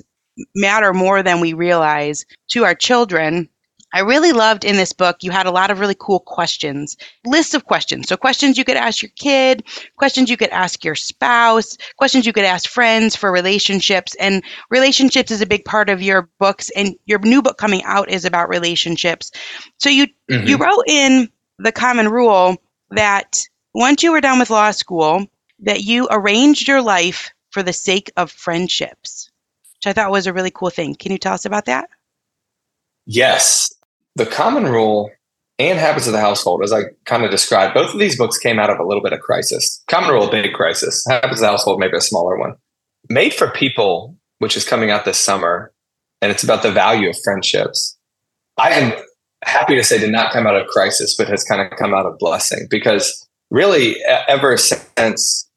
matter 0.56 0.94
more 0.94 1.24
than 1.24 1.40
we 1.40 1.54
realize 1.54 2.26
to 2.50 2.64
our 2.64 2.76
children 2.76 3.50
I 3.94 4.02
really 4.02 4.32
loved 4.32 4.66
in 4.66 4.76
this 4.76 4.94
book, 4.94 5.18
you 5.22 5.32
had 5.32 5.48
a 5.48 5.52
lot 5.52 5.72
of 5.72 5.80
really 5.80 5.96
cool 5.98 6.20
questions, 6.20 6.96
lists 7.26 7.54
of 7.56 7.66
questions. 7.66 8.08
So, 8.08 8.16
questions 8.16 8.58
you 8.58 8.64
could 8.64 8.78
ask 8.78 9.02
your 9.02 9.12
kid, 9.16 9.64
questions 9.98 10.30
you 10.30 10.38
could 10.38 10.50
ask 10.50 10.84
your 10.84 10.96
spouse, 10.96 11.76
questions 11.98 12.26
you 12.26 12.34
could 12.34 12.46
ask 12.46 12.70
friends 12.70 13.16
for 13.16 13.32
relationships. 13.32 14.16
And 14.20 14.44
relationships 14.70 15.32
is 15.32 15.42
a 15.42 15.48
big 15.48 15.66
part 15.66 15.90
of 15.90 16.02
your 16.02 16.30
books, 16.40 16.70
and 16.76 16.96
your 17.06 17.20
new 17.20 17.42
book 17.42 17.58
coming 17.58 17.84
out 17.84 18.10
is 18.10 18.26
about 18.26 18.50
relationships. 18.50 19.32
So, 19.78 19.90
you, 19.90 20.08
mm-hmm. 20.30 20.48
you 20.48 20.58
wrote 20.58 20.84
in 20.88 21.30
the 21.58 21.72
common 21.72 22.10
rule 22.10 22.58
that 22.92 23.44
once 23.74 24.04
you 24.04 24.12
were 24.12 24.22
done 24.22 24.40
with 24.40 24.52
law 24.52 24.72
school, 24.72 25.26
that 25.60 25.82
you 25.82 26.08
arranged 26.12 26.68
your 26.68 26.82
life 26.82 27.32
for 27.50 27.64
the 27.64 27.74
sake 27.74 28.12
of 28.18 28.32
friendships, 28.32 29.29
which 29.80 29.88
I 29.88 29.94
thought 29.94 30.12
was 30.12 30.28
a 30.28 30.34
really 30.34 30.52
cool 30.52 30.70
thing. 30.70 30.96
Can 30.96 31.12
you 31.12 31.18
tell 31.18 31.34
us 31.34 31.46
about 31.46 31.66
that? 31.66 31.90
Yes. 33.06 33.74
The 34.16 34.26
common 34.26 34.66
rule 34.66 35.10
and 35.58 35.80
habits 35.80 36.06
of 36.06 36.14
the 36.14 36.20
household, 36.20 36.64
as 36.64 36.74
I 36.74 36.84
kind 37.06 37.24
of 37.24 37.32
described, 37.32 37.74
both 37.74 37.94
of 37.94 38.00
these 38.00 38.18
books 38.18 38.38
came 38.38 38.60
out 38.60 38.70
of 38.70 38.80
a 38.80 38.86
little 38.86 39.02
bit 39.02 39.14
of 39.14 39.22
crisis. 39.22 39.82
Common 39.88 40.12
rule, 40.12 40.28
a 40.28 40.32
big 40.32 40.54
crisis. 40.54 41.06
Habits 41.08 41.36
of 41.36 41.40
the 41.40 41.48
household, 41.48 41.80
maybe 41.80 41.96
a 41.96 42.02
smaller 42.02 42.38
one. 42.38 42.56
Made 43.10 43.34
for 43.34 43.50
People, 43.52 44.16
which 44.40 44.58
is 44.58 44.68
coming 44.68 44.92
out 44.92 45.06
this 45.06 45.18
summer, 45.18 45.72
and 46.22 46.32
it's 46.32 46.44
about 46.44 46.62
the 46.62 46.72
value 46.72 47.10
of 47.10 47.18
friendships. 47.24 47.98
I 48.58 48.72
am 48.72 48.94
happy 49.46 49.76
to 49.76 49.84
say 49.84 49.98
did 49.98 50.12
not 50.12 50.34
come 50.34 50.46
out 50.46 50.56
of 50.56 50.68
crisis, 50.68 51.16
but 51.16 51.30
has 51.30 51.44
kind 51.46 51.62
of 51.62 51.78
come 51.78 51.94
out 51.94 52.06
of 52.06 52.18
blessing 52.20 52.68
because 52.70 53.26
really 53.50 53.96
ever 54.28 54.58
since 54.58 55.50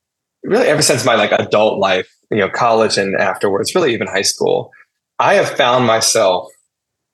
really 0.45 0.66
ever 0.68 0.83
since 0.83 1.05
my 1.05 1.14
like 1.14 1.33
adult 1.33 1.79
life 1.79 2.09
you 2.33 2.39
know 2.39 2.49
college 2.49 2.99
and 2.99 3.14
afterwards 3.16 3.74
really 3.74 3.93
even 3.93 4.07
high 4.07 4.22
school 4.22 4.70
i 5.18 5.35
have 5.35 5.49
found 5.51 5.87
myself 5.87 6.51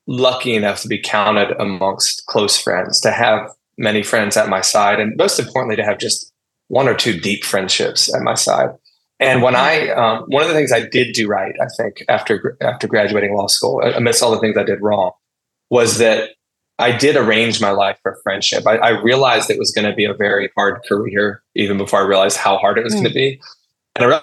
lucky 0.07 0.55
enough 0.55 0.81
to 0.81 0.87
be 0.87 0.99
counted 0.99 1.55
amongst 1.59 2.25
close 2.25 2.59
friends 2.59 2.99
to 2.99 3.11
have 3.11 3.49
many 3.77 4.01
friends 4.01 4.35
at 4.37 4.49
my 4.49 4.61
side 4.61 4.99
and 4.99 5.15
most 5.17 5.39
importantly 5.39 5.75
to 5.75 5.83
have 5.83 5.97
just 5.97 6.31
one 6.67 6.87
or 6.87 6.95
two 6.95 7.19
deep 7.19 7.43
friendships 7.43 8.13
at 8.13 8.21
my 8.21 8.33
side 8.33 8.69
and 9.19 9.41
when 9.41 9.55
i 9.55 9.89
um, 9.89 10.23
one 10.27 10.41
of 10.41 10.49
the 10.49 10.55
things 10.55 10.71
i 10.71 10.81
did 10.81 11.13
do 11.13 11.27
right 11.27 11.55
i 11.61 11.67
think 11.77 12.03
after 12.09 12.57
after 12.61 12.87
graduating 12.87 13.35
law 13.35 13.47
school 13.47 13.81
amidst 13.81 14.23
all 14.23 14.31
the 14.31 14.39
things 14.39 14.57
i 14.57 14.63
did 14.63 14.81
wrong 14.81 15.11
was 15.69 15.97
that 15.99 16.29
I 16.79 16.93
did 16.93 17.17
arrange 17.17 17.59
my 17.59 17.71
life 17.71 17.99
for 18.01 18.17
friendship. 18.23 18.65
I, 18.65 18.77
I 18.77 18.89
realized 19.01 19.49
it 19.49 19.59
was 19.59 19.71
going 19.71 19.87
to 19.87 19.93
be 19.93 20.05
a 20.05 20.13
very 20.13 20.49
hard 20.55 20.81
career, 20.87 21.43
even 21.53 21.77
before 21.77 21.99
I 21.99 22.07
realized 22.07 22.37
how 22.37 22.57
hard 22.57 22.77
it 22.77 22.85
was 22.85 22.93
mm. 22.93 22.99
going 22.99 23.09
to 23.09 23.13
be. 23.13 23.41
And 23.95 24.05
I 24.05 24.21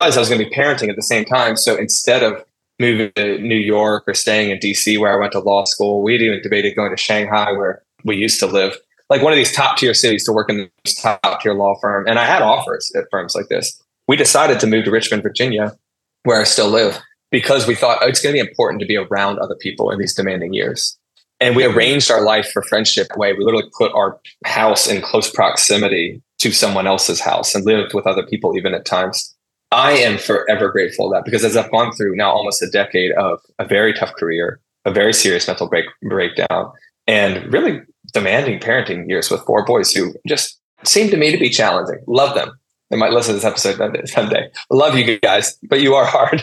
realized 0.00 0.18
I 0.18 0.20
was 0.20 0.28
going 0.28 0.40
to 0.40 0.48
be 0.48 0.54
parenting 0.54 0.88
at 0.88 0.96
the 0.96 1.02
same 1.02 1.24
time. 1.24 1.56
So 1.56 1.76
instead 1.76 2.22
of 2.22 2.44
moving 2.78 3.12
to 3.16 3.38
New 3.38 3.56
York 3.56 4.04
or 4.06 4.14
staying 4.14 4.50
in 4.50 4.58
DC, 4.58 4.98
where 4.98 5.12
I 5.12 5.16
went 5.16 5.32
to 5.32 5.40
law 5.40 5.64
school, 5.64 6.02
we 6.02 6.16
even 6.16 6.42
debated 6.42 6.76
going 6.76 6.90
to 6.90 6.96
Shanghai, 6.96 7.52
where 7.52 7.82
we 8.04 8.16
used 8.16 8.38
to 8.40 8.46
live, 8.46 8.76
like 9.08 9.22
one 9.22 9.32
of 9.32 9.36
these 9.36 9.52
top 9.52 9.78
tier 9.78 9.94
cities 9.94 10.24
to 10.24 10.32
work 10.32 10.50
in 10.50 10.68
this 10.84 10.94
top 11.00 11.40
tier 11.40 11.54
law 11.54 11.74
firm. 11.80 12.06
And 12.06 12.18
I 12.18 12.24
had 12.24 12.42
offers 12.42 12.92
at 12.94 13.04
firms 13.10 13.34
like 13.34 13.48
this. 13.48 13.82
We 14.08 14.16
decided 14.16 14.60
to 14.60 14.66
move 14.66 14.84
to 14.84 14.90
Richmond, 14.90 15.22
Virginia, 15.22 15.76
where 16.24 16.40
I 16.40 16.44
still 16.44 16.68
live, 16.68 17.00
because 17.30 17.66
we 17.66 17.74
thought 17.74 17.98
oh, 18.02 18.08
it's 18.08 18.20
going 18.20 18.34
to 18.36 18.42
be 18.42 18.48
important 18.48 18.80
to 18.80 18.86
be 18.86 18.96
around 18.96 19.38
other 19.38 19.56
people 19.56 19.90
in 19.90 19.98
these 19.98 20.14
demanding 20.14 20.52
years 20.52 20.98
and 21.40 21.54
we 21.54 21.64
arranged 21.64 22.10
our 22.10 22.22
life 22.22 22.50
for 22.52 22.62
friendship 22.62 23.08
way. 23.16 23.32
We 23.32 23.44
literally 23.44 23.70
put 23.76 23.92
our 23.92 24.18
house 24.44 24.88
in 24.88 25.02
close 25.02 25.30
proximity 25.30 26.22
to 26.38 26.50
someone 26.50 26.86
else's 26.86 27.20
house 27.20 27.54
and 27.54 27.64
lived 27.64 27.94
with 27.94 28.06
other 28.06 28.24
people 28.24 28.56
even 28.56 28.74
at 28.74 28.84
times. 28.84 29.35
I 29.72 29.92
am 29.92 30.18
forever 30.18 30.70
grateful 30.70 31.10
that 31.10 31.24
because 31.24 31.44
as 31.44 31.56
I've 31.56 31.70
gone 31.70 31.92
through 31.92 32.16
now 32.16 32.30
almost 32.30 32.62
a 32.62 32.70
decade 32.70 33.12
of 33.12 33.40
a 33.58 33.64
very 33.66 33.92
tough 33.92 34.14
career, 34.14 34.60
a 34.84 34.92
very 34.92 35.12
serious 35.12 35.46
mental 35.48 35.68
break, 35.68 35.86
breakdown, 36.02 36.72
and 37.06 37.52
really 37.52 37.80
demanding 38.12 38.60
parenting 38.60 39.08
years 39.08 39.30
with 39.30 39.40
four 39.42 39.64
boys 39.64 39.92
who 39.92 40.14
just 40.26 40.60
seem 40.84 41.10
to 41.10 41.16
me 41.16 41.32
to 41.32 41.38
be 41.38 41.50
challenging. 41.50 42.02
Love 42.06 42.34
them. 42.34 42.58
They 42.90 42.96
might 42.96 43.12
listen 43.12 43.34
to 43.34 43.40
this 43.40 43.44
episode 43.44 44.08
someday. 44.08 44.48
Love 44.70 44.96
you 44.96 45.18
guys, 45.18 45.58
but 45.64 45.80
you 45.80 45.94
are 45.94 46.06
hard. 46.06 46.42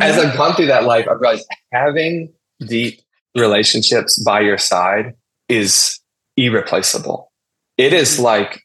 As 0.00 0.18
I've 0.18 0.36
gone 0.36 0.54
through 0.54 0.66
that 0.66 0.84
life, 0.84 1.08
I've 1.08 1.20
realized 1.20 1.46
having 1.72 2.32
deep 2.66 3.00
relationships 3.34 4.22
by 4.22 4.40
your 4.40 4.58
side 4.58 5.14
is 5.48 5.98
irreplaceable. 6.36 7.32
It 7.78 7.92
is 7.92 8.14
mm-hmm. 8.14 8.24
like, 8.24 8.61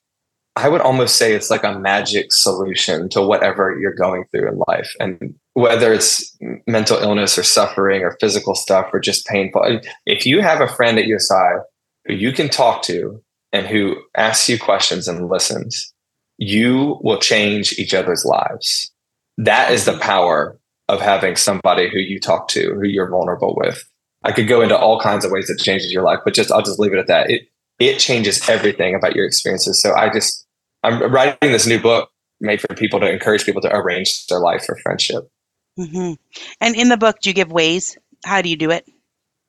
I 0.57 0.69
would 0.69 0.81
almost 0.81 1.17
say 1.17 1.33
it's 1.33 1.51
like 1.51 1.63
a 1.63 1.77
magic 1.77 2.33
solution 2.33 3.09
to 3.09 3.21
whatever 3.21 3.77
you're 3.79 3.93
going 3.93 4.25
through 4.31 4.47
in 4.49 4.59
life. 4.67 4.91
And 4.99 5.35
whether 5.53 5.93
it's 5.93 6.35
mental 6.65 6.97
illness 6.97 7.37
or 7.37 7.43
suffering 7.43 8.01
or 8.01 8.17
physical 8.19 8.55
stuff 8.55 8.89
or 8.91 8.99
just 8.99 9.27
painful, 9.27 9.79
if 10.07 10.25
you 10.25 10.41
have 10.41 10.59
a 10.59 10.67
friend 10.67 10.97
at 10.97 11.05
your 11.05 11.19
side 11.19 11.59
who 12.05 12.15
you 12.15 12.31
can 12.31 12.49
talk 12.49 12.81
to 12.83 13.21
and 13.53 13.67
who 13.67 13.97
asks 14.15 14.49
you 14.49 14.57
questions 14.57 15.07
and 15.07 15.29
listens, 15.29 15.93
you 16.39 16.97
will 17.01 17.19
change 17.19 17.77
each 17.77 17.93
other's 17.93 18.25
lives. 18.25 18.91
That 19.37 19.71
is 19.71 19.85
the 19.85 19.99
power 19.99 20.59
of 20.87 21.01
having 21.01 21.35
somebody 21.35 21.87
who 21.87 21.99
you 21.99 22.19
talk 22.19 22.47
to, 22.49 22.73
who 22.73 22.87
you're 22.87 23.11
vulnerable 23.11 23.55
with. 23.55 23.87
I 24.23 24.31
could 24.31 24.47
go 24.47 24.61
into 24.61 24.75
all 24.75 24.99
kinds 24.99 25.23
of 25.23 25.31
ways 25.31 25.47
that 25.49 25.59
changes 25.59 25.93
your 25.93 26.03
life, 26.03 26.19
but 26.25 26.33
just 26.33 26.51
I'll 26.51 26.63
just 26.63 26.79
leave 26.79 26.93
it 26.93 26.99
at 26.99 27.07
that. 27.07 27.29
It 27.29 27.43
it 27.77 27.99
changes 27.99 28.49
everything 28.49 28.95
about 28.95 29.15
your 29.15 29.25
experiences. 29.25 29.79
So 29.79 29.93
I 29.93 30.11
just 30.11 30.46
I'm 30.87 31.11
writing 31.11 31.51
this 31.51 31.67
new 31.67 31.79
book 31.79 32.09
made 32.39 32.61
for 32.61 32.73
people 32.75 32.99
to 32.99 33.11
encourage 33.11 33.45
people 33.45 33.61
to 33.61 33.75
arrange 33.75 34.27
their 34.27 34.39
life 34.39 34.65
for 34.65 34.77
friendship. 34.77 35.29
Mm-hmm. 35.77 36.13
And 36.61 36.75
in 36.75 36.89
the 36.89 36.97
book, 36.97 37.19
do 37.21 37.29
you 37.29 37.33
give 37.33 37.51
ways? 37.51 37.97
How 38.23 38.41
do 38.41 38.49
you 38.49 38.55
do 38.55 38.71
it? 38.71 38.87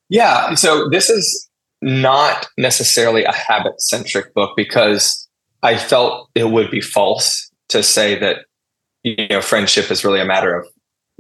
Yeah. 0.09 0.55
So 0.55 0.89
this 0.89 1.09
is 1.09 1.49
not 1.81 2.49
necessarily 2.57 3.25
a 3.25 3.33
habit 3.33 3.81
centric 3.81 4.35
book 4.35 4.55
because 4.57 5.29
I 5.63 5.77
felt 5.77 6.29
it 6.35 6.51
would 6.51 6.71
be 6.71 6.81
false 6.81 7.51
to 7.69 7.83
say 7.83 8.19
that 8.19 8.39
you 9.05 9.29
know 9.29 9.41
friendship 9.41 9.91
is 9.91 10.05
really 10.05 10.21
a 10.21 10.25
matter 10.25 10.59
of 10.59 10.67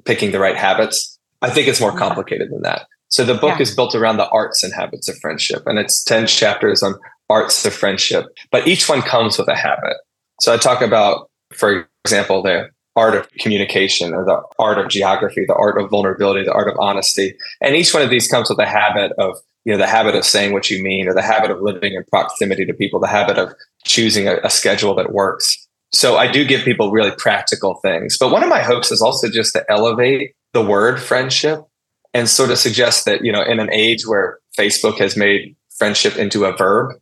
picking 0.05 0.33
the 0.33 0.41
right 0.41 0.57
habits. 0.57 1.19
I 1.43 1.51
think 1.51 1.69
it's 1.69 1.81
more 1.81 1.97
complicated 1.97 2.51
than 2.51 2.62
that. 2.62 2.87
So 3.09 3.25
the 3.25 3.35
book 3.35 3.57
yeah. 3.57 3.62
is 3.62 3.75
built 3.75 3.95
around 3.95 4.16
the 4.16 4.29
arts 4.31 4.62
and 4.62 4.73
habits 4.73 5.09
of 5.09 5.16
friendship, 5.19 5.62
and 5.66 5.79
it's 5.79 6.03
10 6.05 6.27
chapters 6.27 6.83
on 6.83 6.95
arts 7.31 7.64
of 7.64 7.73
friendship, 7.73 8.27
but 8.51 8.66
each 8.66 8.89
one 8.89 9.03
comes 9.03 9.39
with 9.39 9.49
a 9.49 9.57
habit. 9.57 9.97
So 10.41 10.53
I 10.53 10.57
talk 10.57 10.82
about, 10.82 11.30
for 11.53 11.89
example, 12.05 12.43
the 12.43 12.70
art 12.97 13.14
of 13.14 13.30
communication 13.32 14.12
or 14.12 14.24
the 14.24 14.43
art 14.59 14.78
of 14.78 14.89
geography, 14.89 15.45
the 15.47 15.55
art 15.55 15.80
of 15.80 15.91
vulnerability, 15.91 16.45
the 16.45 16.53
art 16.53 16.68
of 16.68 16.76
honesty. 16.78 17.36
And 17.61 17.76
each 17.76 17.95
one 17.95 18.03
of 18.03 18.11
these 18.11 18.28
comes 18.28 18.51
with 18.51 18.59
a 18.59 18.66
habit 18.66 19.12
of, 19.18 19.36
you 19.64 19.72
know, 19.72 19.78
the 19.78 19.86
habit 19.86 20.14
of 20.14 20.24
saying 20.24 20.53
what 20.53 20.70
you 20.70 20.82
mean 20.82 21.09
or 21.09 21.14
the 21.14 21.22
habit 21.22 21.51
of 21.51 21.61
living 21.61 21.95
in 21.95 22.05
proximity 22.05 22.64
to 22.64 22.74
people, 22.74 22.99
the 22.99 23.07
habit 23.07 23.39
of 23.39 23.55
choosing 23.84 24.26
a, 24.26 24.39
a 24.43 24.51
schedule 24.51 24.95
that 24.97 25.12
works. 25.12 25.68
So 25.93 26.16
I 26.16 26.30
do 26.30 26.45
give 26.45 26.64
people 26.64 26.91
really 26.91 27.12
practical 27.16 27.76
things. 27.76 28.18
But 28.18 28.30
one 28.30 28.43
of 28.43 28.49
my 28.49 28.62
hopes 28.62 28.91
is 28.91 29.01
also 29.01 29.28
just 29.30 29.53
to 29.55 29.64
elevate 29.70 30.34
the 30.53 30.64
word 30.64 31.01
friendship 31.01 31.64
and 32.12 32.28
sort 32.28 32.51
of 32.51 32.59
suggest 32.59 33.05
that, 33.05 33.24
you 33.24 33.32
know, 33.32 33.43
in 33.43 33.61
an 33.61 33.70
age 33.72 34.07
where 34.07 34.39
Facebook 34.59 34.99
has 34.99 35.16
made 35.16 35.55
friendship 35.76 36.16
into 36.16 36.45
a 36.45 36.57
verb, 36.57 36.97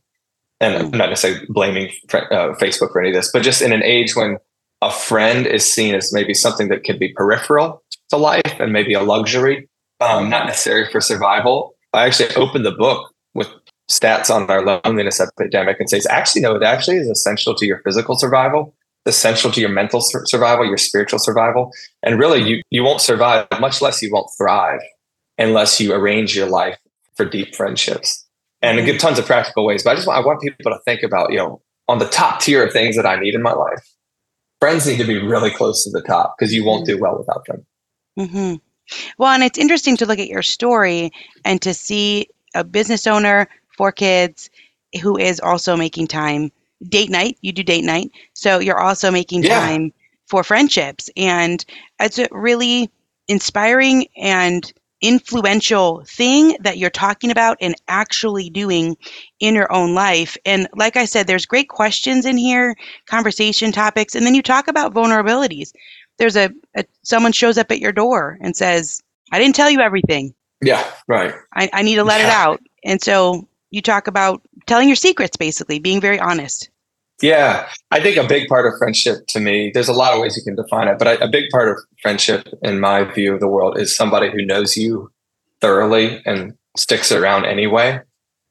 and 0.60 0.74
I'm 0.74 0.90
not 0.90 1.10
necessarily 1.10 1.46
blaming 1.48 1.90
uh, 2.12 2.54
Facebook 2.54 2.92
for 2.92 3.00
any 3.00 3.10
of 3.10 3.14
this, 3.14 3.30
but 3.32 3.42
just 3.42 3.62
in 3.62 3.72
an 3.72 3.82
age 3.82 4.16
when 4.16 4.38
a 4.82 4.90
friend 4.90 5.46
is 5.46 5.70
seen 5.70 5.94
as 5.94 6.12
maybe 6.12 6.34
something 6.34 6.68
that 6.68 6.84
could 6.84 6.98
be 6.98 7.12
peripheral 7.12 7.82
to 8.10 8.16
life 8.16 8.58
and 8.58 8.72
maybe 8.72 8.94
a 8.94 9.02
luxury, 9.02 9.68
um, 10.00 10.28
not 10.30 10.46
necessary 10.46 10.88
for 10.90 11.00
survival. 11.00 11.74
I 11.92 12.06
actually 12.06 12.34
opened 12.36 12.64
the 12.64 12.72
book 12.72 13.12
with 13.34 13.48
stats 13.90 14.34
on 14.34 14.50
our 14.50 14.64
loneliness 14.64 15.20
epidemic 15.20 15.78
and 15.78 15.88
says, 15.88 16.06
actually, 16.06 16.42
no, 16.42 16.54
it 16.56 16.62
actually 16.62 16.96
is 16.96 17.08
essential 17.08 17.54
to 17.54 17.66
your 17.66 17.80
physical 17.82 18.16
survival, 18.16 18.74
essential 19.06 19.50
to 19.50 19.60
your 19.60 19.70
mental 19.70 20.00
survival, 20.00 20.66
your 20.66 20.78
spiritual 20.78 21.18
survival. 21.18 21.72
And 22.02 22.18
really, 22.18 22.42
you, 22.42 22.62
you 22.70 22.82
won't 22.82 23.00
survive, 23.00 23.46
much 23.60 23.80
less 23.80 24.02
you 24.02 24.10
won't 24.12 24.30
thrive 24.36 24.80
unless 25.38 25.80
you 25.80 25.92
arrange 25.92 26.36
your 26.36 26.48
life 26.48 26.78
for 27.14 27.24
deep 27.24 27.54
friendships 27.54 28.25
and 28.62 28.84
give 28.86 28.98
tons 28.98 29.18
of 29.18 29.26
practical 29.26 29.64
ways. 29.64 29.82
But 29.82 29.90
I 29.90 29.94
just 29.96 30.06
want, 30.06 30.22
I 30.22 30.26
want 30.26 30.40
people 30.40 30.70
to 30.70 30.78
think 30.84 31.02
about, 31.02 31.32
you 31.32 31.38
know, 31.38 31.62
on 31.88 31.98
the 31.98 32.08
top 32.08 32.40
tier 32.40 32.66
of 32.66 32.72
things 32.72 32.96
that 32.96 33.06
I 33.06 33.18
need 33.18 33.34
in 33.34 33.42
my 33.42 33.52
life, 33.52 33.86
friends 34.60 34.86
need 34.86 34.98
to 34.98 35.04
be 35.04 35.18
really 35.18 35.50
close 35.50 35.84
to 35.84 35.90
the 35.90 36.02
top 36.02 36.34
because 36.36 36.52
you 36.52 36.64
won't 36.64 36.86
do 36.86 36.98
well 36.98 37.18
without 37.18 37.44
them. 37.46 37.66
Mm-hmm. 38.18 38.54
Well, 39.18 39.32
and 39.32 39.42
it's 39.42 39.58
interesting 39.58 39.96
to 39.98 40.06
look 40.06 40.18
at 40.18 40.28
your 40.28 40.42
story 40.42 41.10
and 41.44 41.60
to 41.62 41.74
see 41.74 42.28
a 42.54 42.64
business 42.64 43.06
owner, 43.06 43.48
four 43.76 43.92
kids, 43.92 44.50
who 45.02 45.18
is 45.18 45.40
also 45.40 45.76
making 45.76 46.06
time. 46.06 46.50
Date 46.88 47.10
night, 47.10 47.38
you 47.40 47.52
do 47.52 47.62
date 47.62 47.84
night. 47.84 48.10
So 48.34 48.58
you're 48.58 48.80
also 48.80 49.10
making 49.10 49.42
yeah. 49.42 49.60
time 49.60 49.92
for 50.26 50.44
friendships. 50.44 51.10
And 51.16 51.64
it's 52.00 52.20
really 52.30 52.90
inspiring 53.28 54.06
and 54.16 54.72
influential 55.00 56.02
thing 56.06 56.56
that 56.60 56.78
you're 56.78 56.90
talking 56.90 57.30
about 57.30 57.58
and 57.60 57.74
actually 57.88 58.50
doing 58.50 58.96
in 59.40 59.54
your 59.54 59.70
own 59.72 59.94
life. 59.94 60.36
And 60.44 60.68
like 60.74 60.96
I 60.96 61.04
said, 61.04 61.26
there's 61.26 61.46
great 61.46 61.68
questions 61.68 62.24
in 62.24 62.36
here, 62.36 62.76
conversation 63.06 63.72
topics, 63.72 64.14
and 64.14 64.24
then 64.24 64.34
you 64.34 64.42
talk 64.42 64.68
about 64.68 64.94
vulnerabilities. 64.94 65.72
There's 66.18 66.36
a, 66.36 66.50
a 66.76 66.84
someone 67.02 67.32
shows 67.32 67.58
up 67.58 67.70
at 67.70 67.80
your 67.80 67.92
door 67.92 68.38
and 68.40 68.56
says, 68.56 69.02
"I 69.32 69.38
didn't 69.38 69.54
tell 69.54 69.70
you 69.70 69.80
everything." 69.80 70.34
Yeah, 70.62 70.84
right. 71.06 71.34
I, 71.52 71.68
I 71.72 71.82
need 71.82 71.96
to 71.96 72.04
let 72.04 72.20
yeah. 72.20 72.28
it 72.28 72.32
out. 72.32 72.60
And 72.84 73.02
so 73.02 73.46
you 73.70 73.82
talk 73.82 74.06
about 74.06 74.40
telling 74.66 74.88
your 74.88 74.96
secrets, 74.96 75.36
basically 75.36 75.78
being 75.78 76.00
very 76.00 76.18
honest. 76.18 76.70
Yeah, 77.22 77.68
I 77.90 78.00
think 78.00 78.18
a 78.18 78.26
big 78.26 78.46
part 78.46 78.66
of 78.66 78.78
friendship 78.78 79.26
to 79.28 79.40
me, 79.40 79.70
there's 79.72 79.88
a 79.88 79.94
lot 79.94 80.12
of 80.12 80.20
ways 80.20 80.36
you 80.36 80.42
can 80.42 80.54
define 80.54 80.88
it, 80.88 80.98
but 80.98 81.22
a 81.22 81.28
big 81.28 81.48
part 81.50 81.68
of 81.70 81.78
friendship, 82.02 82.46
in 82.62 82.78
my 82.78 83.04
view 83.04 83.32
of 83.32 83.40
the 83.40 83.48
world, 83.48 83.78
is 83.78 83.96
somebody 83.96 84.30
who 84.30 84.44
knows 84.44 84.76
you 84.76 85.10
thoroughly 85.62 86.20
and 86.26 86.52
sticks 86.76 87.10
around 87.10 87.46
anyway. 87.46 88.00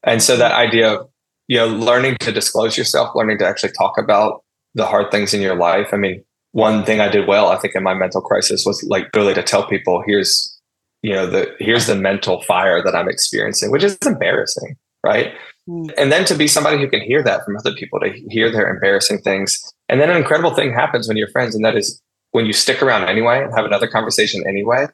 And 0.03 0.21
so 0.21 0.35
that 0.37 0.53
idea 0.53 0.93
of, 0.93 1.09
you 1.47 1.57
know, 1.57 1.67
learning 1.67 2.17
to 2.21 2.31
disclose 2.31 2.75
yourself, 2.75 3.15
learning 3.15 3.37
to 3.39 3.47
actually 3.47 3.73
talk 3.73 3.99
about 3.99 4.43
the 4.73 4.85
hard 4.85 5.11
things 5.11 5.33
in 5.33 5.41
your 5.41 5.55
life. 5.55 5.89
I 5.93 5.97
mean, 5.97 6.23
one 6.51 6.85
thing 6.85 6.99
I 6.99 7.09
did 7.09 7.27
well, 7.27 7.49
I 7.49 7.57
think, 7.57 7.75
in 7.75 7.83
my 7.83 7.93
mental 7.93 8.21
crisis 8.21 8.63
was 8.65 8.83
like 8.83 9.13
really 9.15 9.33
to 9.35 9.43
tell 9.43 9.67
people, 9.67 10.03
here's, 10.05 10.59
you 11.01 11.13
know, 11.13 11.27
the 11.27 11.53
here's 11.59 11.85
the 11.85 11.95
mental 11.95 12.41
fire 12.41 12.83
that 12.83 12.95
I'm 12.95 13.09
experiencing, 13.09 13.71
which 13.71 13.83
is 13.83 13.97
embarrassing, 14.05 14.75
right? 15.05 15.33
Mm. 15.69 15.93
And 15.97 16.11
then 16.11 16.25
to 16.25 16.35
be 16.35 16.47
somebody 16.47 16.77
who 16.77 16.89
can 16.89 17.01
hear 17.01 17.23
that 17.23 17.45
from 17.45 17.55
other 17.57 17.73
people, 17.73 17.99
to 17.99 18.11
hear 18.29 18.51
their 18.51 18.67
embarrassing 18.67 19.19
things. 19.19 19.71
And 19.87 20.01
then 20.01 20.09
an 20.09 20.17
incredible 20.17 20.53
thing 20.53 20.73
happens 20.73 21.07
when 21.07 21.15
you're 21.15 21.29
friends, 21.29 21.55
and 21.55 21.63
that 21.63 21.77
is 21.77 22.01
when 22.31 22.45
you 22.45 22.53
stick 22.53 22.81
around 22.81 23.07
anyway 23.07 23.41
and 23.43 23.53
have 23.55 23.65
another 23.65 23.87
conversation 23.87 24.43
anyway, 24.47 24.87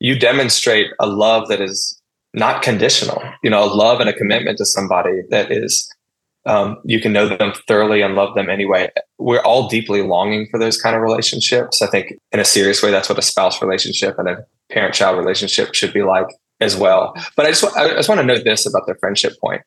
you 0.00 0.18
demonstrate 0.18 0.88
a 1.00 1.06
love 1.06 1.48
that 1.48 1.60
is 1.60 1.98
not 2.34 2.62
conditional, 2.62 3.22
you 3.42 3.50
know, 3.50 3.64
a 3.64 3.70
love 3.72 4.00
and 4.00 4.08
a 4.08 4.12
commitment 4.12 4.58
to 4.58 4.66
somebody 4.66 5.22
that 5.30 5.52
is 5.52 5.88
um, 6.44 6.78
you 6.84 7.00
can 7.00 7.12
know 7.12 7.28
them 7.28 7.52
thoroughly 7.68 8.02
and 8.02 8.14
love 8.16 8.34
them 8.34 8.50
anyway. 8.50 8.90
We're 9.18 9.42
all 9.42 9.68
deeply 9.68 10.02
longing 10.02 10.48
for 10.50 10.58
those 10.58 10.80
kind 10.80 10.96
of 10.96 11.02
relationships. 11.02 11.82
I 11.82 11.86
think 11.86 12.14
in 12.32 12.40
a 12.40 12.44
serious 12.44 12.82
way, 12.82 12.90
that's 12.90 13.08
what 13.08 13.18
a 13.18 13.22
spouse 13.22 13.62
relationship 13.62 14.18
and 14.18 14.28
a 14.28 14.44
parent 14.70 14.94
child 14.94 15.18
relationship 15.18 15.72
should 15.72 15.92
be 15.92 16.02
like 16.02 16.26
as 16.62 16.76
well. 16.76 17.14
But 17.36 17.46
I 17.46 17.50
just, 17.50 17.64
I 17.76 17.88
just 17.88 18.08
want 18.08 18.20
to 18.20 18.26
note 18.26 18.44
this 18.44 18.66
about 18.66 18.86
the 18.86 18.94
friendship 18.94 19.38
point 19.40 19.62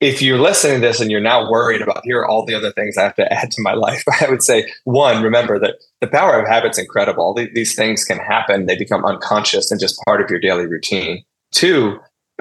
if 0.00 0.22
you're 0.22 0.38
listening 0.38 0.80
to 0.80 0.86
this 0.86 1.00
and 1.00 1.10
you're 1.10 1.20
now 1.20 1.50
worried 1.50 1.82
about 1.82 2.04
here 2.04 2.20
are 2.20 2.26
all 2.26 2.44
the 2.44 2.54
other 2.54 2.70
things 2.72 2.96
I 2.96 3.02
have 3.02 3.16
to 3.16 3.32
add 3.32 3.50
to 3.52 3.62
my 3.62 3.74
life, 3.74 4.04
I 4.20 4.28
would 4.28 4.42
say 4.42 4.70
one, 4.84 5.22
remember 5.22 5.58
that 5.58 5.76
the 6.00 6.06
power 6.06 6.38
of 6.38 6.46
habit's 6.46 6.78
incredible. 6.78 7.34
These 7.34 7.74
things 7.74 8.04
can 8.04 8.18
happen; 8.18 8.66
they 8.66 8.76
become 8.76 9.04
unconscious 9.04 9.70
and 9.70 9.80
just 9.80 10.00
part 10.04 10.20
of 10.20 10.30
your 10.30 10.40
daily 10.40 10.66
routine. 10.66 11.24
Two, 11.52 11.98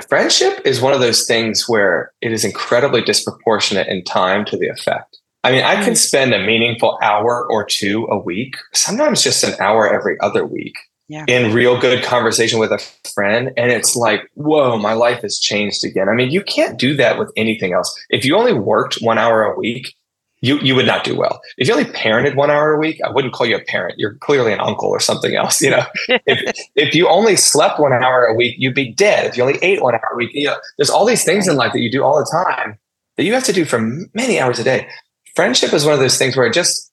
friendship 0.07 0.61
is 0.65 0.81
one 0.81 0.93
of 0.93 0.99
those 0.99 1.25
things 1.25 1.67
where 1.67 2.11
it 2.21 2.31
is 2.31 2.45
incredibly 2.45 3.01
disproportionate 3.01 3.87
in 3.87 4.03
time 4.03 4.45
to 4.45 4.57
the 4.57 4.67
effect. 4.67 5.17
I 5.43 5.51
mean, 5.51 5.63
I 5.63 5.75
can 5.75 5.93
mm. 5.93 5.97
spend 5.97 6.33
a 6.33 6.45
meaningful 6.45 6.99
hour 7.01 7.47
or 7.49 7.63
two 7.63 8.05
a 8.11 8.17
week, 8.17 8.55
sometimes 8.73 9.23
just 9.23 9.43
an 9.43 9.53
hour 9.59 9.91
every 9.91 10.19
other 10.19 10.45
week 10.45 10.75
yeah. 11.07 11.25
in 11.27 11.53
real 11.53 11.79
good 11.79 12.03
conversation 12.03 12.59
with 12.59 12.71
a 12.71 12.79
friend. 13.13 13.51
And 13.57 13.71
it's 13.71 13.95
like, 13.95 14.29
whoa, 14.33 14.77
my 14.77 14.93
life 14.93 15.21
has 15.21 15.39
changed 15.39 15.83
again. 15.85 16.09
I 16.09 16.13
mean, 16.13 16.31
you 16.31 16.43
can't 16.43 16.77
do 16.77 16.95
that 16.97 17.17
with 17.17 17.31
anything 17.35 17.73
else. 17.73 17.97
If 18.09 18.25
you 18.25 18.35
only 18.35 18.53
worked 18.53 18.95
one 19.01 19.17
hour 19.17 19.43
a 19.43 19.57
week, 19.57 19.95
you, 20.41 20.59
you 20.59 20.75
would 20.75 20.85
not 20.85 21.03
do 21.03 21.17
well. 21.17 21.41
If 21.57 21.67
you 21.67 21.73
only 21.73 21.89
parented 21.91 22.35
one 22.35 22.51
hour 22.51 22.71
a 22.71 22.77
week, 22.77 23.01
I 23.03 23.09
wouldn't 23.09 23.33
call 23.33 23.47
you 23.47 23.55
a 23.55 23.63
parent. 23.63 23.97
You're 23.97 24.15
clearly 24.15 24.53
an 24.53 24.59
uncle 24.59 24.89
or 24.89 24.99
something 24.99 25.35
else. 25.35 25.61
You 25.61 25.71
know, 25.71 25.83
if, 26.27 26.67
if 26.75 26.93
you 26.93 27.07
only 27.07 27.35
slept 27.35 27.79
one 27.79 27.91
hour 27.91 28.25
a 28.25 28.35
week, 28.35 28.55
you'd 28.59 28.75
be 28.75 28.91
dead. 28.91 29.25
If 29.25 29.37
you 29.37 29.43
only 29.43 29.57
ate 29.63 29.81
one 29.81 29.95
hour 29.95 30.13
a 30.13 30.15
week, 30.15 30.31
you 30.33 30.45
know, 30.45 30.57
there's 30.77 30.91
all 30.91 31.05
these 31.05 31.23
things 31.23 31.47
in 31.47 31.55
life 31.55 31.73
that 31.73 31.79
you 31.79 31.91
do 31.91 32.03
all 32.03 32.19
the 32.19 32.45
time 32.45 32.77
that 33.15 33.23
you 33.23 33.33
have 33.33 33.45
to 33.45 33.53
do 33.53 33.65
for 33.65 33.79
many 34.13 34.39
hours 34.39 34.59
a 34.59 34.63
day. 34.63 34.87
Friendship 35.35 35.73
is 35.73 35.85
one 35.85 35.93
of 35.93 35.99
those 35.99 36.17
things 36.19 36.37
where 36.37 36.45
it 36.45 36.53
just 36.53 36.91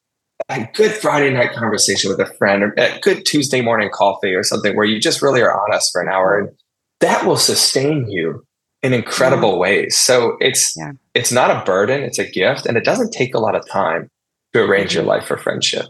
a 0.49 0.69
good 0.75 0.93
Friday 0.93 1.31
night 1.31 1.53
conversation 1.53 2.11
with 2.11 2.21
a 2.21 2.33
friend 2.35 2.63
or 2.63 2.75
a 2.77 2.99
good 3.01 3.25
Tuesday 3.25 3.63
morning 3.63 3.91
coffee 3.93 4.35
or 4.35 4.43
something 4.43 4.77
where 4.77 4.85
you 4.85 5.01
just 5.01 5.23
really 5.23 5.41
are 5.41 5.63
honest 5.63 5.93
for 5.93 6.03
an 6.03 6.09
hour 6.09 6.39
and 6.39 6.49
that 7.01 7.27
will 7.27 7.37
sustain 7.37 8.09
you 8.09 8.45
in 8.83 8.93
incredible 8.93 9.53
yeah. 9.53 9.59
ways. 9.59 9.97
So 9.97 10.37
it's 10.41 10.77
yeah. 10.77 10.93
it's 11.15 11.33
not 11.33 11.51
a 11.51 11.65
burden, 11.65 12.03
it's 12.03 12.19
a 12.19 12.31
gift 12.31 12.67
and 12.67 12.77
it 12.77 12.85
doesn't 12.85 13.13
take 13.13 13.35
a 13.35 13.39
lot 13.39 13.55
of 13.55 13.69
time 13.69 14.09
to 14.53 14.63
arrange 14.63 14.91
mm-hmm. 14.91 14.99
your 14.99 15.07
life 15.07 15.27
for 15.27 15.37
friendship. 15.37 15.87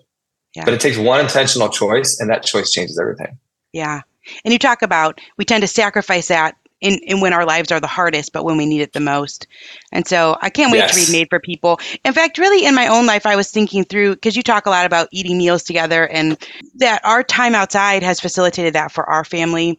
Yeah. 0.54 0.64
But 0.64 0.74
it 0.74 0.80
takes 0.80 0.96
one 0.96 1.20
intentional 1.20 1.68
choice 1.68 2.18
and 2.20 2.30
that 2.30 2.44
choice 2.44 2.70
changes 2.70 2.98
everything. 2.98 3.38
Yeah. 3.72 4.02
And 4.44 4.52
you 4.52 4.58
talk 4.58 4.82
about 4.82 5.20
we 5.36 5.44
tend 5.44 5.62
to 5.62 5.68
sacrifice 5.68 6.28
that 6.28 6.56
in, 6.84 7.00
in 7.02 7.20
when 7.20 7.32
our 7.32 7.46
lives 7.46 7.72
are 7.72 7.80
the 7.80 7.86
hardest, 7.86 8.32
but 8.32 8.44
when 8.44 8.58
we 8.58 8.66
need 8.66 8.82
it 8.82 8.92
the 8.92 9.00
most. 9.00 9.46
And 9.90 10.06
so 10.06 10.36
I 10.42 10.50
can't 10.50 10.70
wait 10.70 10.78
yes. 10.78 10.94
to 10.94 11.00
read 11.00 11.18
Made 11.18 11.28
for 11.30 11.40
People. 11.40 11.80
In 12.04 12.12
fact, 12.12 12.36
really 12.36 12.66
in 12.66 12.74
my 12.74 12.86
own 12.86 13.06
life, 13.06 13.24
I 13.24 13.36
was 13.36 13.50
thinking 13.50 13.84
through 13.84 14.16
because 14.16 14.36
you 14.36 14.42
talk 14.42 14.66
a 14.66 14.70
lot 14.70 14.84
about 14.84 15.08
eating 15.10 15.38
meals 15.38 15.62
together 15.62 16.06
and 16.08 16.36
that 16.76 17.02
our 17.02 17.22
time 17.22 17.54
outside 17.54 18.02
has 18.02 18.20
facilitated 18.20 18.74
that 18.74 18.92
for 18.92 19.08
our 19.08 19.24
family. 19.24 19.78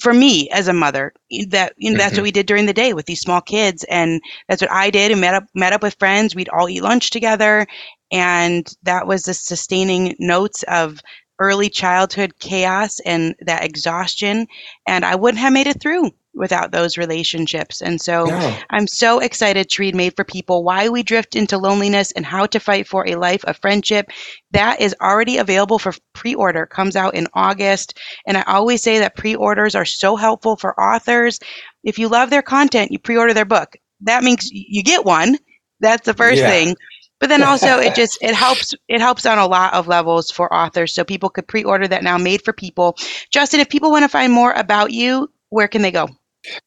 For 0.00 0.14
me 0.14 0.48
as 0.50 0.68
a 0.68 0.72
mother, 0.72 1.12
that 1.48 1.74
you 1.76 1.90
know, 1.90 1.98
that's 1.98 2.12
mm-hmm. 2.12 2.20
what 2.20 2.24
we 2.24 2.30
did 2.30 2.46
during 2.46 2.66
the 2.66 2.72
day 2.72 2.92
with 2.92 3.06
these 3.06 3.20
small 3.20 3.40
kids, 3.40 3.84
and 3.84 4.20
that's 4.46 4.62
what 4.62 4.70
I 4.70 4.90
did. 4.90 5.10
And 5.10 5.20
met 5.20 5.34
up 5.34 5.44
met 5.54 5.72
up 5.72 5.82
with 5.82 5.96
friends. 5.98 6.34
We'd 6.34 6.50
all 6.50 6.68
eat 6.68 6.82
lunch 6.82 7.10
together, 7.10 7.66
and 8.12 8.70
that 8.82 9.06
was 9.06 9.24
the 9.24 9.34
sustaining 9.34 10.14
notes 10.18 10.62
of 10.64 11.00
early 11.40 11.68
childhood 11.70 12.38
chaos 12.38 13.00
and 13.00 13.34
that 13.40 13.64
exhaustion 13.64 14.46
and 14.86 15.04
i 15.04 15.14
wouldn't 15.14 15.40
have 15.40 15.52
made 15.52 15.68
it 15.68 15.80
through 15.80 16.10
without 16.38 16.72
those 16.72 16.96
relationships. 16.96 17.82
And 17.82 18.00
so 18.00 18.28
yeah. 18.28 18.62
I'm 18.70 18.86
so 18.86 19.18
excited 19.18 19.68
to 19.68 19.82
read 19.82 19.94
Made 19.94 20.16
for 20.16 20.24
People 20.24 20.64
Why 20.64 20.88
We 20.88 21.02
Drift 21.02 21.36
into 21.36 21.58
Loneliness 21.58 22.12
and 22.12 22.24
How 22.24 22.46
to 22.46 22.60
Fight 22.60 22.86
for 22.86 23.06
a 23.06 23.16
Life 23.16 23.44
of 23.44 23.58
Friendship. 23.58 24.10
That 24.52 24.80
is 24.80 24.94
already 25.00 25.38
available 25.38 25.78
for 25.78 25.92
pre 26.14 26.34
order, 26.34 26.64
comes 26.64 26.96
out 26.96 27.14
in 27.14 27.26
August. 27.34 27.98
And 28.26 28.36
I 28.36 28.42
always 28.42 28.82
say 28.82 28.98
that 28.98 29.16
pre 29.16 29.34
orders 29.34 29.74
are 29.74 29.84
so 29.84 30.16
helpful 30.16 30.56
for 30.56 30.78
authors. 30.80 31.38
If 31.84 31.98
you 31.98 32.08
love 32.08 32.30
their 32.30 32.42
content, 32.42 32.92
you 32.92 32.98
pre 32.98 33.16
order 33.16 33.34
their 33.34 33.44
book. 33.44 33.76
That 34.00 34.22
means 34.22 34.48
you 34.50 34.82
get 34.82 35.04
one. 35.04 35.36
That's 35.80 36.06
the 36.06 36.14
first 36.14 36.38
yeah. 36.38 36.48
thing 36.48 36.76
but 37.20 37.28
then 37.28 37.42
also 37.42 37.78
it 37.78 37.94
just 37.96 38.18
it 38.22 38.34
helps 38.34 38.74
it 38.88 39.00
helps 39.00 39.26
on 39.26 39.38
a 39.38 39.46
lot 39.46 39.74
of 39.74 39.88
levels 39.88 40.30
for 40.30 40.52
authors 40.52 40.94
so 40.94 41.04
people 41.04 41.28
could 41.28 41.46
pre-order 41.46 41.88
that 41.88 42.02
now 42.02 42.18
made 42.18 42.42
for 42.42 42.52
people 42.52 42.96
justin 43.30 43.60
if 43.60 43.68
people 43.68 43.90
want 43.90 44.04
to 44.04 44.08
find 44.08 44.32
more 44.32 44.52
about 44.52 44.92
you 44.92 45.30
where 45.50 45.68
can 45.68 45.82
they 45.82 45.90
go 45.90 46.08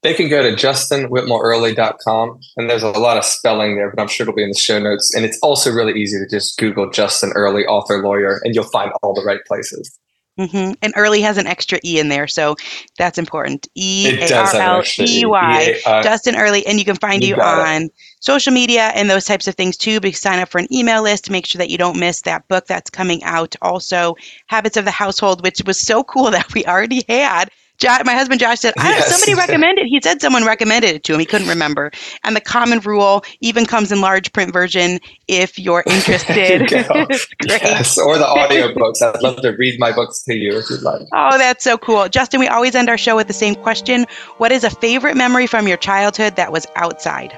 they 0.04 0.14
can 0.14 0.30
go 0.30 0.42
to 0.44 0.52
justinwhitmelearley.com 0.52 2.40
and 2.58 2.70
there's 2.70 2.84
a 2.84 2.90
lot 2.90 3.18
of 3.18 3.26
spelling 3.26 3.76
there, 3.76 3.90
but 3.90 4.02
I'm 4.02 4.08
sure 4.08 4.26
it'll 4.26 4.36
be 4.36 4.44
in 4.44 4.50
the 4.50 4.58
show 4.58 4.80
notes. 4.80 5.14
And 5.16 5.26
it's 5.26 5.40
also 5.42 5.72
really 5.72 6.00
easy 6.00 6.18
to 6.20 6.28
just 6.28 6.58
Google 6.58 6.90
Justin 6.90 7.32
Earley, 7.36 7.66
author, 7.66 8.02
lawyer, 8.04 8.42
and 8.44 8.54
you'll 8.54 8.66
find 8.66 8.92
all 9.02 9.14
the 9.14 9.24
right 9.24 9.40
places. 9.48 9.98
Mm-hmm. 10.40 10.74
And 10.82 10.94
early 10.96 11.22
has 11.22 11.38
an 11.38 11.46
extra 11.46 11.80
E 11.84 12.00
in 12.00 12.08
there, 12.08 12.26
so 12.26 12.56
that's 12.98 13.18
important. 13.18 13.68
E 13.76 14.18
A 14.18 14.34
R 14.34 14.56
L 14.56 14.84
E 14.98 15.26
Y, 15.26 15.82
Justin 16.04 16.36
Earley. 16.36 16.66
And 16.66 16.80
you 16.80 16.86
can 16.86 16.96
find 16.96 17.22
you, 17.22 17.36
you 17.36 17.42
on 17.42 17.84
it. 17.84 17.94
social 18.22 18.54
media 18.54 18.92
and 18.96 19.10
those 19.10 19.26
types 19.26 19.48
of 19.48 19.56
things 19.56 19.76
too. 19.76 20.00
But 20.00 20.16
sign 20.16 20.40
up 20.40 20.50
for 20.50 20.58
an 20.58 20.74
email 20.74 21.04
list 21.04 21.26
to 21.26 21.32
make 21.34 21.46
sure 21.46 21.60
that 21.60 21.70
you 21.70 21.78
don't 21.78 22.00
miss 22.00 22.22
that 22.22 22.48
book 22.48 22.66
that's 22.66 22.90
coming 22.90 23.22
out. 23.24 23.56
Also, 23.62 24.16
Habits 24.48 24.78
of 24.78 24.86
the 24.86 24.92
Household, 24.92 25.44
which 25.44 25.62
was 25.66 25.80
so 25.80 26.04
cool 26.04 26.32
that 26.32 26.54
we 26.54 26.66
already 26.66 27.04
had 27.10 27.52
Josh, 27.82 28.04
my 28.06 28.14
husband 28.14 28.40
Josh 28.40 28.60
said, 28.60 28.76
I 28.78 28.92
yes. 28.92 29.10
somebody 29.10 29.34
recommended. 29.48 29.88
He 29.88 30.00
said 30.02 30.22
someone 30.22 30.46
recommended 30.46 30.96
it 30.96 31.04
to 31.06 31.14
him. 31.14 31.20
He 31.20 31.26
couldn't 31.26 31.48
remember. 31.48 31.92
And 32.24 32.36
the 32.36 32.42
common 32.42 32.80
rule 32.80 33.26
even 33.42 33.66
comes 33.66 33.92
in 33.92 34.02
large 34.02 34.32
print 34.34 34.54
version 34.54 35.00
if 35.28 35.58
you're 35.58 35.84
interested. 35.88 36.62
you 36.72 36.78
yes, 37.48 37.98
or 37.98 38.20
the 38.20 38.24
audiobooks. 38.24 39.02
I'd 39.02 39.22
love 39.24 39.42
to 39.42 39.50
read 39.50 39.80
my 39.80 39.92
books 39.92 40.22
to 40.24 40.36
you 40.36 40.60
if 40.60 40.70
you'd 40.70 40.84
like. 40.84 41.02
Oh, 41.12 41.38
that's 41.40 41.64
so 41.64 41.76
cool. 41.76 42.08
Justin, 42.08 42.40
we 42.40 42.48
always 42.48 42.76
end 42.76 42.88
our 42.88 43.00
show 43.00 43.16
with 43.16 43.26
the 43.26 43.34
same 43.34 43.56
question. 43.56 44.06
What 44.38 44.52
is 44.52 44.64
a 44.64 44.70
favorite 44.70 45.18
memory 45.18 45.48
from 45.48 45.68
your 45.68 45.78
childhood 45.78 46.36
that 46.36 46.52
was 46.52 46.68
outside? 46.76 47.36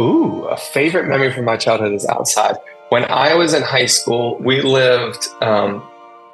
Ooh, 0.00 0.44
a 0.46 0.56
favorite 0.56 1.06
memory 1.06 1.32
from 1.32 1.44
my 1.44 1.56
childhood 1.56 1.92
is 1.92 2.04
outside. 2.06 2.56
When 2.88 3.04
I 3.04 3.34
was 3.34 3.54
in 3.54 3.62
high 3.62 3.86
school, 3.86 4.38
we 4.40 4.60
lived 4.60 5.28
um, 5.40 5.86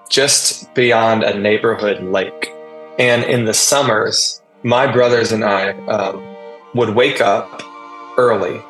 just 0.09 0.73
beyond 0.75 1.25
a 1.25 1.39
neighborhood 1.39 2.03
lake. 2.03 2.55
And 2.99 3.23
in 3.25 3.45
the 3.45 3.55
summers, 3.55 4.43
my 4.65 4.91
brothers 4.91 5.31
and 5.31 5.45
I 5.45 5.71
um, 5.87 6.37
would 6.75 6.95
wake 6.95 7.21
up 7.21 7.63
early. 8.17 8.61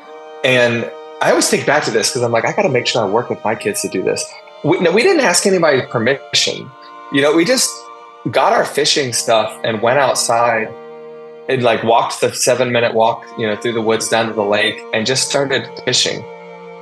And 0.45 0.91
I 1.23 1.31
always 1.31 1.49
think 1.49 1.67
back 1.67 1.85
to 1.85 1.91
this 1.91 2.11
because 2.11 2.23
I'm 2.23 2.31
like, 2.31 2.45
I 2.45 2.53
got 2.53 2.63
to 2.63 2.69
make 2.69 2.87
sure 2.87 3.03
I 3.03 3.09
work 3.09 3.31
with 3.31 3.43
my 3.43 3.55
kids 3.55 3.83
to 3.83 3.89
do 3.89 4.03
this. 4.03 4.25
We, 4.65 4.79
no, 4.81 4.93
we 4.93 5.03
didn't 5.03 5.23
ask 5.23 5.47
anybody 5.47 5.83
permission. 5.87 6.71
You 7.13 7.23
know, 7.23 7.35
we 7.35 7.45
just 7.45 7.71
got 8.31 8.53
our 8.53 8.65
fishing 8.65 9.13
stuff 9.13 9.59
and 9.65 9.81
went 9.81 9.99
outside 9.99 10.69
and 11.49 11.63
like 11.63 11.83
walked 11.83 12.21
the 12.21 12.33
seven 12.35 12.71
minute 12.71 12.95
walk, 12.95 13.25
you 13.39 13.47
know, 13.47 13.57
through 13.57 13.73
the 13.73 13.81
woods 13.81 14.09
down 14.09 14.27
to 14.27 14.35
the 14.35 14.45
lake 14.45 14.79
and 14.93 15.07
just 15.07 15.29
started 15.29 15.67
fishing. 15.85 16.23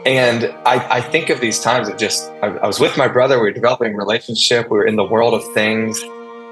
And 0.04 0.52
I, 0.64 0.96
I 0.96 1.00
think 1.00 1.30
of 1.30 1.40
these 1.40 1.60
times 1.60 1.88
of 1.88 1.96
just, 1.96 2.28
I, 2.42 2.48
I 2.48 2.66
was 2.66 2.80
with 2.80 2.96
my 2.96 3.08
brother, 3.08 3.36
we 3.36 3.42
were 3.42 3.52
developing 3.52 3.94
a 3.94 3.96
relationship, 3.96 4.70
we 4.70 4.78
were 4.78 4.86
in 4.86 4.96
the 4.96 5.04
world 5.04 5.34
of 5.34 5.44
things 5.54 6.02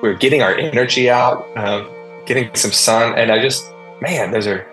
we 0.05 0.11
were 0.11 0.19
getting 0.19 0.43
our 0.43 0.55
energy 0.55 1.09
out, 1.09 1.49
um, 1.57 1.89
getting 2.27 2.55
some 2.55 2.73
sun, 2.73 3.19
and 3.19 3.33
I 3.33 3.41
just, 3.41 3.65
man, 4.03 4.33
those 4.33 4.47
are 4.47 4.67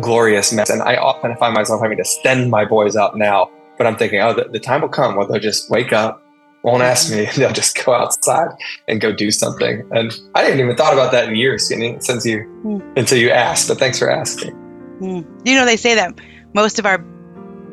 glorious 0.00 0.52
mess. 0.52 0.68
And 0.68 0.82
I 0.82 0.96
often 0.96 1.36
find 1.36 1.54
myself 1.54 1.80
having 1.80 1.96
to 1.98 2.04
send 2.04 2.50
my 2.50 2.64
boys 2.64 2.96
out 2.96 3.16
now, 3.16 3.48
but 3.78 3.86
I'm 3.86 3.96
thinking, 3.96 4.20
oh, 4.20 4.34
the, 4.34 4.48
the 4.50 4.58
time 4.58 4.80
will 4.80 4.88
come 4.88 5.14
where 5.14 5.28
they'll 5.28 5.38
just 5.38 5.70
wake 5.70 5.92
up, 5.92 6.20
won't 6.64 6.82
ask 6.82 7.08
me, 7.08 7.26
they'll 7.36 7.52
just 7.52 7.84
go 7.84 7.94
outside 7.94 8.48
and 8.88 9.00
go 9.00 9.12
do 9.12 9.30
something. 9.30 9.88
And 9.92 10.12
I 10.34 10.42
didn't 10.42 10.58
even 10.58 10.74
thought 10.74 10.92
about 10.92 11.12
that 11.12 11.28
in 11.28 11.36
years 11.36 11.68
since 11.68 12.26
you 12.26 12.40
mm. 12.64 12.98
until 12.98 13.18
you 13.18 13.30
asked. 13.30 13.68
But 13.68 13.78
thanks 13.78 14.00
for 14.00 14.10
asking. 14.10 14.54
Mm. 15.00 15.46
You 15.46 15.54
know, 15.54 15.66
they 15.66 15.76
say 15.76 15.94
that 15.94 16.18
most 16.52 16.80
of 16.80 16.86
our 16.86 16.98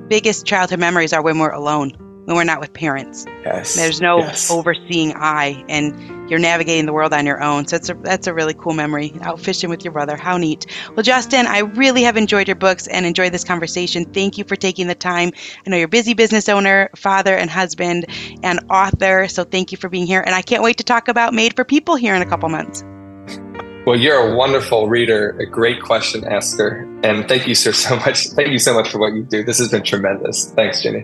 biggest 0.07 0.45
childhood 0.45 0.79
memories 0.79 1.13
are 1.13 1.23
when 1.23 1.39
we're 1.39 1.49
alone 1.49 1.93
when 2.25 2.35
we're 2.35 2.43
not 2.43 2.59
with 2.59 2.73
parents. 2.73 3.25
Yes. 3.43 3.75
There's 3.75 4.01
no 4.01 4.19
yes. 4.19 4.51
overseeing 4.51 5.13
eye 5.15 5.63
and 5.67 6.29
you're 6.29 6.39
navigating 6.39 6.85
the 6.85 6.93
world 6.93 7.13
on 7.13 7.25
your 7.25 7.41
own. 7.43 7.67
So 7.67 7.75
it's 7.75 7.89
a, 7.89 7.93
that's 7.95 8.27
a 8.27 8.33
really 8.33 8.53
cool 8.53 8.73
memory. 8.73 9.11
Out 9.21 9.39
fishing 9.39 9.69
with 9.69 9.83
your 9.83 9.91
brother. 9.91 10.15
How 10.15 10.37
neat. 10.37 10.65
Well, 10.95 11.03
Justin, 11.03 11.47
I 11.47 11.59
really 11.59 12.03
have 12.03 12.17
enjoyed 12.17 12.47
your 12.47 12.55
books 12.55 12.87
and 12.87 13.05
enjoyed 13.05 13.33
this 13.33 13.43
conversation. 13.43 14.05
Thank 14.05 14.37
you 14.37 14.43
for 14.43 14.55
taking 14.55 14.87
the 14.87 14.95
time. 14.95 15.31
I 15.65 15.69
know 15.69 15.77
you're 15.77 15.85
a 15.85 15.89
busy 15.89 16.13
business 16.13 16.47
owner, 16.47 16.89
father 16.95 17.35
and 17.35 17.49
husband, 17.49 18.05
and 18.43 18.59
author. 18.69 19.27
So 19.27 19.43
thank 19.43 19.71
you 19.71 19.77
for 19.77 19.89
being 19.89 20.05
here. 20.05 20.21
And 20.21 20.35
I 20.35 20.41
can't 20.41 20.63
wait 20.63 20.77
to 20.77 20.83
talk 20.83 21.07
about 21.07 21.33
Made 21.33 21.55
for 21.55 21.65
People 21.65 21.95
here 21.95 22.15
in 22.15 22.21
a 22.21 22.25
couple 22.25 22.47
months. 22.49 22.83
Well, 23.85 23.99
you're 23.99 24.31
a 24.31 24.35
wonderful 24.35 24.87
reader, 24.87 25.31
a 25.39 25.45
great 25.47 25.81
question 25.81 26.23
asker, 26.23 26.87
and 27.03 27.27
thank 27.27 27.47
you, 27.47 27.55
sir, 27.55 27.71
so 27.71 27.95
much. 27.95 28.27
Thank 28.29 28.49
you 28.49 28.59
so 28.59 28.75
much 28.75 28.89
for 28.89 28.99
what 28.99 29.13
you 29.13 29.23
do. 29.23 29.43
This 29.43 29.57
has 29.57 29.69
been 29.69 29.81
tremendous. 29.81 30.51
Thanks, 30.51 30.83
Ginny. 30.83 31.03